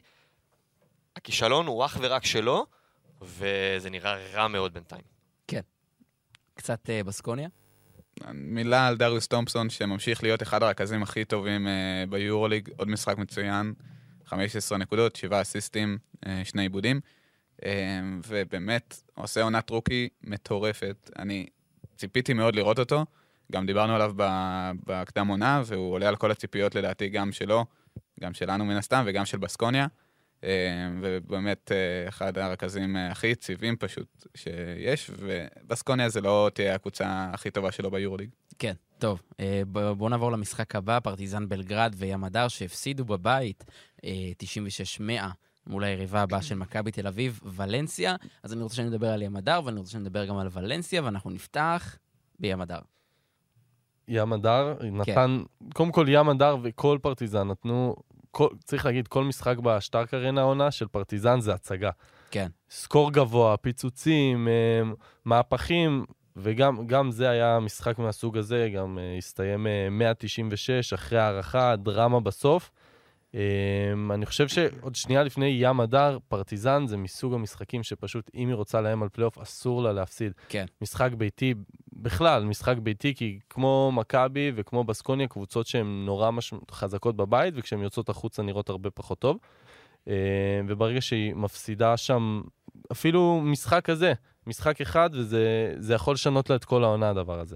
הכישלון 1.16 1.68
הוא 1.68 1.86
אך 1.86 1.98
ורק 2.02 2.26
שלו, 2.26 2.66
וזה 3.22 3.90
נראה 3.90 4.28
רע 4.34 4.48
מאוד 4.48 4.74
בינתיים. 4.74 5.12
קצת 6.62 6.90
אה, 6.90 7.04
בסקוניה? 7.04 7.50
מילה 8.34 8.88
על 8.88 8.98
דריוס 8.98 9.28
תומפסון, 9.28 9.70
שממשיך 9.70 10.24
להיות 10.24 10.42
אחד 10.42 10.64
הרכזים 10.64 11.04
הכי 11.04 11.26
טובים 11.26 11.68
אה, 11.68 12.04
ביורוליג, 12.10 12.70
עוד 12.78 12.88
משחק 12.88 13.18
מצוין, 13.18 13.74
15 14.26 14.78
נקודות, 14.78 15.16
7 15.16 15.42
אסיסטים, 15.42 15.98
אה, 16.26 16.42
שני 16.46 16.62
עיבודים, 16.62 17.00
ובאמת 18.28 19.02
עושה 19.14 19.44
עונת 19.44 19.70
רוקי 19.70 20.10
מטורפת. 20.24 21.10
אני 21.20 21.46
ציפיתי 22.02 22.34
מאוד 22.34 22.56
לראות 22.56 22.80
אותו, 22.80 23.06
גם 23.52 23.66
דיברנו 23.66 23.96
עליו 23.96 24.14
בקדם 24.86 25.28
עונה, 25.28 25.62
והוא 25.66 25.94
עולה 25.94 26.08
על 26.08 26.16
כל 26.16 26.32
הציפיות 26.32 26.76
לדעתי, 26.76 27.10
גם 27.10 27.32
שלו, 27.32 27.66
גם 28.20 28.34
שלנו 28.34 28.66
מן 28.66 28.76
הסתם, 28.76 29.04
וגם 29.06 29.26
של 29.26 29.38
בסקוניה. 29.38 29.88
אה, 30.44 30.50
ובאמת 31.02 31.72
אה, 31.72 32.10
אחד 32.10 32.38
הרכזים 32.38 32.98
אה, 32.98 33.12
הכי 33.12 33.28
יציבים 33.28 33.76
פשוט 33.78 34.28
שיש, 34.36 35.12
ובסקוניה 35.20 36.10
זה 36.10 36.22
לא 36.22 36.50
תהיה 36.54 36.76
הקבוצה 36.76 37.30
הכי 37.34 37.52
טובה 37.52 37.72
שלו 37.72 37.92
ביורוליג. 37.92 38.30
כן, 38.60 38.74
טוב. 39.00 39.22
בואו 39.68 40.10
נעבור 40.10 40.32
למשחק 40.32 40.76
הבא, 40.76 41.00
פרטיזן 41.00 41.50
בלגרד 41.50 41.96
וים 41.98 42.24
הדר 42.24 42.48
שהפסידו 42.48 43.06
בבית 43.06 43.66
אה, 44.06 44.32
96-100 45.00 45.02
מול 45.68 45.84
היריבה 45.84 46.22
הבאה 46.22 46.42
של 46.42 46.56
מכבי 46.56 46.92
תל 46.92 47.08
אביב, 47.08 47.40
ולנסיה. 47.44 48.16
אז 48.44 48.54
אני 48.54 48.64
רוצה 48.64 48.76
שנדבר 48.76 49.10
על 49.10 49.22
ים 49.22 49.36
הדר, 49.36 49.62
ואני 49.66 49.80
רוצה 49.80 49.92
שנדבר 49.92 50.26
גם 50.26 50.38
על 50.38 50.48
ולנסיה, 50.52 51.04
ואנחנו 51.04 51.30
נפתח 51.30 51.98
בים 52.40 52.62
הדר. 52.62 52.80
ים 54.08 54.34
הדר 54.34 54.76
נתן, 54.82 55.44
קודם 55.74 55.92
כל 55.92 56.06
ים 56.10 56.30
הדר 56.30 56.58
וכל 56.64 56.98
פרטיזן 57.02 57.48
נתנו, 57.48 57.96
כל, 58.32 58.48
צריך 58.66 58.86
להגיד, 58.86 59.08
כל 59.08 59.24
משחק 59.24 59.58
בשטארק 59.58 60.14
ארנה 60.14 60.42
העונה 60.42 60.72
של 60.72 60.88
פרטיזן 60.88 61.40
זה 61.40 61.54
הצגה. 61.54 61.90
כן. 62.32 62.48
סקור 62.70 63.12
גבוה, 63.12 63.58
פיצוצים, 63.58 64.48
אה, 64.48 64.92
מהפכים, 65.26 66.06
וגם 66.36 66.88
גם 66.88 67.12
זה 67.12 67.30
היה 67.30 67.60
משחק 67.60 68.00
מהסוג 68.00 68.38
הזה, 68.38 68.70
גם 68.76 68.98
אה, 69.00 69.18
הסתיים 69.18 69.68
אה, 69.68 69.88
196 69.92 70.94
אחרי 70.94 71.20
הארכה, 71.20 71.76
דרמה 71.76 72.20
בסוף. 72.20 72.72
אה, 73.36 74.14
אני 74.14 74.26
חושב 74.26 74.48
שעוד 74.48 74.96
שנייה 74.96 75.24
לפני 75.24 75.58
ים 75.60 75.80
מדר, 75.80 76.18
פרטיזן 76.28 76.88
זה 76.88 76.98
מסוג 76.98 77.34
המשחקים 77.34 77.84
שפשוט, 77.84 78.32
אם 78.36 78.48
היא 78.48 78.56
רוצה 78.56 78.82
לאיים 78.82 79.04
על 79.04 79.10
פלייאוף, 79.10 79.38
אסור 79.38 79.84
לה 79.84 79.94
להפסיד. 79.94 80.34
כן. 80.50 80.66
משחק 80.82 81.12
ביתי, 81.14 81.54
בכלל, 81.94 82.44
משחק 82.44 82.78
ביתי, 82.78 83.16
כי 83.16 83.40
כמו 83.50 83.92
מכבי 83.94 84.52
וכמו 84.56 84.84
בסקוניה, 84.84 85.28
קבוצות 85.28 85.68
שהן 85.68 86.04
נורא 86.06 86.32
מש... 86.32 86.54
חזקות 86.72 87.16
בבית, 87.16 87.54
וכשהן 87.58 87.82
יוצאות 87.82 88.10
החוצה 88.10 88.44
נראות 88.44 88.70
הרבה 88.70 88.90
פחות 88.90 89.20
טוב. 89.20 89.38
אה, 90.08 90.14
וברגע 90.68 91.02
שהיא 91.02 91.34
מפסידה 91.36 91.98
שם, 91.98 92.42
אפילו 92.92 93.42
משחק 93.44 93.86
כזה, 93.86 94.14
משחק 94.48 94.82
אחד, 94.82 95.10
וזה 95.14 95.74
זה 95.78 95.94
יכול 95.94 96.14
לשנות 96.14 96.50
לה 96.50 96.56
את 96.56 96.66
כל 96.66 96.84
העונה, 96.84 97.10
הדבר 97.10 97.40
הזה. 97.40 97.56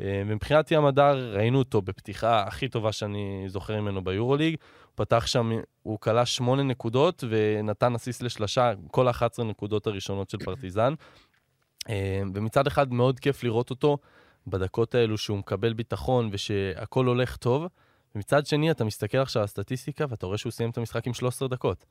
אה, 0.00 0.22
ומבחינת 0.26 0.70
ים 0.70 0.84
הדר, 0.84 1.34
ראינו 1.34 1.58
אותו 1.58 1.82
בפתיחה 1.82 2.42
הכי 2.42 2.68
טובה 2.68 2.92
שאני 2.92 3.44
זוכר 3.46 3.80
ממנו 3.80 4.04
ביורוליג. 4.04 4.56
פתח 5.02 5.26
שם, 5.26 5.50
הוא 5.82 5.98
כלה 6.00 6.26
שמונה 6.26 6.62
נקודות 6.62 7.24
ונתן 7.28 7.94
אסיס 7.94 8.22
לשלושה, 8.22 8.72
כל 8.90 9.08
ה-11 9.08 9.42
נקודות 9.42 9.86
הראשונות 9.86 10.30
של 10.30 10.38
פרטיזן. 10.38 10.94
אה, 11.88 12.22
ומצד 12.34 12.66
אחד 12.66 12.92
מאוד 12.92 13.20
כיף 13.20 13.44
לראות 13.44 13.70
אותו 13.70 13.98
בדקות 14.46 14.94
האלו 14.94 15.18
שהוא 15.18 15.38
מקבל 15.38 15.72
ביטחון 15.72 16.28
ושהכול 16.32 17.06
הולך 17.06 17.36
טוב. 17.36 17.66
ומצד 18.14 18.46
שני, 18.46 18.70
אתה 18.70 18.84
מסתכל 18.84 19.18
עכשיו 19.18 19.40
על 19.40 19.44
הסטטיסטיקה 19.44 20.04
ואתה 20.08 20.26
רואה 20.26 20.38
שהוא 20.38 20.52
סיים 20.52 20.70
את 20.70 20.78
המשחק 20.78 21.06
עם 21.06 21.14
13 21.14 21.48
דקות. 21.48 21.84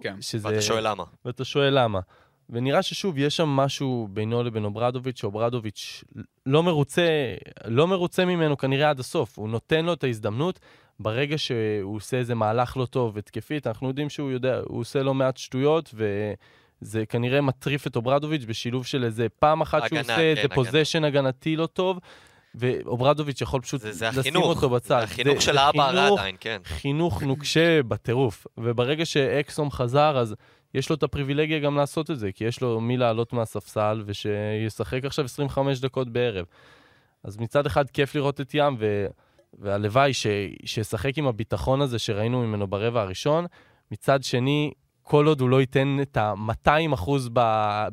כן. 0.00 0.16
שזה... 0.20 0.48
ואתה 0.48 0.62
שואל 0.62 0.88
למה. 0.90 1.04
ואתה 1.24 1.44
שואל 1.44 1.78
למה. 1.78 2.00
ונראה 2.50 2.82
ששוב, 2.82 3.18
יש 3.18 3.36
שם 3.36 3.48
משהו 3.48 4.08
בינו 4.10 4.42
לבין 4.42 4.64
אוברדוביץ', 4.64 5.20
שאוברדוביץ' 5.20 6.04
לא 6.46 6.62
מרוצה, 6.62 7.34
לא 7.64 7.86
מרוצה 7.88 8.24
ממנו 8.24 8.56
כנראה 8.56 8.90
עד 8.90 9.00
הסוף. 9.00 9.38
הוא 9.38 9.48
נותן 9.48 9.84
לו 9.84 9.92
את 9.92 10.04
ההזדמנות. 10.04 10.60
ברגע 11.00 11.38
שהוא 11.38 11.96
עושה 11.96 12.16
איזה 12.16 12.34
מהלך 12.34 12.76
לא 12.76 12.86
טוב 12.86 13.18
התקפית, 13.18 13.66
אנחנו 13.66 13.88
יודעים 13.88 14.10
שהוא 14.10 14.30
יודע, 14.30 14.60
הוא 14.66 14.80
עושה 14.80 15.02
לא 15.02 15.14
מעט 15.14 15.36
שטויות, 15.36 15.94
וזה 16.82 17.06
כנראה 17.06 17.40
מטריף 17.40 17.86
את 17.86 17.96
אוברדוביץ' 17.96 18.44
בשילוב 18.44 18.86
של 18.86 19.04
איזה 19.04 19.26
פעם 19.38 19.60
אחת 19.60 19.78
שהוא 19.88 19.98
הגנה, 19.98 20.12
עושה 20.12 20.22
איזה 20.22 20.40
כן, 20.40 20.44
הגנה. 20.46 20.54
possession 20.54 21.04
הגנתי 21.04 21.56
לא 21.56 21.66
טוב, 21.66 21.98
ואוברדוביץ' 22.54 23.40
יכול 23.40 23.60
פשוט 23.60 23.80
זה, 23.80 23.92
זה 23.92 24.06
לשים 24.08 24.18
החינוך. 24.20 24.44
אותו 24.44 24.70
בצד. 24.70 24.98
זה 24.98 25.04
החינוך 25.04 25.34
זה- 25.34 25.40
של 25.40 25.52
זה 25.52 25.60
האבא 25.60 25.88
הרע 25.88 26.06
עדיין, 26.20 26.36
כן. 26.40 26.60
חינוך 26.64 27.22
נוקשה 27.22 27.82
בטירוף. 27.82 28.46
וברגע 28.58 29.04
שאקסום 29.06 29.70
חזר, 29.70 30.18
אז 30.18 30.34
יש 30.74 30.90
לו 30.90 30.96
את 30.96 31.02
הפריבילגיה 31.02 31.58
גם 31.58 31.76
לעשות 31.76 32.10
את 32.10 32.18
זה, 32.18 32.32
כי 32.32 32.44
יש 32.44 32.60
לו 32.60 32.80
מי 32.80 32.96
לעלות 32.96 33.32
מהספסל 33.32 34.02
ושישחק 34.06 35.04
עכשיו 35.04 35.24
25 35.24 35.80
דקות 35.80 36.08
בערב. 36.08 36.46
אז 37.24 37.38
מצד 37.38 37.66
אחד 37.66 37.90
כיף 37.90 38.14
לראות 38.14 38.40
את 38.40 38.50
ים, 38.54 38.76
ו... 38.78 39.06
והלוואי 39.58 40.12
ש... 40.12 40.26
שישחק 40.64 41.18
עם 41.18 41.26
הביטחון 41.26 41.80
הזה 41.80 41.98
שראינו 41.98 42.42
ממנו 42.42 42.66
ברבע 42.66 43.00
הראשון. 43.00 43.46
מצד 43.90 44.22
שני, 44.22 44.72
כל 45.02 45.26
עוד 45.26 45.40
הוא 45.40 45.48
לא 45.48 45.60
ייתן 45.60 45.96
את 46.02 46.16
ה-200 46.16 46.94
אחוז 46.94 47.28
ב... 47.32 47.40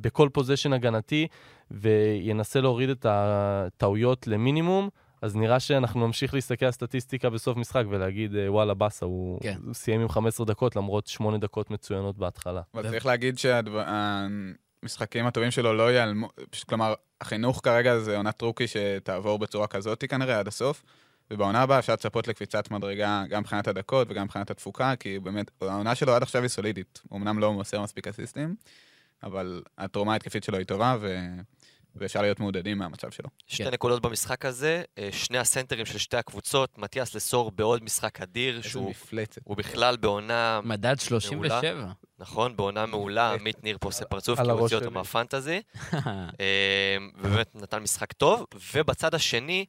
בכל 0.02 0.30
פוזיישן 0.34 0.74
הגנתי, 0.74 1.28
וינסה 1.72 2.62
להוריד 2.62 2.90
את 2.90 3.06
הטעויות 3.10 4.28
למינימום, 4.28 4.90
אז 5.22 5.36
נראה 5.36 5.60
שאנחנו 5.60 6.08
נמשיך 6.08 6.34
להסתכל 6.34 6.66
על 6.66 6.72
סטטיסטיקה 6.72 7.30
בסוף 7.30 7.58
משחק 7.58 7.84
ולהגיד, 7.90 8.36
אה, 8.36 8.52
וואלה, 8.52 8.74
באסה, 8.74 9.06
הוא, 9.06 9.40
כן. 9.42 9.58
סיים 9.74 10.02
עם 10.02 10.10
15 10.10 10.46
דקות 10.46 10.76
למרות 10.76 11.08
8 11.08 11.38
דקות 11.38 11.72
מצוינות 11.72 12.18
בהתחלה. 12.18 12.62
אבל 12.74 12.90
צריך 12.90 13.06
להגיד 13.06 13.38
שהמשחקים 13.38 15.26
הטובים 15.26 15.52
שלו 15.52 15.74
לא 15.74 15.92
ייעלמו, 15.92 16.30
כלומר, 16.70 16.94
החינוך 17.22 17.62
כרגע 17.64 18.00
זה 18.00 18.18
עונת 18.18 18.42
רוקי 18.42 18.68
שתעבור 18.68 19.40
בצורה 19.40 19.68
כזאת 19.68 20.04
כנראה 20.10 20.40
עד 20.40 20.48
הסוף, 20.48 20.84
ובעונה 21.32 21.62
הבאה 21.62 21.80
אפשר 21.80 21.94
לצפות 21.94 22.28
לקפיצת 22.28 22.72
מדרגה 22.72 23.24
גם 23.30 23.42
מבחינת 23.42 23.68
הדקות 23.68 24.08
וגם 24.10 24.24
מבחינת 24.24 24.52
התפוקה, 24.52 24.96
כי 24.96 25.20
באמת, 25.20 25.52
העונה 25.62 25.96
שלו 25.96 26.14
עד 26.14 26.24
עכשיו 26.24 26.42
היא 26.42 26.50
סולידית. 26.50 27.02
הוא 27.10 27.20
אמנם 27.20 27.40
לא 27.40 27.54
מוסר 27.54 27.82
מספיק 27.82 28.08
אסיסטים, 28.08 28.56
אבל 29.24 29.64
התרומה 29.78 30.14
ההתקפית 30.14 30.44
שלו 30.44 30.58
היא 30.58 30.66
טובה, 30.66 30.98
ו... 31.02 31.28
ואפשר 31.96 32.22
להיות 32.22 32.40
מעודדים 32.40 32.78
מהמצב 32.78 33.12
שלו. 33.12 33.30
שתי 33.48 33.64
כן. 33.64 33.72
נקודות 33.72 34.02
במשחק 34.02 34.46
הזה, 34.46 34.84
אה, 34.98 35.10
שני 35.12 35.38
הסנטרים 35.38 35.86
של 35.86 35.98
שתי 35.98 36.18
הקבוצות, 36.18 36.78
מתיאס 36.78 37.16
לסור 37.16 37.52
בעוד 37.52 37.84
משחק 37.84 38.22
אדיר, 38.22 38.58
איזה 38.58 38.70
שהוא 38.70 38.90
מפלצת. 38.90 39.42
הוא 39.44 39.58
בכלל 39.58 39.98
בעונה, 39.98 40.62
מדד 40.64 41.00
37. 41.00 41.92
נכון, 42.20 42.56
בעונה 42.56 42.86
מעולה, 42.86 43.34
עמית 43.34 43.64
ניר 43.64 43.78
פה 43.82 43.88
עושה 43.88 44.06
פרצוף, 44.06 44.42
כי 44.42 44.50
הוא 44.50 44.60
הוציא 44.60 44.78
אותו. 44.78 44.92
מהפנטזי. 44.92 45.62
אה, 45.94 46.98
ובאמת 47.18 47.56
נתן 47.56 47.80
משחק 47.80 48.14
טוב, 48.14 48.46
ובצד 48.74 49.16
השני, 49.16 49.66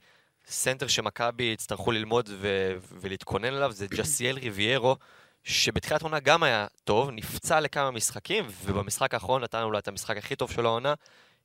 סנטר 0.46 0.86
שמכבי 0.86 1.44
יצטרכו 1.44 1.92
ללמוד 1.92 2.28
ו- 2.32 2.76
ולהתכונן 3.00 3.44
אליו, 3.54 3.72
זה 3.72 3.86
ג'סיאל 3.86 4.36
ריביירו, 4.38 4.96
שבתחילת 5.44 6.02
העונה 6.02 6.20
גם 6.20 6.42
היה 6.42 6.66
טוב, 6.84 7.10
נפצע 7.10 7.60
לכמה 7.60 7.90
משחקים, 7.90 8.46
ובמשחק 8.64 9.14
האחרון 9.14 9.42
נתן 9.42 9.62
אולי 9.62 9.78
את 9.78 9.88
המשחק 9.88 10.16
הכי 10.16 10.36
טוב 10.36 10.50
של 10.50 10.66
העונה, 10.66 10.94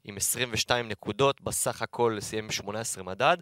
עם 0.04 0.18
22 0.18 0.88
נקודות, 0.88 1.42
בסך 1.42 1.82
הכל 1.82 2.18
סיים 2.20 2.44
עם 2.44 2.52
18 2.52 3.04
מדד, 3.04 3.38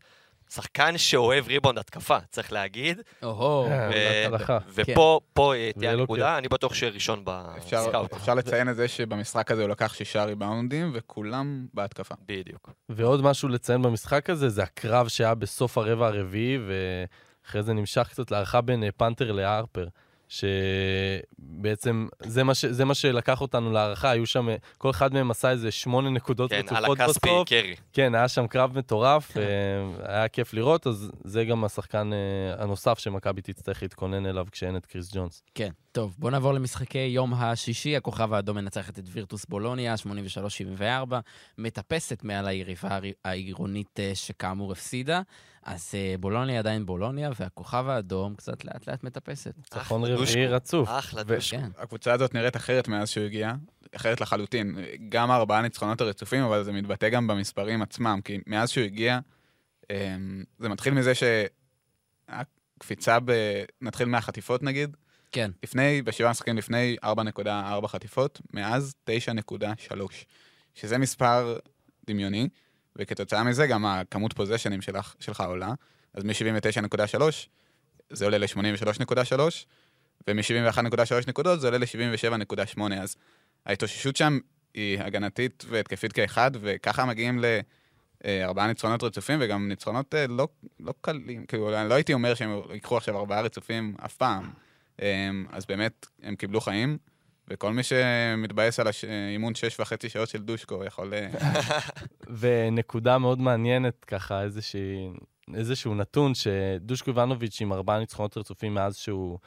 שחקן 0.50 0.98
שאוהב 0.98 1.48
ריבאונד 1.48 1.78
התקפה, 1.78 2.18
צריך 2.32 2.52
להגיד. 2.52 3.02
או-הו. 3.24 3.72
אה, 3.72 4.26
הלכה. 4.26 4.58
ופה 4.74 5.20
פה 5.34 5.56
אה, 5.56 5.72
תהיה 5.80 5.94
לא 5.94 6.00
הנקודה, 6.02 6.38
אני 6.38 6.48
בטוח 6.48 6.74
שיהיה 6.74 6.92
ראשון 6.92 7.26
בסקאוט. 7.26 8.14
אפשר 8.14 8.34
לציין 8.34 8.70
את 8.70 8.76
זה 8.76 8.88
שבמשחק 8.88 9.52
הזה 9.52 9.62
הוא 9.62 9.70
לקח 9.70 9.94
שישה 9.94 10.24
ריבאונדים, 10.24 10.92
וכולם 10.94 11.66
בהתקפה. 11.74 12.16
בדיוק. 12.28 12.70
ועוד 12.90 13.22
משהו 13.22 13.50
לציין 13.50 13.82
במשחק 13.82 14.30
הזה, 14.30 14.50
זה 14.50 14.64
הקרב 14.64 15.08
שהיה 15.08 15.36
בסוף 15.36 15.78
הרבע 15.78 16.08
הרביעי, 16.08 16.58
ואחרי 16.68 17.64
זה 17.64 17.74
נמשך 17.74 18.08
קצת 18.12 18.32
להערכה 18.32 18.62
בין 18.62 18.84
אה, 18.84 18.92
פנתר 18.92 19.32
להרפר. 19.32 19.88
שבעצם 20.36 22.08
זה 22.26 22.44
מה, 22.44 22.56
ש... 22.56 22.66
זה 22.66 22.86
מה 22.86 22.94
שלקח 22.94 23.42
אותנו 23.42 23.72
להערכה, 23.72 24.10
היו 24.12 24.26
שם, 24.26 24.48
כל 24.78 24.90
אחד 24.90 25.14
מהם 25.14 25.32
עשה 25.32 25.52
איזה 25.52 25.72
שמונה 25.72 26.10
נקודות 26.10 26.50
כן, 26.52 26.62
על 26.70 26.76
רצופות 26.86 27.00
הכספי 27.00 27.28
בסוף. 27.30 27.50
קרי. 27.50 27.76
כן, 27.94 28.16
היה 28.16 28.28
שם 28.28 28.48
קרב 28.48 28.78
מטורף, 28.78 29.32
כן. 29.32 29.40
אה, 29.42 30.16
היה 30.18 30.28
כיף 30.28 30.54
לראות, 30.54 30.88
אז 30.88 31.12
זה 31.24 31.46
גם 31.46 31.64
השחקן 31.64 32.10
אה, 32.14 32.64
הנוסף 32.64 33.00
שמכבי 33.00 33.42
תצטרך 33.42 33.82
להתכונן 33.82 34.26
אליו 34.26 34.46
כשאין 34.52 34.78
את 34.78 34.86
קריס 34.86 35.16
ג'ונס. 35.16 35.44
כן. 35.56 35.70
טוב, 35.92 36.16
בואו 36.20 36.32
נעבור 36.32 36.54
למשחקי 36.54 36.98
יום 37.00 37.34
השישי. 37.34 37.96
הכוכב 37.98 38.34
האדום 38.34 38.56
מנצחת 38.58 39.00
את 39.00 39.04
וירטוס 39.12 39.46
בולוניה, 39.46 39.96
83-74, 41.10 41.14
מטפסת 41.58 42.24
מעל 42.24 42.48
היריבה 42.48 42.88
העיר- 42.90 43.14
העירונית 43.26 44.00
אה, 44.00 44.12
שכאמור 44.16 44.72
הפסידה. 44.72 45.22
אז 45.66 45.92
בולוניה 46.20 46.60
עדיין 46.60 46.86
בולוניה, 46.86 47.30
והכוכב 47.40 47.86
האדום 47.90 48.36
קצת 48.36 48.66
לאט 48.66 48.88
לאט 48.88 49.04
מטפסת. 49.04 49.54
ניצחון 49.58 50.04
רביעי 50.04 50.25
דושקו. 50.26 50.56
רצוף. 50.56 50.90
אחלה 50.90 51.24
דושקו. 51.24 51.58
כן. 51.58 51.70
הקבוצה 51.78 52.14
הזאת 52.14 52.34
נראית 52.34 52.56
אחרת 52.56 52.88
מאז 52.88 53.10
שהוא 53.10 53.26
הגיע, 53.26 53.54
אחרת 53.96 54.22
לחלוטין. 54.22 54.76
גם 55.10 55.32
הארבעה 55.32 55.62
ניצחונות 55.62 56.02
הרצופים, 56.02 56.44
אבל 56.44 56.64
זה 56.64 56.72
מתבטא 56.72 57.10
גם 57.10 57.28
במספרים 57.28 57.82
עצמם, 57.82 58.20
כי 58.24 58.40
מאז 58.48 58.70
שהוא 58.70 58.84
הגיע, 58.84 59.20
אמ, 59.92 60.44
זה 60.60 60.70
מתחיל 60.70 60.94
מזה 60.94 61.14
שהקפיצה 62.30 63.18
ב... 63.26 63.32
נתחיל 63.82 64.08
מהחטיפות 64.08 64.64
נגיד, 64.64 64.98
כן. 65.32 65.52
לפני, 65.64 66.02
בשבעה 66.02 66.32
משחקים 66.32 66.58
לפני 66.58 66.96
4.4 67.04 67.88
חטיפות, 67.88 68.42
מאז 68.54 68.96
9.3, 69.10 69.96
שזה 70.76 70.98
מספר 70.98 71.58
דמיוני, 72.08 72.50
וכתוצאה 72.96 73.44
מזה 73.44 73.68
גם 73.68 73.86
הכמות 73.86 74.34
פוזיישנים 74.34 74.82
שלך, 74.82 75.16
שלך 75.20 75.42
עולה, 75.42 75.74
אז 76.14 76.24
מ-79.3 76.24 77.22
זה 78.10 78.26
עולה 78.26 78.38
ל-83.3, 78.38 79.40
ומ-71.3 80.28 81.14
נקודות 81.28 81.62
זה 81.62 81.68
עולה 81.68 81.78
ל-77.8, 81.78 82.82
אז 83.02 83.16
ההתאוששות 83.66 84.16
שם 84.16 84.40
היא 84.74 85.00
הגנתית 85.02 85.66
והתקפית 85.70 86.14
כאחד, 86.14 86.52
וככה 86.62 87.06
מגיעים 87.06 87.40
לארבעה 88.26 88.68
ניצחונות 88.68 89.04
רצופים, 89.04 89.40
וגם 89.42 89.68
ניצחונות 89.68 90.16
אה, 90.16 90.28
לא, 90.28 90.48
לא 90.80 90.94
קלים, 91.02 91.46
כאילו, 91.46 91.82
אני 91.82 91.90
לא 91.90 91.94
הייתי 91.94 92.14
אומר 92.14 92.34
שהם 92.34 92.62
ייקחו 92.74 92.98
עכשיו 92.98 93.18
ארבעה 93.18 93.42
רצופים 93.42 93.96
אף 94.06 94.16
פעם. 94.16 94.52
אמ, 95.02 95.46
אז 95.52 95.66
באמת, 95.66 96.08
הם 96.24 96.36
קיבלו 96.36 96.62
חיים, 96.62 96.98
וכל 97.48 97.74
מי 97.74 97.84
שמתבאס 97.84 98.80
על 98.80 98.88
האימון 98.88 99.56
שש 99.56 99.80
וחצי 99.80 100.10
שעות 100.10 100.30
של 100.30 100.42
דושקו 100.42 100.84
יכול... 100.86 101.14
אה, 101.14 101.30
ונקודה 102.40 103.18
מאוד 103.18 103.40
מעניינת, 103.40 104.06
ככה, 104.06 104.44
איזושהי, 104.44 105.10
איזשהו 105.54 105.96
נתון, 105.96 106.34
שדושקו 106.36 107.10
איבנוביץ' 107.12 107.62
עם 107.62 107.74
ארבעה 107.74 108.00
ניצחונות 108.00 108.38
רצופים 108.38 108.74
מאז 108.74 108.96
שהוא 108.98 109.40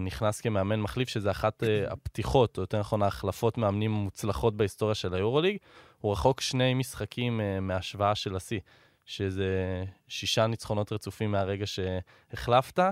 נכנס 0.00 0.40
כמאמן 0.40 0.80
מחליף, 0.80 1.08
שזה 1.08 1.30
אחת 1.30 1.62
אה, 1.62 1.92
הפתיחות, 1.92 2.56
או 2.58 2.62
יותר 2.62 2.80
נכון, 2.80 3.02
ההחלפות 3.02 3.58
מאמנים 3.58 3.94
המוצלחות 3.94 4.56
בהיסטוריה 4.56 4.94
של 4.94 5.14
היורוליג, 5.14 5.56
הוא 6.00 6.12
רחוק 6.12 6.40
שני 6.40 6.74
משחקים 6.74 7.40
אה, 7.40 7.60
מהשוואה 7.60 8.14
של 8.14 8.36
השיא, 8.36 8.60
שזה 9.04 9.84
שישה 10.08 10.46
ניצחונות 10.46 10.92
רצופים 10.92 11.30
מהרגע 11.30 11.66
שהחלפת. 11.66 12.78
אה? 12.78 12.90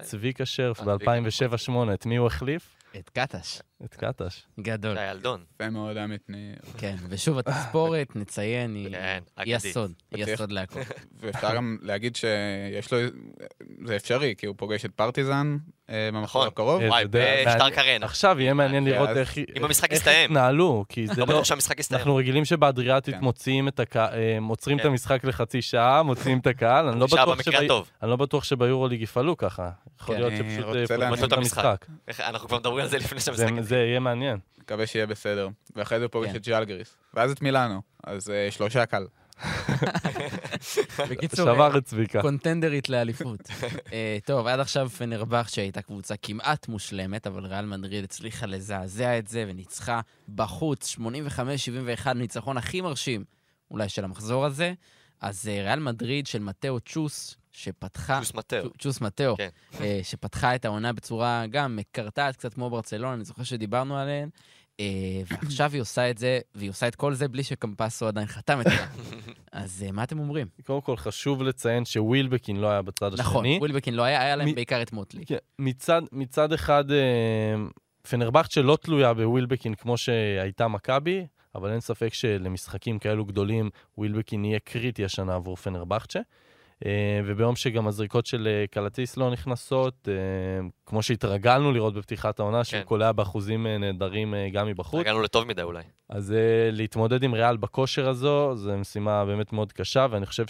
צביקה 0.00 0.46
שרף 0.46 0.80
צביקה, 0.80 0.96
ב-2007-2008, 0.96 1.94
את 1.94 2.06
מי 2.06 2.16
הוא 2.16 2.26
החליף? 2.26 2.76
את 2.98 3.08
קטש. 3.10 3.60
את 3.84 3.94
קטש. 3.94 4.46
גדול. 4.60 4.96
שי 4.96 5.10
אלדון. 5.10 5.44
יפה 5.54 5.70
מאוד, 5.70 5.96
עמית. 5.96 6.22
אני- 6.28 6.54
כן, 6.78 6.96
ושוב, 7.08 7.38
התספורת, 7.38 8.16
נציין, 8.16 8.74
היא 8.74 8.90
כן, 8.90 9.22
היא. 9.36 9.56
הסוד. 9.56 9.92
הסוד 10.12 10.52
להכל. 10.52 10.80
ואפשר 11.20 11.54
גם 11.56 11.78
להגיד 11.82 12.16
שיש 12.16 12.92
לו... 12.92 12.98
זה 13.86 13.96
אפשרי, 13.96 14.34
כי 14.38 14.46
הוא 14.46 14.54
פוגש 14.58 14.84
את 14.84 14.90
פרטיזן 14.96 15.56
במחזור 15.88 16.22
נכון. 16.24 16.48
הקרוב. 16.48 16.82
אה, 16.82 16.88
וואי, 16.88 17.02
יודע, 17.02 17.44
בשטארק 17.46 17.78
ארנה. 17.78 18.06
עכשיו 18.06 18.40
יהיה 18.40 18.54
מעניין 18.54 18.84
לראות 18.84 19.08
איך 19.08 19.38
אם 19.38 19.64
המשחק 19.64 19.90
איך 19.90 19.98
יסתיים. 19.98 20.30
יתנהלו, 20.30 20.84
כי 20.88 21.06
זה 21.06 21.12
לא 21.12 21.18
לא... 21.18 21.26
בטוח 21.26 21.44
שהמשחק 21.44 21.80
יסתיים. 21.80 21.98
אנחנו 21.98 22.16
רגילים 22.16 22.44
שבאדריאטית 22.44 23.14
כן. 23.14 23.20
מוציאים 23.20 23.68
את 23.68 23.80
הקהל, 23.80 24.12
עוצרים 24.48 24.76
את 24.76 24.82
כן. 24.82 24.88
המשחק 24.88 25.24
לחצי 25.24 25.62
שעה, 25.62 26.02
מוציאים 26.02 26.38
את 26.38 26.46
הקהל, 26.46 26.88
אני 26.88 27.00
לא 27.00 27.06
בטוח 27.06 27.28
לא 28.02 28.16
בטוח 28.16 28.44
שביורוליג 28.44 29.02
יפעלו 29.02 29.36
ככה. 29.36 29.70
יכול 30.00 30.14
כן. 30.14 30.20
להיות 30.20 30.32
שפשוט 30.36 30.90
אה, 30.90 30.96
להאמין 30.96 31.24
את 31.24 31.32
המשחק. 31.32 31.86
אנחנו 32.20 32.48
כבר 32.48 32.58
מדברים 32.58 32.84
על 32.84 32.88
זה 32.88 32.98
לפני 32.98 33.20
שהמשחק. 33.20 33.60
זה 33.60 33.76
יהיה 33.76 34.00
מעניין. 34.00 34.38
מקווה 34.58 34.86
שיהיה 34.86 35.06
בסדר. 35.06 35.48
ואחרי 35.76 36.00
זה 36.00 36.08
פוגש. 36.08 36.30
את 36.36 36.46
ג'לגריס. 36.46 36.96
ואז 37.14 37.30
את 37.30 37.42
מילאנו. 37.42 37.80
אז 38.04 38.30
אה, 38.30 38.50
שלושה 38.50 38.86
קל. 38.86 39.06
בקיצור, 41.10 41.54
שבר 41.54 41.78
את 41.78 41.84
צביקה. 41.84 42.22
קונטנדרית 42.22 42.88
לאליפות. 42.88 43.40
אה, 43.92 44.18
טוב, 44.24 44.46
עד 44.46 44.60
עכשיו 44.60 44.88
פנרבך 44.88 45.48
שהייתה 45.48 45.82
קבוצה 45.82 46.16
כמעט 46.16 46.68
מושלמת, 46.68 47.26
אבל 47.26 47.46
ריאל 47.46 47.66
מדריד 47.66 48.04
הצליחה 48.04 48.46
לזעזע 48.46 49.18
את 49.18 49.28
זה 49.28 49.44
וניצחה 49.48 50.00
בחוץ 50.34 50.96
85-71, 52.04 52.08
ניצחון 52.14 52.56
הכי 52.56 52.80
מרשים 52.80 53.24
אולי 53.70 53.88
של 53.88 54.04
המחזור 54.04 54.44
הזה. 54.44 54.72
אז 55.20 55.48
אה, 55.48 55.62
ריאל 55.62 55.80
מדריד 55.80 56.26
של 56.26 56.38
מתאו 56.38 56.80
צ'וס, 56.80 57.36
שפתחה... 57.52 58.16
פלוס 58.16 58.34
מטר. 58.34 58.62
צ'ו- 58.62 58.78
צ'וס 58.78 59.00
מתאו, 59.00 59.36
כן. 59.36 59.48
אה, 59.80 60.00
שפתחה 60.02 60.54
את 60.54 60.64
העונה 60.64 60.92
בצורה 60.92 61.44
גם 61.50 61.76
מקרטעת, 61.76 62.36
קצת 62.36 62.54
כמו 62.54 62.70
ברצלונה, 62.70 63.14
אני 63.14 63.24
זוכר 63.24 63.42
שדיברנו 63.42 63.96
עליהן. 63.98 64.28
אה, 64.80 65.22
ועכשיו 65.26 65.70
היא 65.72 65.80
עושה 65.80 66.10
את 66.10 66.18
זה, 66.18 66.40
והיא 66.54 66.70
עושה 66.70 66.88
את 66.88 66.94
כל 66.94 67.14
זה 67.14 67.28
בלי 67.28 67.42
שקמפסו 67.42 68.06
עדיין 68.06 68.26
חתם 68.26 68.60
את 68.60 68.64
זה. 68.64 68.76
אז 69.52 69.84
אה, 69.86 69.92
מה 69.92 70.02
אתם 70.02 70.18
אומרים? 70.18 70.46
קודם 70.66 70.80
כל 70.80 70.96
חשוב 70.96 71.42
לציין 71.42 71.84
שווילבקין 71.84 72.56
לא 72.56 72.70
היה 72.70 72.82
בצד 72.82 73.14
השני. 73.14 73.26
נכון, 73.26 73.46
ווילבקין 73.46 73.94
לא 73.94 74.02
היה, 74.02 74.22
היה 74.22 74.36
להם 74.36 74.54
בעיקר 74.54 74.82
את 74.82 74.92
מוטלי. 74.92 75.24
כן, 75.26 75.36
מצד, 76.12 76.52
אחד, 76.52 76.90
אה, 76.90 77.54
פנרבכצ'ה 78.10 78.62
לא 78.62 78.78
תלויה 78.80 79.14
בווילבקין 79.14 79.74
כמו 79.74 79.96
שהייתה 79.96 80.68
מכבי, 80.68 81.26
אבל 81.54 81.70
אין 81.70 81.80
ספק 81.80 82.14
שלמשחקים 82.14 82.98
כאלו 82.98 83.24
גדולים, 83.24 83.70
ווילבקין 83.98 84.44
יהיה 84.44 84.58
קריטי 84.58 85.04
השנה 85.04 85.34
עבור 85.34 85.56
פנרבכצ'ה. 85.56 86.20
אה, 86.84 87.20
וביום 87.24 87.56
שגם 87.56 87.86
הזריקות 87.86 88.26
של 88.26 88.48
אה, 88.50 88.64
קלטיס 88.70 89.16
לא 89.16 89.30
נכנסות, 89.30 90.08
אה, 90.08 90.14
כמו 90.86 91.02
שהתרגלנו 91.02 91.72
לראות 91.72 91.94
בפתיחת 91.94 92.40
העונה, 92.40 92.64
שהוא 92.64 92.80
כן. 92.80 92.86
קולע 92.86 93.12
באחוזים 93.12 93.66
נהדרים 93.66 94.34
גם 94.52 94.66
מבחוץ. 94.66 95.00
הגענו 95.00 95.22
לטוב 95.22 95.44
מדי 95.44 95.62
אולי. 95.62 95.82
אז 96.08 96.34
להתמודד 96.72 97.22
עם 97.22 97.34
ריאל 97.34 97.56
בכושר 97.56 98.08
הזו, 98.08 98.56
זו 98.56 98.76
משימה 98.76 99.24
באמת 99.24 99.52
מאוד 99.52 99.72
קשה, 99.72 100.06
ואני 100.10 100.26
חושב 100.26 100.44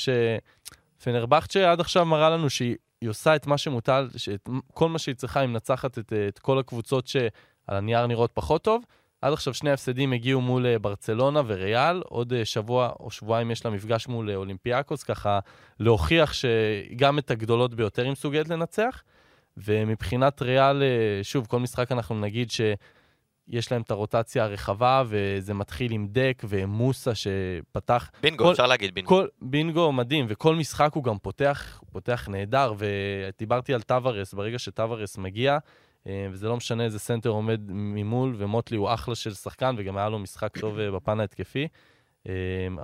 שפנרבכצ'ה 1.01 1.73
עד 1.73 1.81
עכשיו 1.81 2.05
מראה 2.05 2.31
לנו 2.31 2.51
שהיא 2.51 2.77
היא 3.01 3.11
עושה 3.11 3.37
את 3.37 3.47
מה 3.47 3.59
שמוטל, 3.59 4.09
שאת 4.17 4.49
כל 4.75 4.89
מה 4.89 4.99
שהיא 4.99 5.15
צריכה, 5.15 5.41
היא 5.41 5.49
מנצחת 5.49 5.99
את, 5.99 6.13
את 6.29 6.39
כל 6.39 6.59
הקבוצות 6.59 7.07
שעל 7.07 7.29
הנייר 7.69 8.07
נראות 8.07 8.31
פחות 8.35 8.65
טוב. 8.65 8.83
עד 9.25 9.33
עכשיו 9.33 9.55
שני 9.55 9.71
הפסדים 9.71 10.13
הגיעו 10.13 10.41
מול 10.41 10.67
אה, 10.67 10.79
ברצלונה 10.79 11.43
וריאל, 11.47 12.03
עוד 12.05 12.33
אה, 12.33 12.45
שבוע 12.45 12.93
או 13.01 13.11
שבועיים 13.11 13.51
יש 13.51 13.65
לה 13.65 13.71
מפגש 13.71 14.09
מול 14.09 14.31
אה, 14.31 14.37
אולימפיאקוס, 14.37 15.03
ככה 15.03 15.39
להוכיח 15.81 16.33
שגם 16.33 17.19
את 17.19 17.31
הגדולות 17.31 17.75
ביותר 17.75 18.03
היא 18.03 18.13
מסוגלת 18.13 18.49
לנצח. 18.49 19.03
ומבחינת 19.57 20.43
ריאל, 20.43 20.83
שוב, 21.23 21.47
כל 21.47 21.61
משחק 21.61 21.93
אנחנו 21.93 22.21
נגיד 22.21 22.51
ש... 22.51 22.61
יש 23.49 23.73
להם 23.73 23.83
את 23.83 23.91
הרוטציה 23.91 24.45
הרחבה, 24.45 25.03
וזה 25.07 25.55
מתחיל 25.55 25.93
עם 25.93 26.07
דק 26.11 26.43
ומוסה 26.49 27.11
שפתח... 27.15 28.11
בינגו, 28.23 28.45
כל- 28.45 28.53
אפשר 28.53 28.67
להגיד 28.67 28.95
בינגו. 28.95 29.09
כל 29.09 29.27
בינגו 29.43 29.93
מדהים, 29.93 30.27
וכל 30.29 30.55
משחק 30.55 30.91
הוא 30.95 31.05
גם 31.05 31.19
פותח, 31.19 31.81
פותח 31.93 32.29
נהדר, 32.31 32.75
ודיברתי 32.79 33.75
על 33.75 33.83
טווארס, 33.83 34.35
ברגע 34.35 34.59
שטווארס 34.59 35.19
מגיע, 35.19 35.59
וזה 36.07 36.49
לא 36.49 36.57
משנה 36.57 36.85
איזה 36.85 36.99
סנטר 36.99 37.29
עומד 37.29 37.61
ממול, 37.69 38.35
ומוטלי 38.39 38.77
הוא 38.77 38.95
אחלה 38.95 39.15
של 39.15 39.35
שחקן, 39.35 39.75
וגם 39.79 39.97
היה 39.97 40.09
לו 40.09 40.19
משחק 40.19 40.59
טוב 40.59 40.79
אה, 40.79 40.91
בפן 40.91 41.21
ההתקפי, 41.21 41.69
אה, 42.29 42.33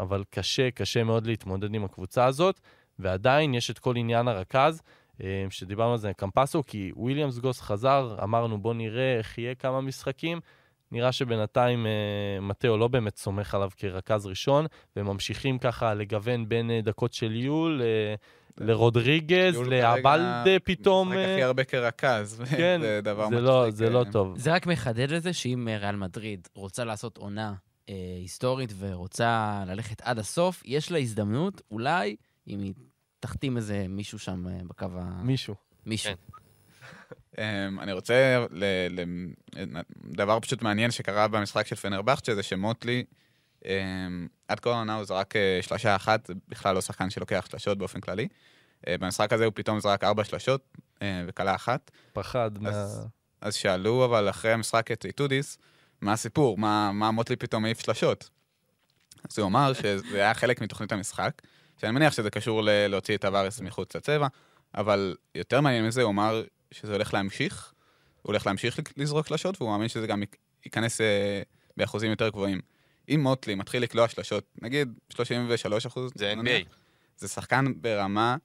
אבל 0.00 0.24
קשה, 0.30 0.70
קשה 0.70 1.04
מאוד 1.04 1.26
להתמודד 1.26 1.74
עם 1.74 1.84
הקבוצה 1.84 2.24
הזאת, 2.24 2.60
ועדיין 2.98 3.54
יש 3.54 3.70
את 3.70 3.78
כל 3.78 3.96
עניין 3.96 4.28
הרכז. 4.28 4.82
אה, 5.22 5.46
שדיברנו 5.50 5.92
על 5.92 5.98
זה, 5.98 6.12
קמפסו, 6.12 6.62
כי 6.66 6.92
וויליאמס 6.96 7.38
גוס 7.38 7.60
חזר, 7.60 8.16
אמרנו 8.22 8.58
בוא 8.58 8.74
נראה 8.74 9.18
איך 9.18 9.38
יהיה 9.38 9.54
כמה 9.54 9.80
משחקים. 9.80 10.40
נראה 10.92 11.12
שבינתיים 11.12 11.86
אה, 11.86 12.40
מטאו 12.40 12.76
לא 12.76 12.88
באמת 12.88 13.16
סומך 13.16 13.54
עליו 13.54 13.70
כרכז 13.76 14.26
ראשון, 14.26 14.66
וממשיכים 14.96 15.58
ככה 15.58 15.94
לגוון 15.94 16.48
בין 16.48 16.70
אה, 16.70 16.80
דקות 16.82 17.12
של 17.12 17.36
יול 17.36 17.82
אה, 17.82 18.14
לרודריגז, 18.60 19.56
לאבלדה 19.56 20.58
פתאום. 20.64 21.08
משחק 21.08 21.18
אה, 21.18 21.32
הכי 21.34 21.42
הרבה 21.42 21.64
כרכז. 21.64 22.42
כן, 22.56 22.80
זה 22.80 23.00
דבר 23.02 23.28
זה 23.28 23.40
לא, 23.40 23.60
מצחיק, 23.60 23.74
זה 23.74 23.90
לא 23.90 24.04
אה, 24.06 24.12
טוב. 24.12 24.38
זה 24.38 24.52
רק 24.52 24.66
מחדד 24.66 25.10
לזה 25.10 25.32
שאם 25.32 25.68
אה, 25.68 25.76
ריאל 25.76 25.96
מדריד 25.96 26.48
רוצה 26.54 26.84
לעשות 26.84 27.16
עונה 27.16 27.54
אה, 27.88 27.94
היסטורית 28.20 28.72
ורוצה 28.78 29.62
ללכת 29.66 30.02
עד 30.02 30.18
הסוף, 30.18 30.62
יש 30.64 30.92
לה 30.92 30.98
הזדמנות 30.98 31.62
אולי 31.70 32.16
אם 32.48 32.60
היא 32.60 32.74
תחתים 33.20 33.56
איזה 33.56 33.86
מישהו 33.88 34.18
שם 34.18 34.48
אה, 34.48 34.58
בקו 34.68 34.86
ה... 34.98 35.22
מישהו. 35.22 35.54
מישהו. 35.86 36.12
כן. 36.12 36.40
אמ, 37.38 37.80
אני 37.80 37.92
רוצה, 37.92 38.44
ל, 38.50 38.64
ל, 38.90 39.04
דבר 40.14 40.40
פשוט 40.40 40.62
מעניין 40.62 40.90
שקרה 40.90 41.28
במשחק 41.28 41.66
של 41.66 41.76
פנרבכצ'ה 41.76 42.34
זה 42.34 42.42
שמוטלי, 42.42 43.04
עד 44.48 44.60
כל 44.60 44.70
העונה 44.70 44.94
הוא 44.94 45.04
זרק 45.04 45.36
אה, 45.36 45.58
שלושה 45.62 45.96
אחת, 45.96 46.26
זה 46.26 46.34
בכלל 46.48 46.74
לא 46.74 46.80
שחקן 46.80 47.10
שלוקח 47.10 47.46
שלשות 47.50 47.78
באופן 47.78 48.00
כללי. 48.00 48.28
אה, 48.88 48.98
במשחק 48.98 49.32
הזה 49.32 49.44
הוא 49.44 49.52
פתאום 49.56 49.80
זרק 49.80 50.04
ארבע 50.04 50.24
שלשות 50.24 50.60
אה, 51.02 51.24
וכלה 51.26 51.54
אחת. 51.54 51.90
פחד 52.12 52.50
מה... 52.58 52.70
אז, 52.70 53.06
אז 53.40 53.54
שאלו 53.54 54.04
אבל 54.04 54.30
אחרי 54.30 54.52
המשחק 54.52 54.90
את 54.90 55.04
איטודיס, 55.04 55.58
מה 56.00 56.12
הסיפור? 56.12 56.58
מה, 56.58 56.92
מה 56.92 57.10
מוטלי 57.10 57.36
פתאום 57.36 57.64
העיף 57.64 57.80
שלשות? 57.80 58.30
אז 59.30 59.38
הוא 59.38 59.46
אמר 59.46 59.72
שזה 59.72 60.16
היה 60.16 60.34
חלק 60.34 60.60
מתוכנית 60.60 60.92
המשחק, 60.92 61.42
שאני 61.80 61.92
מניח 61.92 62.12
שזה 62.12 62.30
קשור 62.30 62.62
ל- 62.62 62.86
להוציא 62.86 63.16
את 63.16 63.24
הווארס 63.24 63.60
מחוץ 63.60 63.96
לצבע, 63.96 64.26
אבל 64.74 65.16
יותר 65.34 65.60
מעניין 65.60 65.86
מזה, 65.86 66.02
הוא 66.02 66.10
אמר 66.10 66.44
שזה 66.70 66.92
הולך 66.92 67.14
להמשיך, 67.14 67.72
הוא 68.22 68.30
הולך 68.30 68.46
להמשיך 68.46 68.78
לזרוק 68.96 69.26
שלשות, 69.26 69.60
והוא 69.60 69.70
מאמין 69.70 69.88
שזה 69.88 70.06
גם 70.06 70.22
ייכנס 70.64 71.00
אה, 71.00 71.42
באחוזים 71.76 72.10
יותר 72.10 72.28
גבוהים. 72.28 72.60
אם 73.10 73.20
מוטלי 73.22 73.54
מתחיל 73.54 73.82
לקלוע 73.82 74.08
שלשות, 74.08 74.44
נגיד 74.62 74.88
33 75.08 75.86
אחוז, 75.86 76.12
זה 76.14 76.34
נניח, 76.34 76.66
NBA. 76.66 76.74
זה 77.16 77.28
שחקן 77.28 77.72
ברמה 77.76 78.36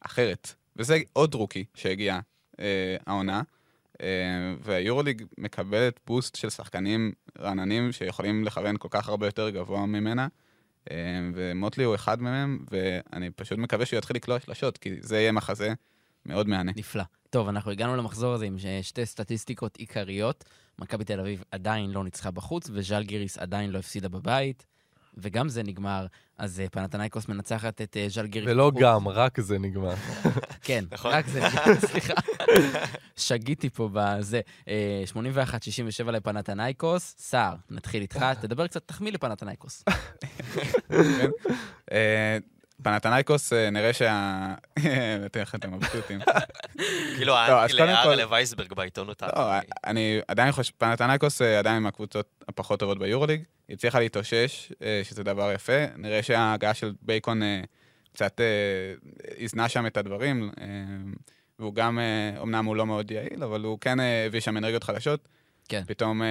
אחרת. 0.00 0.54
וזה 0.76 0.98
עוד 1.12 1.34
רוקי 1.34 1.64
שהגיע 1.74 2.20
אה, 2.60 2.96
העונה, 3.06 3.42
אה, 4.02 4.06
והיורוליג 4.60 5.24
מקבלת 5.38 6.00
בוסט 6.06 6.36
של 6.36 6.50
שחקנים 6.50 7.12
רעננים 7.38 7.92
שיכולים 7.92 8.44
לכוון 8.44 8.76
כל 8.78 8.88
כך 8.90 9.08
הרבה 9.08 9.26
יותר 9.26 9.50
גבוה 9.50 9.86
ממנה, 9.86 10.28
אה, 10.90 10.96
ומוטלי 11.34 11.84
הוא 11.84 11.94
אחד 11.94 12.22
מהם, 12.22 12.64
ואני 12.70 13.30
פשוט 13.30 13.58
מקווה 13.58 13.86
שהוא 13.86 13.98
יתחיל 13.98 14.16
לקלוע 14.16 14.40
שלשות, 14.40 14.78
כי 14.78 14.90
זה 15.00 15.16
יהיה 15.16 15.32
מחזה 15.32 15.74
מאוד 16.28 16.48
מהנה. 16.48 16.72
נפלא. 16.76 17.02
טוב, 17.30 17.48
אנחנו 17.48 17.70
הגענו 17.70 17.96
למחזור 17.96 18.34
הזה 18.34 18.44
עם 18.44 18.58
ש- 18.58 18.66
שתי 18.82 19.06
סטטיסטיקות 19.06 19.76
עיקריות. 19.76 20.44
מכבי 20.78 21.04
תל 21.04 21.20
אביב 21.20 21.42
עדיין 21.50 21.90
לא 21.90 22.04
ניצחה 22.04 22.30
בחוץ, 22.30 22.70
וז'אל 22.72 23.02
גיריס 23.02 23.38
עדיין 23.38 23.70
לא 23.70 23.78
הפסידה 23.78 24.08
בבית. 24.08 24.66
וגם 25.20 25.48
זה 25.48 25.62
נגמר, 25.62 26.06
אז 26.38 26.60
אה, 26.60 26.68
פנתנייקוס 26.68 27.28
מנצחת 27.28 27.80
את 27.82 27.96
אה, 27.96 28.06
ז'אל 28.08 28.26
גיריס. 28.26 28.48
ולא 28.50 28.70
בחוץ. 28.70 28.82
גם, 28.82 29.08
רק 29.08 29.40
זה 29.40 29.58
נגמר. 29.58 29.94
כן, 30.62 30.84
נכון. 30.92 31.12
רק 31.12 31.26
זה, 31.28 31.40
סליחה. 31.88 32.14
שגיתי 33.16 33.70
פה 33.70 33.88
בזה. 33.92 34.40
אה, 34.68 35.02
81-67 36.06 36.10
לפנתנייקוס. 36.10 37.14
סער, 37.18 37.54
נתחיל 37.70 38.02
איתך, 38.02 38.18
תדבר 38.40 38.66
קצת, 38.66 38.82
תחמיא 38.86 39.12
לפנתנייקוס. 39.12 39.84
פנתנייקוס, 42.82 43.52
אה, 43.52 43.70
נראה 43.70 43.92
שה... 43.92 44.54
איך 45.36 45.54
אתם 45.54 45.74
מבסוטים. 45.74 46.20
כאילו, 47.16 47.36
האנטי 47.36 47.76
לארלה 47.76 48.24
וייסברג 48.30 48.72
בעיתונות. 48.72 49.22
לא, 49.22 49.28
אני 49.84 50.20
עדיין 50.28 50.52
חושב, 50.52 50.72
פנתנייקוס 50.78 51.42
אה, 51.42 51.58
עדיין 51.58 51.82
מהקבוצות 51.82 52.44
הפחות 52.48 52.80
טובות 52.80 52.98
ביורוליג. 52.98 53.42
היא 53.68 53.74
הצליחה 53.74 53.98
להתאושש, 54.00 54.72
אה, 54.82 55.00
שזה 55.04 55.22
דבר 55.22 55.52
יפה. 55.52 55.86
נראה 55.96 56.22
שההגעה 56.22 56.74
של 56.74 56.92
בייקון 57.02 57.42
קצת 58.12 58.40
איזנה 59.36 59.68
שם 59.68 59.86
את 59.86 59.96
הדברים, 59.96 60.50
והוא 61.58 61.74
גם, 61.74 61.98
אמנם 62.42 62.64
הוא 62.64 62.76
לא 62.76 62.86
מאוד 62.86 63.10
יעיל, 63.10 63.42
אבל 63.42 63.60
הוא 63.60 63.78
כן 63.80 63.98
הביא 64.26 64.40
שם 64.40 64.56
אנרגיות 64.56 64.84
חדשות. 64.84 65.28
כן. 65.68 65.82
פתאום 65.86 66.22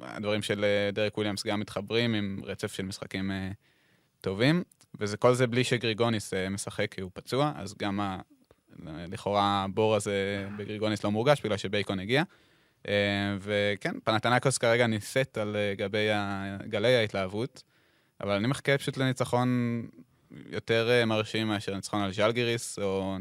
הדברים 0.00 0.42
של 0.42 0.64
דרק 0.92 1.16
וויליאמס 1.16 1.46
גם 1.46 1.60
מתחברים 1.60 2.14
עם 2.14 2.40
רצף 2.44 2.74
של 2.74 2.82
משחקים 2.82 3.30
טובים, 4.20 4.62
וכל 5.00 5.34
זה 5.34 5.46
בלי 5.46 5.64
שגריגוניס 5.64 6.34
אה, 6.34 6.48
משחק 6.48 6.94
כי 6.94 7.00
הוא 7.00 7.10
פצוע, 7.14 7.52
אז 7.56 7.74
גם 7.78 8.00
ה... 8.00 8.20
לכאורה 8.86 9.64
הבור 9.64 9.96
הזה 9.96 10.46
בגריגוניס 10.56 11.04
לא 11.04 11.10
מורגש 11.10 11.40
בגלל 11.44 11.56
שבייקון 11.56 11.98
הגיע. 11.98 12.22
אה, 12.88 12.92
וכן, 13.40 14.00
פנתנקוס 14.04 14.58
כרגע 14.58 14.86
נישאת 14.86 15.38
על 15.38 15.56
אה, 15.56 15.74
גבי 15.76 16.08
גלי 16.68 16.96
ההתלהבות, 16.96 17.62
אבל 18.20 18.32
אני 18.32 18.46
מחכה 18.46 18.78
פשוט 18.78 18.96
לניצחון 18.96 19.82
יותר 20.46 21.04
מרשים 21.06 21.48
מאשר 21.48 21.74
ניצחון 21.74 22.02
על 22.02 22.12
ז'לגיריס, 22.12 22.78
או 22.78 23.16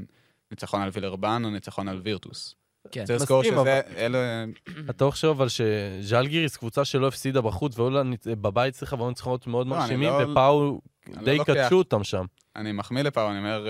ניצחון 0.52 0.82
על 0.82 0.90
וילרבן, 0.94 1.42
או 1.46 1.50
ניצחון 1.50 1.88
על 1.88 2.02
וירטוס. 2.04 2.59
כן. 2.92 3.06
צריך 3.06 3.22
לזכור 3.22 3.44
שזה, 3.44 3.62
אבל- 3.62 3.80
אלה... 3.98 4.46
אתה 4.90 5.06
לא 5.06 5.12
חושב 5.12 5.28
אבל 5.28 5.48
שז'לגיריס, 5.50 6.58
קבוצה 6.58 6.86
שלא 6.86 7.08
הפסידה 7.08 7.42
בחוץ, 7.42 7.80
והיו 7.80 7.90
לה 7.90 8.02
ניצ- 8.04 8.28
בבית 8.42 8.74
צריכה 8.74 8.96
והיו 8.96 9.10
ניצחונות 9.10 9.48
מאוד 9.48 9.68
לא, 9.68 9.76
מרשימים, 9.76 10.10
לא- 10.10 10.32
ופאו 10.32 10.82
די 11.08 11.32
לא 11.32 11.34
לוקח- 11.34 11.54
קדשו 11.54 11.76
אותם 11.78 12.04
שם. 12.04 12.26
אני 12.56 12.72
מחמיא 12.72 13.02
לפאו, 13.02 13.30
אני 13.30 13.38
אומר, 13.38 13.68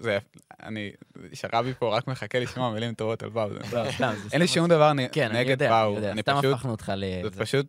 זה, 0.00 0.18
אני, 0.62 0.90
שרבי 1.32 1.72
פה 1.78 1.96
רק 1.96 2.08
מחכה 2.08 2.38
לשמוע 2.38 2.70
מילים 2.70 2.94
טובות 2.94 3.22
על 3.22 3.30
פאו. 3.30 3.48
לא, 3.50 3.90
סתם, 3.92 4.12
אין 4.32 4.40
לי 4.40 4.46
סתם- 4.48 4.54
שום 4.54 4.68
דבר 4.68 4.92
כן, 5.12 5.30
אני 5.30 5.38
נגד 5.38 5.50
יודע, 5.50 5.66
אני 5.66 5.74
פאו, 5.86 5.94
יודע. 5.94 6.10
אני 6.12 6.22
סתם 6.22 6.36
פשוט, 6.40 6.54
הפכנו 6.54 6.70
אותך 6.70 6.92
ל... 6.96 7.04
זה. 7.32 7.40
פשוט, 7.40 7.66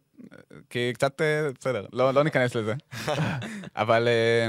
כי 0.69 0.91
קצת, 0.93 1.21
אה, 1.21 1.47
בסדר, 1.59 1.85
לא 1.93 2.11
לא 2.13 2.23
ניכנס 2.23 2.55
לזה. 2.55 2.73
אבל 3.75 4.07
אה, 4.07 4.47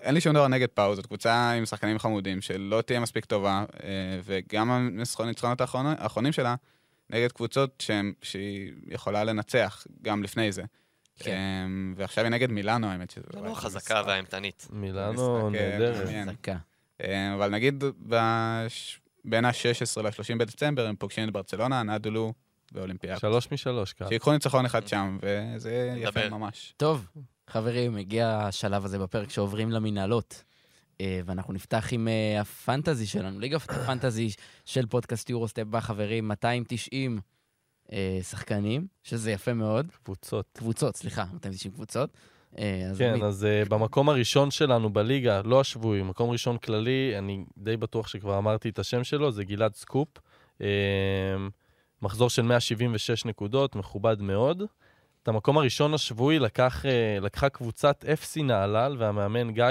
אין 0.00 0.14
לי 0.14 0.20
שום 0.20 0.34
דבר 0.34 0.48
נגד 0.48 0.68
פאו, 0.68 0.94
זאת 0.96 1.06
קבוצה 1.06 1.50
עם 1.50 1.66
שחקנים 1.66 1.98
חמודים 1.98 2.40
שלא 2.40 2.82
תהיה 2.82 3.00
מספיק 3.00 3.24
טובה, 3.24 3.64
אה, 3.84 3.88
וגם 4.24 4.70
הניצחונות 4.70 5.60
האחרונים- 5.60 6.32
שלה 6.32 6.54
נגד 7.10 7.32
קבוצות 7.32 7.82
שהן- 7.82 8.12
שהיא 8.22 8.72
יכולה 8.88 9.24
לנצח 9.24 9.86
גם 10.02 10.22
לפני 10.22 10.52
זה. 10.52 10.62
כן. 11.18 11.30
אה, 11.30 11.66
ועכשיו 11.96 12.24
היא 12.24 12.30
נגד 12.30 12.50
מילאנו, 12.50 12.86
האמת 12.86 13.10
שזה... 13.10 13.24
לא, 13.34 13.44
לא, 13.44 13.52
משחק- 13.52 13.64
חזקה 13.64 14.02
והאימתנית. 14.06 14.66
מילאנו 14.70 15.46
אה, 15.46 15.50
נהדרת. 15.50 16.06
חזקה. 16.28 16.56
אה, 17.04 17.34
אבל 17.34 17.50
נגיד 17.50 17.84
בש... 18.06 19.00
בין 19.24 19.44
ה-16 19.44 20.02
ל-30 20.02 20.38
בדצמבר 20.38 20.86
הם 20.86 20.96
פוגשים 20.96 21.28
את 21.28 21.32
ברצלונה, 21.32 21.82
נדולו 21.82 22.32
ואולימפיאקוס. 22.72 23.20
שלוש 23.20 23.48
משלוש, 23.52 23.92
ככה. 23.92 24.08
שיקחו 24.08 24.32
ניצחון 24.32 24.64
אחד 24.64 24.86
שם, 24.88 25.18
וזה 25.22 25.94
יפה. 25.96 26.28
ממש. 26.28 26.74
טוב, 26.76 27.06
חברים, 27.50 27.96
הגיע 27.96 28.28
השלב 28.28 28.84
הזה 28.84 28.98
בפרק 28.98 29.30
שעוברים 29.30 29.70
למנהלות. 29.70 30.42
אה, 31.00 31.20
ואנחנו 31.24 31.52
נפתח 31.52 31.88
עם 31.92 32.08
אה, 32.08 32.40
הפנטזי 32.40 33.06
שלנו, 33.06 33.40
ליגה 33.40 33.56
הפנטזי 33.56 34.30
של 34.64 34.86
פודקאסט 34.86 35.30
יורוסטפ 35.30 35.62
בה, 35.62 35.80
חברים, 35.80 36.28
290 36.28 37.20
אה, 37.92 38.18
שחקנים, 38.22 38.86
שזה 39.02 39.30
יפה 39.30 39.52
מאוד. 39.52 39.86
קבוצות. 40.04 40.46
קבוצות, 40.52 40.96
סליחה, 40.96 41.24
290 41.32 41.74
קבוצות. 41.74 42.10
אז 42.90 42.98
כן, 42.98 43.22
אז 43.22 43.46
uh, 43.46 43.68
במקום 43.68 44.08
הראשון 44.08 44.50
שלנו 44.50 44.90
בליגה, 44.92 45.42
לא 45.44 45.60
השבועי, 45.60 46.02
מקום 46.02 46.30
ראשון 46.30 46.58
כללי, 46.58 47.14
אני 47.18 47.44
די 47.58 47.76
בטוח 47.76 48.08
שכבר 48.08 48.38
אמרתי 48.38 48.68
את 48.68 48.78
השם 48.78 49.04
שלו, 49.04 49.30
זה 49.32 49.44
גלעד 49.44 49.74
סקופ. 49.74 50.08
Uh, 50.58 50.62
מחזור 52.02 52.30
של 52.30 52.42
176 52.42 53.24
נקודות, 53.24 53.76
מכובד 53.76 54.22
מאוד. 54.22 54.62
את 55.22 55.28
המקום 55.28 55.58
הראשון 55.58 55.94
השבועי 55.94 56.38
לקח, 56.38 56.84
uh, 56.84 57.24
לקחה 57.24 57.48
קבוצת 57.48 58.04
FC 58.04 58.42
נהלל 58.42 58.96
והמאמן 58.98 59.50
גיא 59.50 59.64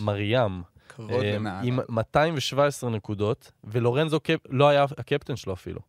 מרים. 0.00 0.62
כבוד 0.88 1.24
אה. 1.24 1.60
עם 1.62 1.80
217 1.88 2.90
נקודות, 2.90 3.52
ולורנזו 3.64 4.20
קפ... 4.20 4.38
לא 4.48 4.68
היה 4.68 4.84
הקפטן 4.98 5.36
שלו 5.36 5.52
אפילו. 5.52 5.80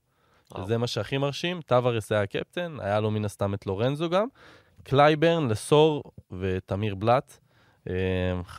וואו. 0.51 0.67
זה 0.67 0.77
מה 0.77 0.87
שהכי 0.87 1.17
מרשים. 1.17 1.61
טווארס 1.61 2.11
היה 2.11 2.21
הקפטן, 2.21 2.77
היה 2.79 2.99
לו 2.99 3.11
מן 3.11 3.25
הסתם 3.25 3.53
את 3.53 3.65
לורנזו 3.65 4.09
גם. 4.09 4.27
קלייברן, 4.83 5.47
לסור 5.47 6.03
ותמיר 6.39 6.95
בלאט. 6.95 7.37
אה, 7.89 7.93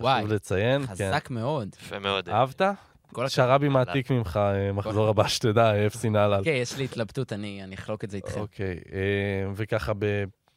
וואי, 0.00 0.18
חשוב 0.18 0.32
לציין. 0.32 0.86
כן. 0.86 0.92
חזק 0.92 1.30
מאוד. 1.30 1.76
יפה 1.80 1.98
מאוד. 1.98 2.28
אהבת? 2.28 2.62
שרבי 3.28 3.68
מעתיק 3.68 4.10
ממך 4.10 4.40
אה, 4.42 4.72
מחזור 4.72 5.08
הבא, 5.08 5.28
שתדע, 5.28 5.86
אפסי 5.86 6.10
נהלל. 6.10 6.38
אוקיי, 6.38 6.58
יש 6.58 6.76
לי 6.76 6.84
התלבטות, 6.84 7.32
אני 7.32 7.64
אני 7.64 7.74
אחלוק 7.74 8.04
את 8.04 8.10
זה 8.10 8.16
איתכם. 8.16 8.40
אוקיי, 8.40 8.80
אה, 8.92 9.50
וככה 9.54 9.92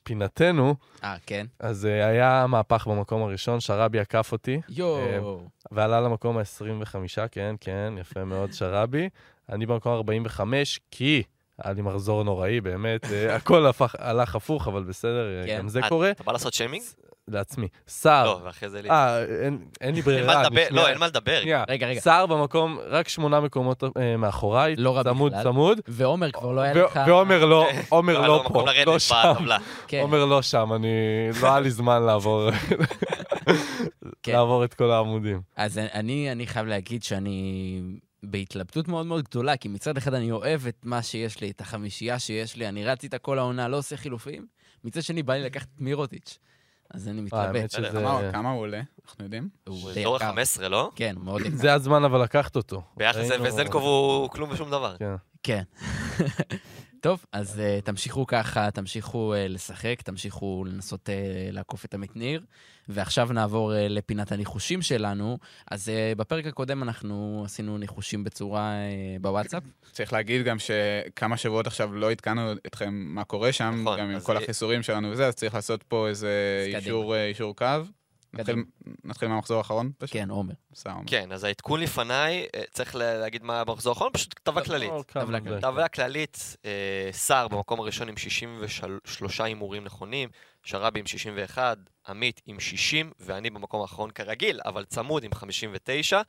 בפינתנו, 0.04 0.76
אה, 1.04 1.16
כן? 1.26 1.46
אז 1.60 1.86
אה, 1.86 2.08
היה 2.08 2.46
מהפך 2.48 2.88
במקום 2.88 3.24
הראשון, 3.24 3.60
שרבי 3.60 4.00
עקף 4.00 4.32
אותי. 4.32 4.62
יואו. 4.70 5.42
ועלה 5.72 6.02
למקום 6.02 6.38
ה-25, 6.38 6.96
כן, 7.32 7.56
כן, 7.60 7.94
יפה 8.00 8.24
מאוד, 8.26 8.54
שרבי. 8.54 9.10
אני 9.50 9.66
במקום 9.66 9.94
ה-45, 10.10 10.42
כי 10.92 11.24
היה 11.64 11.74
לי 11.74 11.82
מחזור 11.82 12.24
נוראי, 12.24 12.62
באמת, 12.62 13.06
אה, 13.12 13.36
הכל 13.36 13.66
הפך, 13.66 13.96
הלך 14.00 14.36
הפוך, 14.36 14.68
אבל 14.68 14.84
בסדר, 14.84 15.40
אה, 15.42 15.46
כן. 15.48 15.58
גם 15.58 15.70
זה 15.70 15.80
אה, 15.80 15.90
קורה. 15.90 16.12
אתה 16.12 16.24
בא 16.24 16.32
לעשות 16.32 16.54
שיימינג? 16.54 16.84
לעצמי. 17.28 17.68
סער, 17.88 18.26
לא, 18.26 18.40
ואחרי 18.44 18.70
זה 18.70 18.82
לי. 18.82 18.90
אה, 18.90 19.20
אין- 19.24 19.28
אין 19.82 19.90
לי 19.92 19.96
אין 19.96 20.02
ברירה. 20.06 20.44
לדבר, 20.44 20.68
אני 20.68 20.76
לא, 20.76 20.88
אין 20.90 20.98
מה 20.98 21.08
לדבר. 21.08 21.40
שנייה. 21.42 21.64
רגע, 21.70 21.88
רגע. 21.88 22.00
סער 22.00 22.26
במקום, 22.26 22.80
רק 22.88 23.08
שמונה 23.08 23.40
מקומות 23.40 23.84
אה, 23.84 24.18
מאחוריי, 24.18 24.76
לא 24.76 24.98
רע 24.98 25.04
צמוד 25.04 25.32
בכלל. 25.32 25.44
צמוד. 25.44 25.80
ועומר 25.88 26.32
כבר 26.32 26.52
לא 26.52 26.62
היה 26.62 26.74
ו- 26.76 26.86
לך... 26.86 27.00
ועומר 27.08 27.46
לא, 27.46 27.68
עומר 27.90 28.14
לא, 28.14 28.22
לא 28.22 28.28
לא, 28.28 28.44
פה, 28.44 28.50
מקום 28.50 28.66
לרדת 28.68 28.86
לא 28.86 29.00
שם. 29.00 29.34
כן, 29.88 30.00
עומר 30.02 30.26
לא 30.26 30.42
שם, 30.42 30.74
אני... 30.76 30.88
לא 31.42 31.48
היה 31.48 31.60
לי 31.60 31.70
זמן 31.72 32.02
לעבור 32.04 32.50
כן. 34.24 34.32
לעבור 34.32 34.64
את 34.66 34.74
כל 34.74 34.92
העמודים. 34.92 35.42
אז 35.56 35.78
אני, 35.78 36.32
אני 36.32 36.48
חייב 36.48 36.66
להגיד 36.68 37.04
שאני 37.04 37.82
בהתלבטות 38.24 38.88
מאוד 38.88 39.06
מאוד 39.06 39.24
גדולה, 39.24 39.58
כי 39.58 39.68
מצד 39.68 39.98
אחד 39.98 40.14
אני 40.14 40.32
אוהב 40.32 40.68
את 40.68 40.78
מה 40.84 41.02
שיש 41.04 41.42
לי, 41.42 41.52
את 41.52 41.62
החמישייה 41.62 42.20
שיש 42.20 42.56
לי, 42.56 42.68
אני 42.68 42.86
רץ 42.86 43.04
איתה 43.04 43.18
כל 43.18 43.40
העונה, 43.40 43.68
לא 43.68 43.78
עושה 43.78 43.98
חילופים. 43.98 44.48
מצד 44.84 45.02
שני, 45.02 45.24
בא 45.24 45.34
לי 45.34 45.44
לקחת 45.44 45.68
את 45.76 45.82
מירוטיץ'. 45.82 46.40
אז 46.94 47.08
אני 47.08 47.22
מתלבט. 47.22 47.76
כמה- 48.32 48.52
הוא 48.52 48.60
עולה? 48.62 48.82
אנחנו 49.06 49.24
יודעים? 49.24 49.50
הוא 49.68 49.90
אזור 49.90 50.16
יקר. 50.16 50.26
ה-15, 50.26 50.68
לא? 50.68 50.92
כן, 50.96 51.16
מאוד 51.24 51.42
יקר. 51.42 51.56
זה 51.56 51.74
הזמן 51.74 52.04
אבל 52.04 52.24
לקחת 52.24 52.56
אותו. 52.56 52.82
ביחס 52.98 53.16
ראינו- 53.18 53.36
לווזנקוב 53.44 53.84
הוא 53.84 54.30
כלום 54.30 54.50
ושום 54.52 54.70
דבר. 54.72 54.96
כן. 55.44 55.64
טוב, 57.04 57.26
אז 57.32 57.60
uh, 57.60 57.86
תמשיכו 57.86 58.28
ככה, 58.28 58.72
תמשיכו 58.72 59.34
uh, 59.34 59.50
לשחק, 59.50 60.02
תמשיכו 60.02 60.64
לנסות 60.68 61.10
uh, 61.10 61.12
לעקוף 61.54 61.86
את 61.86 61.94
עמית 61.94 62.16
ניר, 62.16 62.42
ועכשיו 62.88 63.30
נעבור 63.34 63.72
uh, 63.72 63.76
לפינת 63.90 64.32
הניחושים 64.32 64.82
שלנו. 64.82 65.38
אז 65.72 65.90
uh, 65.90 66.18
בפרק 66.18 66.46
הקודם 66.46 66.84
אנחנו 66.84 67.42
עשינו 67.46 67.78
ניחושים 67.78 68.24
בצורה 68.24 68.72
uh, 68.72 69.22
בוואטסאפ. 69.22 69.64
צריך 69.92 70.14
להגיד 70.14 70.46
גם 70.46 70.58
שכמה 70.60 71.38
שבועות 71.38 71.68
עכשיו 71.68 71.94
לא 71.94 72.12
עדכנו 72.12 72.52
אתכם 72.54 72.94
מה 72.94 73.24
קורה 73.24 73.54
שם, 73.54 73.82
נכון, 73.82 74.00
גם 74.00 74.10
עם 74.10 74.20
כל 74.20 74.38
החיסורים 74.38 74.84
שלנו 74.84 75.12
וזה, 75.12 75.28
אז 75.28 75.36
צריך 75.36 75.54
לעשות 75.54 75.84
פה 75.84 76.08
איזה. 76.08 76.32
אישור, 76.76 77.16
אישור 77.16 77.56
קו. 77.56 77.66
נתחיל- 78.34 78.64
נתחיל 79.04 79.30
מהמחזור 79.30 79.58
האחרון? 79.58 79.92
פשוט? 79.98 80.14
כן, 80.14 80.30
עומר. 80.30 80.54
כן, 81.08 81.32
אז 81.32 81.44
העדכון 81.44 81.80
לפניי, 81.80 82.46
אה, 82.56 82.64
צריך 82.72 82.96
לה- 82.96 83.18
להגיד 83.18 83.44
מה 83.44 83.64
במחזור 83.64 83.92
האחרון, 83.94 84.10
פשוט 84.14 84.36
טבלה 84.44 84.66
כללית. 84.66 84.92
טבלה 85.08 85.40
זה. 85.40 85.44
כללית. 85.46 85.62
כללית, 85.88 86.58
אה, 86.66 87.10
סער 87.12 87.48
במקום 87.48 87.80
הראשון 87.80 88.10
עם 88.10 88.18
63 88.18 89.42
הימורים 89.42 89.84
נכונים, 89.84 90.30
שרבי 90.64 91.00
עם 91.00 91.06
61, 91.06 91.78
עמית 92.08 92.42
עם 92.46 92.60
60, 92.60 93.12
ואני 93.20 93.50
במקום 93.50 93.82
האחרון 93.82 94.12
כרגיל, 94.12 94.60
אבל 94.66 94.86
צמוד 94.86 95.24
עם 95.24 95.34
59. 95.34 96.22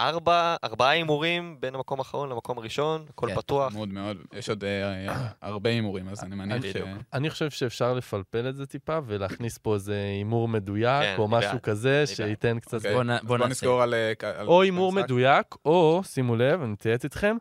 ארבע, 0.00 0.56
ארבעה 0.64 0.90
הימורים 0.90 1.56
בין 1.60 1.74
המקום 1.74 1.98
האחרון 1.98 2.28
למקום 2.28 2.58
הראשון, 2.58 3.04
הכל 3.08 3.26
כן, 3.28 3.34
פתוח. 3.36 3.72
מאוד 3.72 3.88
מאוד. 3.88 4.16
יש 4.32 4.48
עוד 4.48 4.64
אה, 4.64 5.08
אה, 5.08 5.28
הרבה 5.42 5.70
הימורים, 5.70 6.08
אז 6.08 6.24
אני 6.24 6.34
מניח 6.36 6.62
ש... 6.64 6.76
אני 7.12 7.30
חושב 7.30 7.50
שאפשר 7.50 7.94
לפלפל 7.94 8.48
את 8.48 8.56
זה 8.56 8.66
טיפה 8.66 8.98
ולהכניס 9.06 9.58
פה 9.58 9.74
איזה 9.74 9.94
הימור 10.18 10.48
מדויק, 10.48 11.02
כן, 11.02 11.14
או 11.18 11.28
משהו. 11.28 11.58
כזה, 11.62 12.06
שייתן 12.06 12.58
קצת... 12.58 12.74
אוקיי, 12.74 12.94
בוא 12.94 13.02
נ- 13.04 13.10
אז 13.10 13.20
בוא 13.20 13.28
בוא 13.28 13.38
נעשה. 13.38 13.50
נזכור 13.50 13.82
על... 13.82 13.94
אה, 13.94 14.12
על- 14.38 14.46
או 14.46 14.62
הימור. 14.62 14.92
מדויק, 14.92 15.46
או, 15.64 16.00
שימו 16.04 16.36
לב, 16.36 16.62
אני 16.62 16.72
מתייעץ 16.72 17.04
איתכם, 17.04 17.36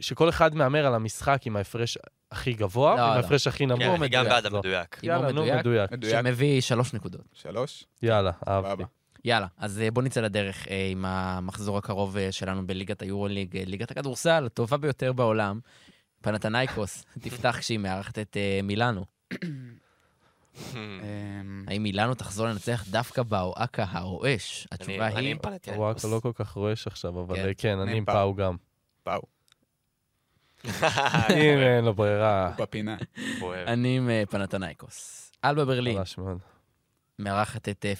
שכל 0.00 0.28
אחד 0.28 0.54
מהמר 0.54 0.86
על 0.86 0.94
המשחק 0.94 1.40
עם 1.46 1.56
ההפרש 1.56 1.98
הכי 2.32 2.52
גבוה, 2.52 2.94
לא, 2.96 3.00
ועם 3.00 3.10
לא. 3.10 3.16
ההפרש 3.16 3.46
הכי 3.46 3.66
נמוך. 3.66 3.78
כן, 3.82 3.90
אני 3.94 4.08
גם 4.08 4.24
בעד. 4.24 4.46
המדויק. 4.46 4.98
הימור 5.02 5.16
יאללה, 5.24 5.32
נו, 5.32 5.58
מדויק. 5.58 5.90
שמביא 6.10 6.60
שלוש 6.60 6.94
נקודות. 6.94 7.20
שלוש? 7.32 7.84
יאללה. 8.02 8.30
אהבתי. 8.48 8.82
יאללה, 9.24 9.46
אז 9.56 9.80
אה, 9.80 9.90
בוא 9.90 10.02
נצא 10.02 10.20
לדרך 10.20 10.68
אה, 10.68 10.88
עם 10.90 11.04
המחזור 11.04 11.78
הקרוב 11.78 12.16
אה, 12.16 12.32
שלנו 12.32 12.66
בליגת 12.66 13.02
היורוליג, 13.02 13.56
ליגת 13.56 13.90
הכדורסל, 13.90 14.46
הטובה 14.46 14.76
ביותר 14.76 15.12
בעולם. 15.12 15.60
פנתנייקוס 16.22 17.04
תפתח 17.22 17.56
כשהיא 17.58 17.78
מארחת 17.78 18.18
את 18.18 18.36
מילאנו. 18.62 19.04
אמ, 20.74 21.64
האם 21.68 21.82
מילאנו 21.82 22.14
תחזור 22.14 22.46
לנצח 22.46 22.84
דווקא 22.90 23.22
באואקה 23.22 23.84
הרועש? 23.88 24.68
התשובה 24.72 25.06
אני 25.06 25.20
היא... 25.20 25.30
עם 25.30 25.38
פנתיאניקוס. 25.38 26.04
וואקה 26.04 26.08
לא 26.08 26.20
כל 26.20 26.32
כך 26.34 26.50
רועש 26.50 26.86
עכשיו, 26.86 27.20
אבל 27.20 27.36
כן. 27.36 27.52
כן, 27.58 27.78
אני 27.78 27.90
אני 27.90 27.98
עם 27.98 28.04
פאו. 28.04 28.34
גם. 28.34 28.56
פאו, 29.02 29.22
אם 31.30 31.58
אין 31.58 31.84
לו 31.84 31.94
ברירה, 31.94 32.52
בפינה. 32.58 32.96
אני 33.66 33.96
עם 33.96 34.10
פנתנייקוס. 34.30 35.32
אלבה 35.44 35.64
ברלין 35.64 35.98
חלש 35.98 36.18
מאוד. 36.18 36.38
מארחת 37.18 37.68
את 37.68 37.86
אה, 37.86 37.94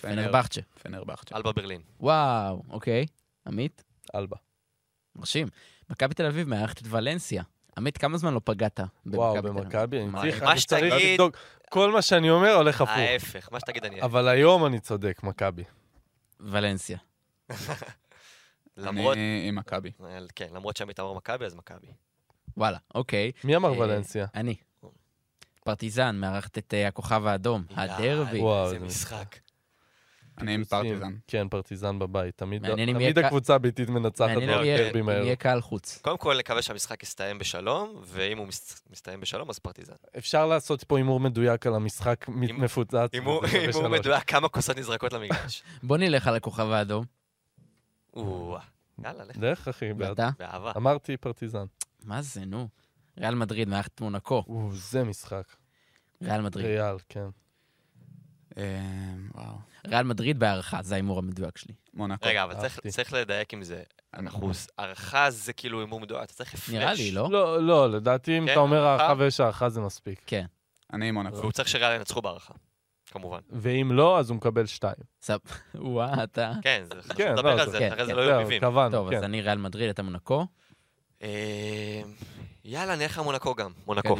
פנרבחצ'ה. 0.00 0.60
פנר- 0.62 0.82
פנרבחצ'ה. 0.82 0.82
פנרבחצ'ה. 0.82 1.36
אלבה 1.36 1.52
ברלין. 1.52 1.80
וואו, 2.00 2.62
אוקיי. 2.70 3.06
עמית? 3.46 3.84
אלבה. 4.14 4.36
מרשים. 5.16 5.48
מכבי 5.90 6.14
תל 6.14 6.26
אביב 6.26 6.48
מארחת 6.48 6.78
את 6.82 6.86
ולנסיה. 6.90 7.42
עמית, 7.78 7.98
כמה 7.98 8.18
זמן 8.18 8.34
לא 8.34 8.40
פגעת 8.44 8.80
וואו, 9.06 9.34
במכבי 9.34 9.42
תל 9.42 9.48
אביב? 9.48 9.64
במכבי, 9.64 9.98
אני 9.98 10.06
מה, 10.06 10.20
צריך 10.20 10.42
מה 10.42 10.52
אני 10.52 10.60
צריך 10.60 10.80
שתגיד- 10.92 11.10
לבדוק. 11.20 11.36
כל 11.70 11.92
מה 11.92 12.02
שאני 12.02 12.30
אומר 12.30 12.54
הולך 12.54 12.80
הפוך. 12.80 12.96
ההפך, 12.96 13.48
מה 13.52 13.60
שתגיד 13.60 13.84
אני. 13.84 14.02
אבל 14.02 14.28
היום 14.28 14.66
אני 14.66 14.80
צודק, 14.80 15.20
מכבי. 15.22 15.64
ולנסיה. 16.40 16.98
למרות, 18.76 19.16
אני 19.16 19.44
עם 19.48 19.54
מכבי. 19.56 19.90
כן, 20.34 20.48
למרות 20.54 20.76
שעמית 20.76 21.00
אמר 21.00 21.12
מכבי, 21.12 21.44
אז 21.44 21.54
מכבי. 21.54 21.86
וואלה, 22.56 22.78
אוקיי. 22.94 23.32
מי 23.44 23.56
אמר 23.56 23.72
אה, 23.72 23.78
ולנסיה? 23.78 24.26
אני. 24.34 24.54
פרטיזן 25.64 26.16
מארחת 26.16 26.58
את 26.58 26.74
אה, 26.74 26.88
הכוכב 26.88 27.26
האדום, 27.26 27.64
הדרבי. 27.70 28.40
וואו, 28.40 28.64
איזה 28.64 28.78
זה 28.78 28.84
משחק. 28.86 29.36
אני 30.40 30.54
עם 30.54 30.64
פרטיזן. 30.64 31.12
כן, 31.26 31.48
פרטיזן 31.48 31.98
בבית. 31.98 32.36
תמיד 32.36 32.62
תמיד 32.94 33.18
הקבוצה 33.18 33.54
הביתית 33.54 33.88
מנצחת 33.88 34.28
מעניין 34.28 34.50
אם 34.50 34.64
יהיה- 34.64 34.90
האלו. 35.08 35.36
קהל 35.38 35.60
חוץ. 35.60 35.98
קודם 36.02 36.18
כל, 36.18 36.38
נקווה 36.38 36.62
שהמשחק 36.62 37.02
יסתיים 37.02 37.38
בשלום, 37.38 38.02
ואם 38.04 38.38
הוא 38.38 38.46
מס- 38.46 38.82
מסתיים 38.90 39.20
בשלום, 39.20 39.50
אז 39.50 39.58
פרטיזן. 39.58 39.92
אפשר 40.18 40.46
לעשות 40.46 40.84
פה 40.84 40.96
הימור 40.96 41.20
מדויק 41.20 41.66
על 41.66 41.74
המשחק 41.74 42.24
מפוצץ. 42.28 43.10
שלוש. 43.72 43.76
מדויק, 43.90 44.24
כמה 44.30 44.48
כוסות 44.48 44.76
נזרקות 44.78 45.12
למגרש. 45.12 45.62
בוא 45.82 45.96
נלך 45.96 46.26
על 46.26 46.36
הכוכב 46.36 46.70
האדום. 46.70 47.04
יאללה, 49.04 49.24
לך. 49.24 49.36
לך, 49.40 49.68
אחי? 49.68 49.92
באהבה. 49.92 50.72
אמרתי 50.76 51.16
פרטיזן. 51.16 51.64
מה 52.04 52.22
זה, 52.22 52.44
נו? 52.44 52.68
ריאל 53.18 53.34
מדריד 53.34 53.68
מארחת 53.68 54.00
מונקו. 54.00 54.44
או, 54.48 54.68
זה 54.72 55.04
משחק. 55.04 55.44
ריאל 56.22 56.40
מדריד. 56.40 56.66
ריאל, 56.66 56.96
כן. 57.08 57.26
אמ, 58.58 58.62
וואו. 59.34 59.54
ריאל 59.86 60.02
מדריד 60.04 60.38
בהערכה, 60.38 60.82
זה 60.82 60.94
ההימור 60.94 61.18
המדויק 61.18 61.58
שלי. 61.58 61.74
מונקו. 61.94 62.28
רגע, 62.28 62.44
אבל 62.44 62.54
צריך- 62.88 63.12
לדייק 63.12 63.54
עם 63.54 63.62
זה. 63.62 63.82
אנחנו, 64.14 64.50
הערכה 64.78 65.30
זה 65.30 65.52
כאילו 65.52 65.80
הימור 65.80 66.00
מדויק, 66.00 66.22
אתה 66.24 66.32
צריך 66.32 66.54
הפרש. 66.54 66.70
נראה 66.70 66.92
לי, 66.94 67.10
לא? 67.10 67.28
לא, 67.30 67.62
לא, 67.62 67.90
לדעתי 67.90 68.38
אם 68.38 68.46
כן, 68.46 68.52
אתה 68.52 68.60
אומר 68.60 68.84
הערכה? 68.84 69.14
ויש 69.18 69.40
הערכה 69.40 69.68
זה 69.68 69.80
מספיק. 69.80 70.22
כן. 70.26 70.44
אני 70.92 71.08
עם 71.08 71.14
מונקו. 71.14 71.36
והוא 71.36 71.52
צריך 71.52 71.68
שריאל 71.68 71.96
ינצחו 71.96 72.22
בהערכה, 72.22 72.54
כמובן. 73.10 73.38
ואם 73.50 73.92
לא, 73.92 74.18
אז 74.18 74.30
הוא 74.30 74.36
מקבל 74.36 74.66
שתיים. 74.66 74.94
סב... 75.22 75.38
וואה, 75.74 76.24
אתה... 76.24 76.52
כן, 76.62 76.84
זה 76.94 77.02
חשוב 77.02 77.16
כן, 77.16 77.32
לדבר 77.32 77.54
לא, 77.54 77.60
על 77.62 77.70
זה- 77.70 77.78
כן, 77.78 77.92
אחרי 77.92 78.06
זה 78.06 78.12
כן. 78.12 78.16
לא 78.18 78.22
יהיו. 78.22 78.60
קבענו, 78.60 78.90
טוב, 78.96 79.06
אז 79.08 79.14
כן. 79.18 79.24
אני 79.24 79.40
ריאל 79.40 79.58
מדריד, 79.58 79.88
אתה 79.88 80.02
מונקו. 80.02 80.46
אה, 81.22 82.00
יאללה, 82.64 82.96
נלך 82.96 83.18
למונקו 83.18 83.54
גם. 83.54 83.70
מונקו. 83.86 84.16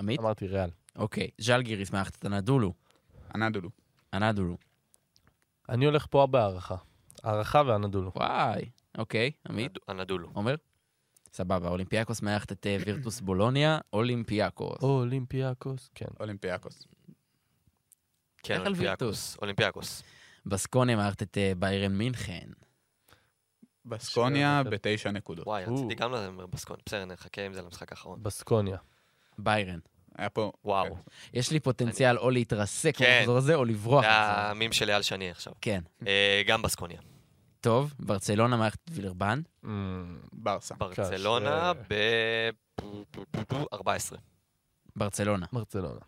עמית? 0.00 0.20
אמרתי 0.20 0.46
ריאל. 0.46 0.70
אוקיי. 0.96 1.28
ז'לגיריס 1.38 1.90
מארחת 1.92 2.16
את 2.18 2.24
אנדולו. 2.24 2.72
אנדולו. 3.34 3.70
הנדולו. 4.12 4.56
אני 5.68 5.84
הולך 5.84 6.06
פה 6.10 6.26
בהארכה. 6.26 6.76
הארכה 7.22 7.62
ואנדולו. 7.66 8.12
וואי. 8.16 8.70
אוקיי. 8.98 9.30
עמית? 9.48 9.72
אנדולו. 9.88 10.28
עומר? 10.32 10.54
סבבה. 11.32 11.68
אולימפיאקוס 11.68 12.22
מארחת 12.22 12.52
את 12.52 12.66
אה, 12.66 12.76
וירטוס 12.86 13.20
בולוניה. 13.20 13.78
אולימפיאקוס. 13.92 14.82
אולימפיאקוס, 14.82 15.90
כן. 15.94 16.06
אולימפיאקוס. 16.20 16.86
כן, 18.42 18.60
אולימפיאקוס. 18.60 19.36
אולימפיאקוס. 19.42 20.02
בסקוניה 20.46 20.96
מארחת 20.96 21.22
את 21.22 21.38
אה, 21.38 21.52
ביירן 21.58 21.92
מינכן. 21.92 22.48
בסקוניה 23.84 24.62
בתשע 24.62 25.10
נקודות. 25.10 25.46
וואי. 25.46 25.64
רציתי 25.64 25.94
גם 25.94 26.12
להמר 26.12 26.46
בסקון. 26.46 26.76
בסדר, 26.86 27.04
נחכה 27.04 27.42
עם 27.42 27.52
זה 27.52 27.62
למשחק 27.62 27.92
האחרון. 27.92 28.22
בסקוניה. 28.22 28.76
ביירן. 29.38 29.78
היה 30.18 30.30
פה... 30.30 30.52
וואו. 30.64 30.94
כן. 30.94 31.00
יש 31.32 31.50
לי 31.50 31.60
פוטנציאל 31.60 32.18
או 32.18 32.30
להתרסק 32.30 32.96
כן. 32.96 33.16
במחזור 33.18 33.36
הזה, 33.36 33.54
או 33.54 33.64
לברוח. 33.64 34.04
זה. 34.04 34.10
המים 34.10 34.72
של 34.72 34.90
אייל 34.90 35.02
שני 35.02 35.30
עכשיו. 35.30 35.52
כן. 35.60 35.80
אה, 36.06 36.42
גם 36.46 36.62
בסקוניה. 36.62 37.00
טוב, 37.60 37.94
ברצלונה 37.98 38.56
מערכת 38.56 38.78
את 38.84 38.90
וילרבן. 38.92 39.40
אמ, 39.64 40.18
ברסה. 40.32 40.74
ברצלונה 40.74 41.72
קשה. 41.74 41.94
ב-14. 42.80 44.16
ברצלונה. 44.96 45.46
ברצלונה. 45.52 46.00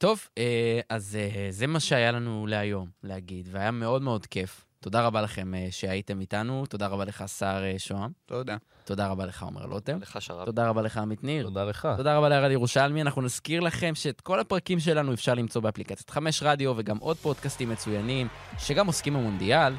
טוב, 0.00 0.28
אה, 0.38 0.80
אז 0.88 1.18
אה, 1.20 1.46
זה 1.50 1.66
מה 1.66 1.80
שהיה 1.80 2.12
לנו 2.12 2.46
להיום 2.46 2.88
להגיד, 3.02 3.48
והיה 3.52 3.70
מאוד 3.70 4.02
מאוד 4.02 4.26
כיף. 4.26 4.64
תודה 4.80 5.06
רבה 5.06 5.22
לכם 5.22 5.52
שהייתם 5.70 6.20
איתנו, 6.20 6.66
תודה 6.66 6.86
רבה 6.86 7.04
לך, 7.04 7.24
שר 7.38 7.62
שוהם, 7.78 8.10
תודה. 8.26 8.56
תודה 8.86 9.06
רבה 9.06 9.26
לך, 9.26 9.42
עומר 9.42 9.66
לוטם, 9.66 9.98
לך 10.02 10.22
שרב. 10.22 10.44
תודה 10.44 10.68
רבה 10.68 10.82
לך, 10.82 10.96
עמית 10.96 11.24
ניר, 11.24 11.44
תודה 11.44 11.64
לך. 11.64 11.88
תודה 11.96 12.16
רבה 12.16 12.28
לארד 12.28 12.50
ירושלמי. 12.50 13.02
אנחנו 13.02 13.22
נזכיר 13.22 13.60
לכם 13.60 13.94
שאת 13.94 14.20
כל 14.20 14.40
הפרקים 14.40 14.80
שלנו 14.80 15.12
אפשר 15.12 15.34
למצוא 15.34 15.62
באפליקציית 15.62 16.10
חמש 16.10 16.42
רדיו, 16.42 16.74
וגם 16.76 16.98
עוד 16.98 17.16
פודקאסטים 17.16 17.68
מצוינים, 17.68 18.28
שגם 18.58 18.86
עוסקים 18.86 19.14
במונדיאל, 19.14 19.74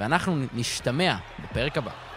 ואנחנו 0.00 0.36
נשתמע 0.54 1.16
בפרק 1.42 1.78
הבא. 1.78 2.13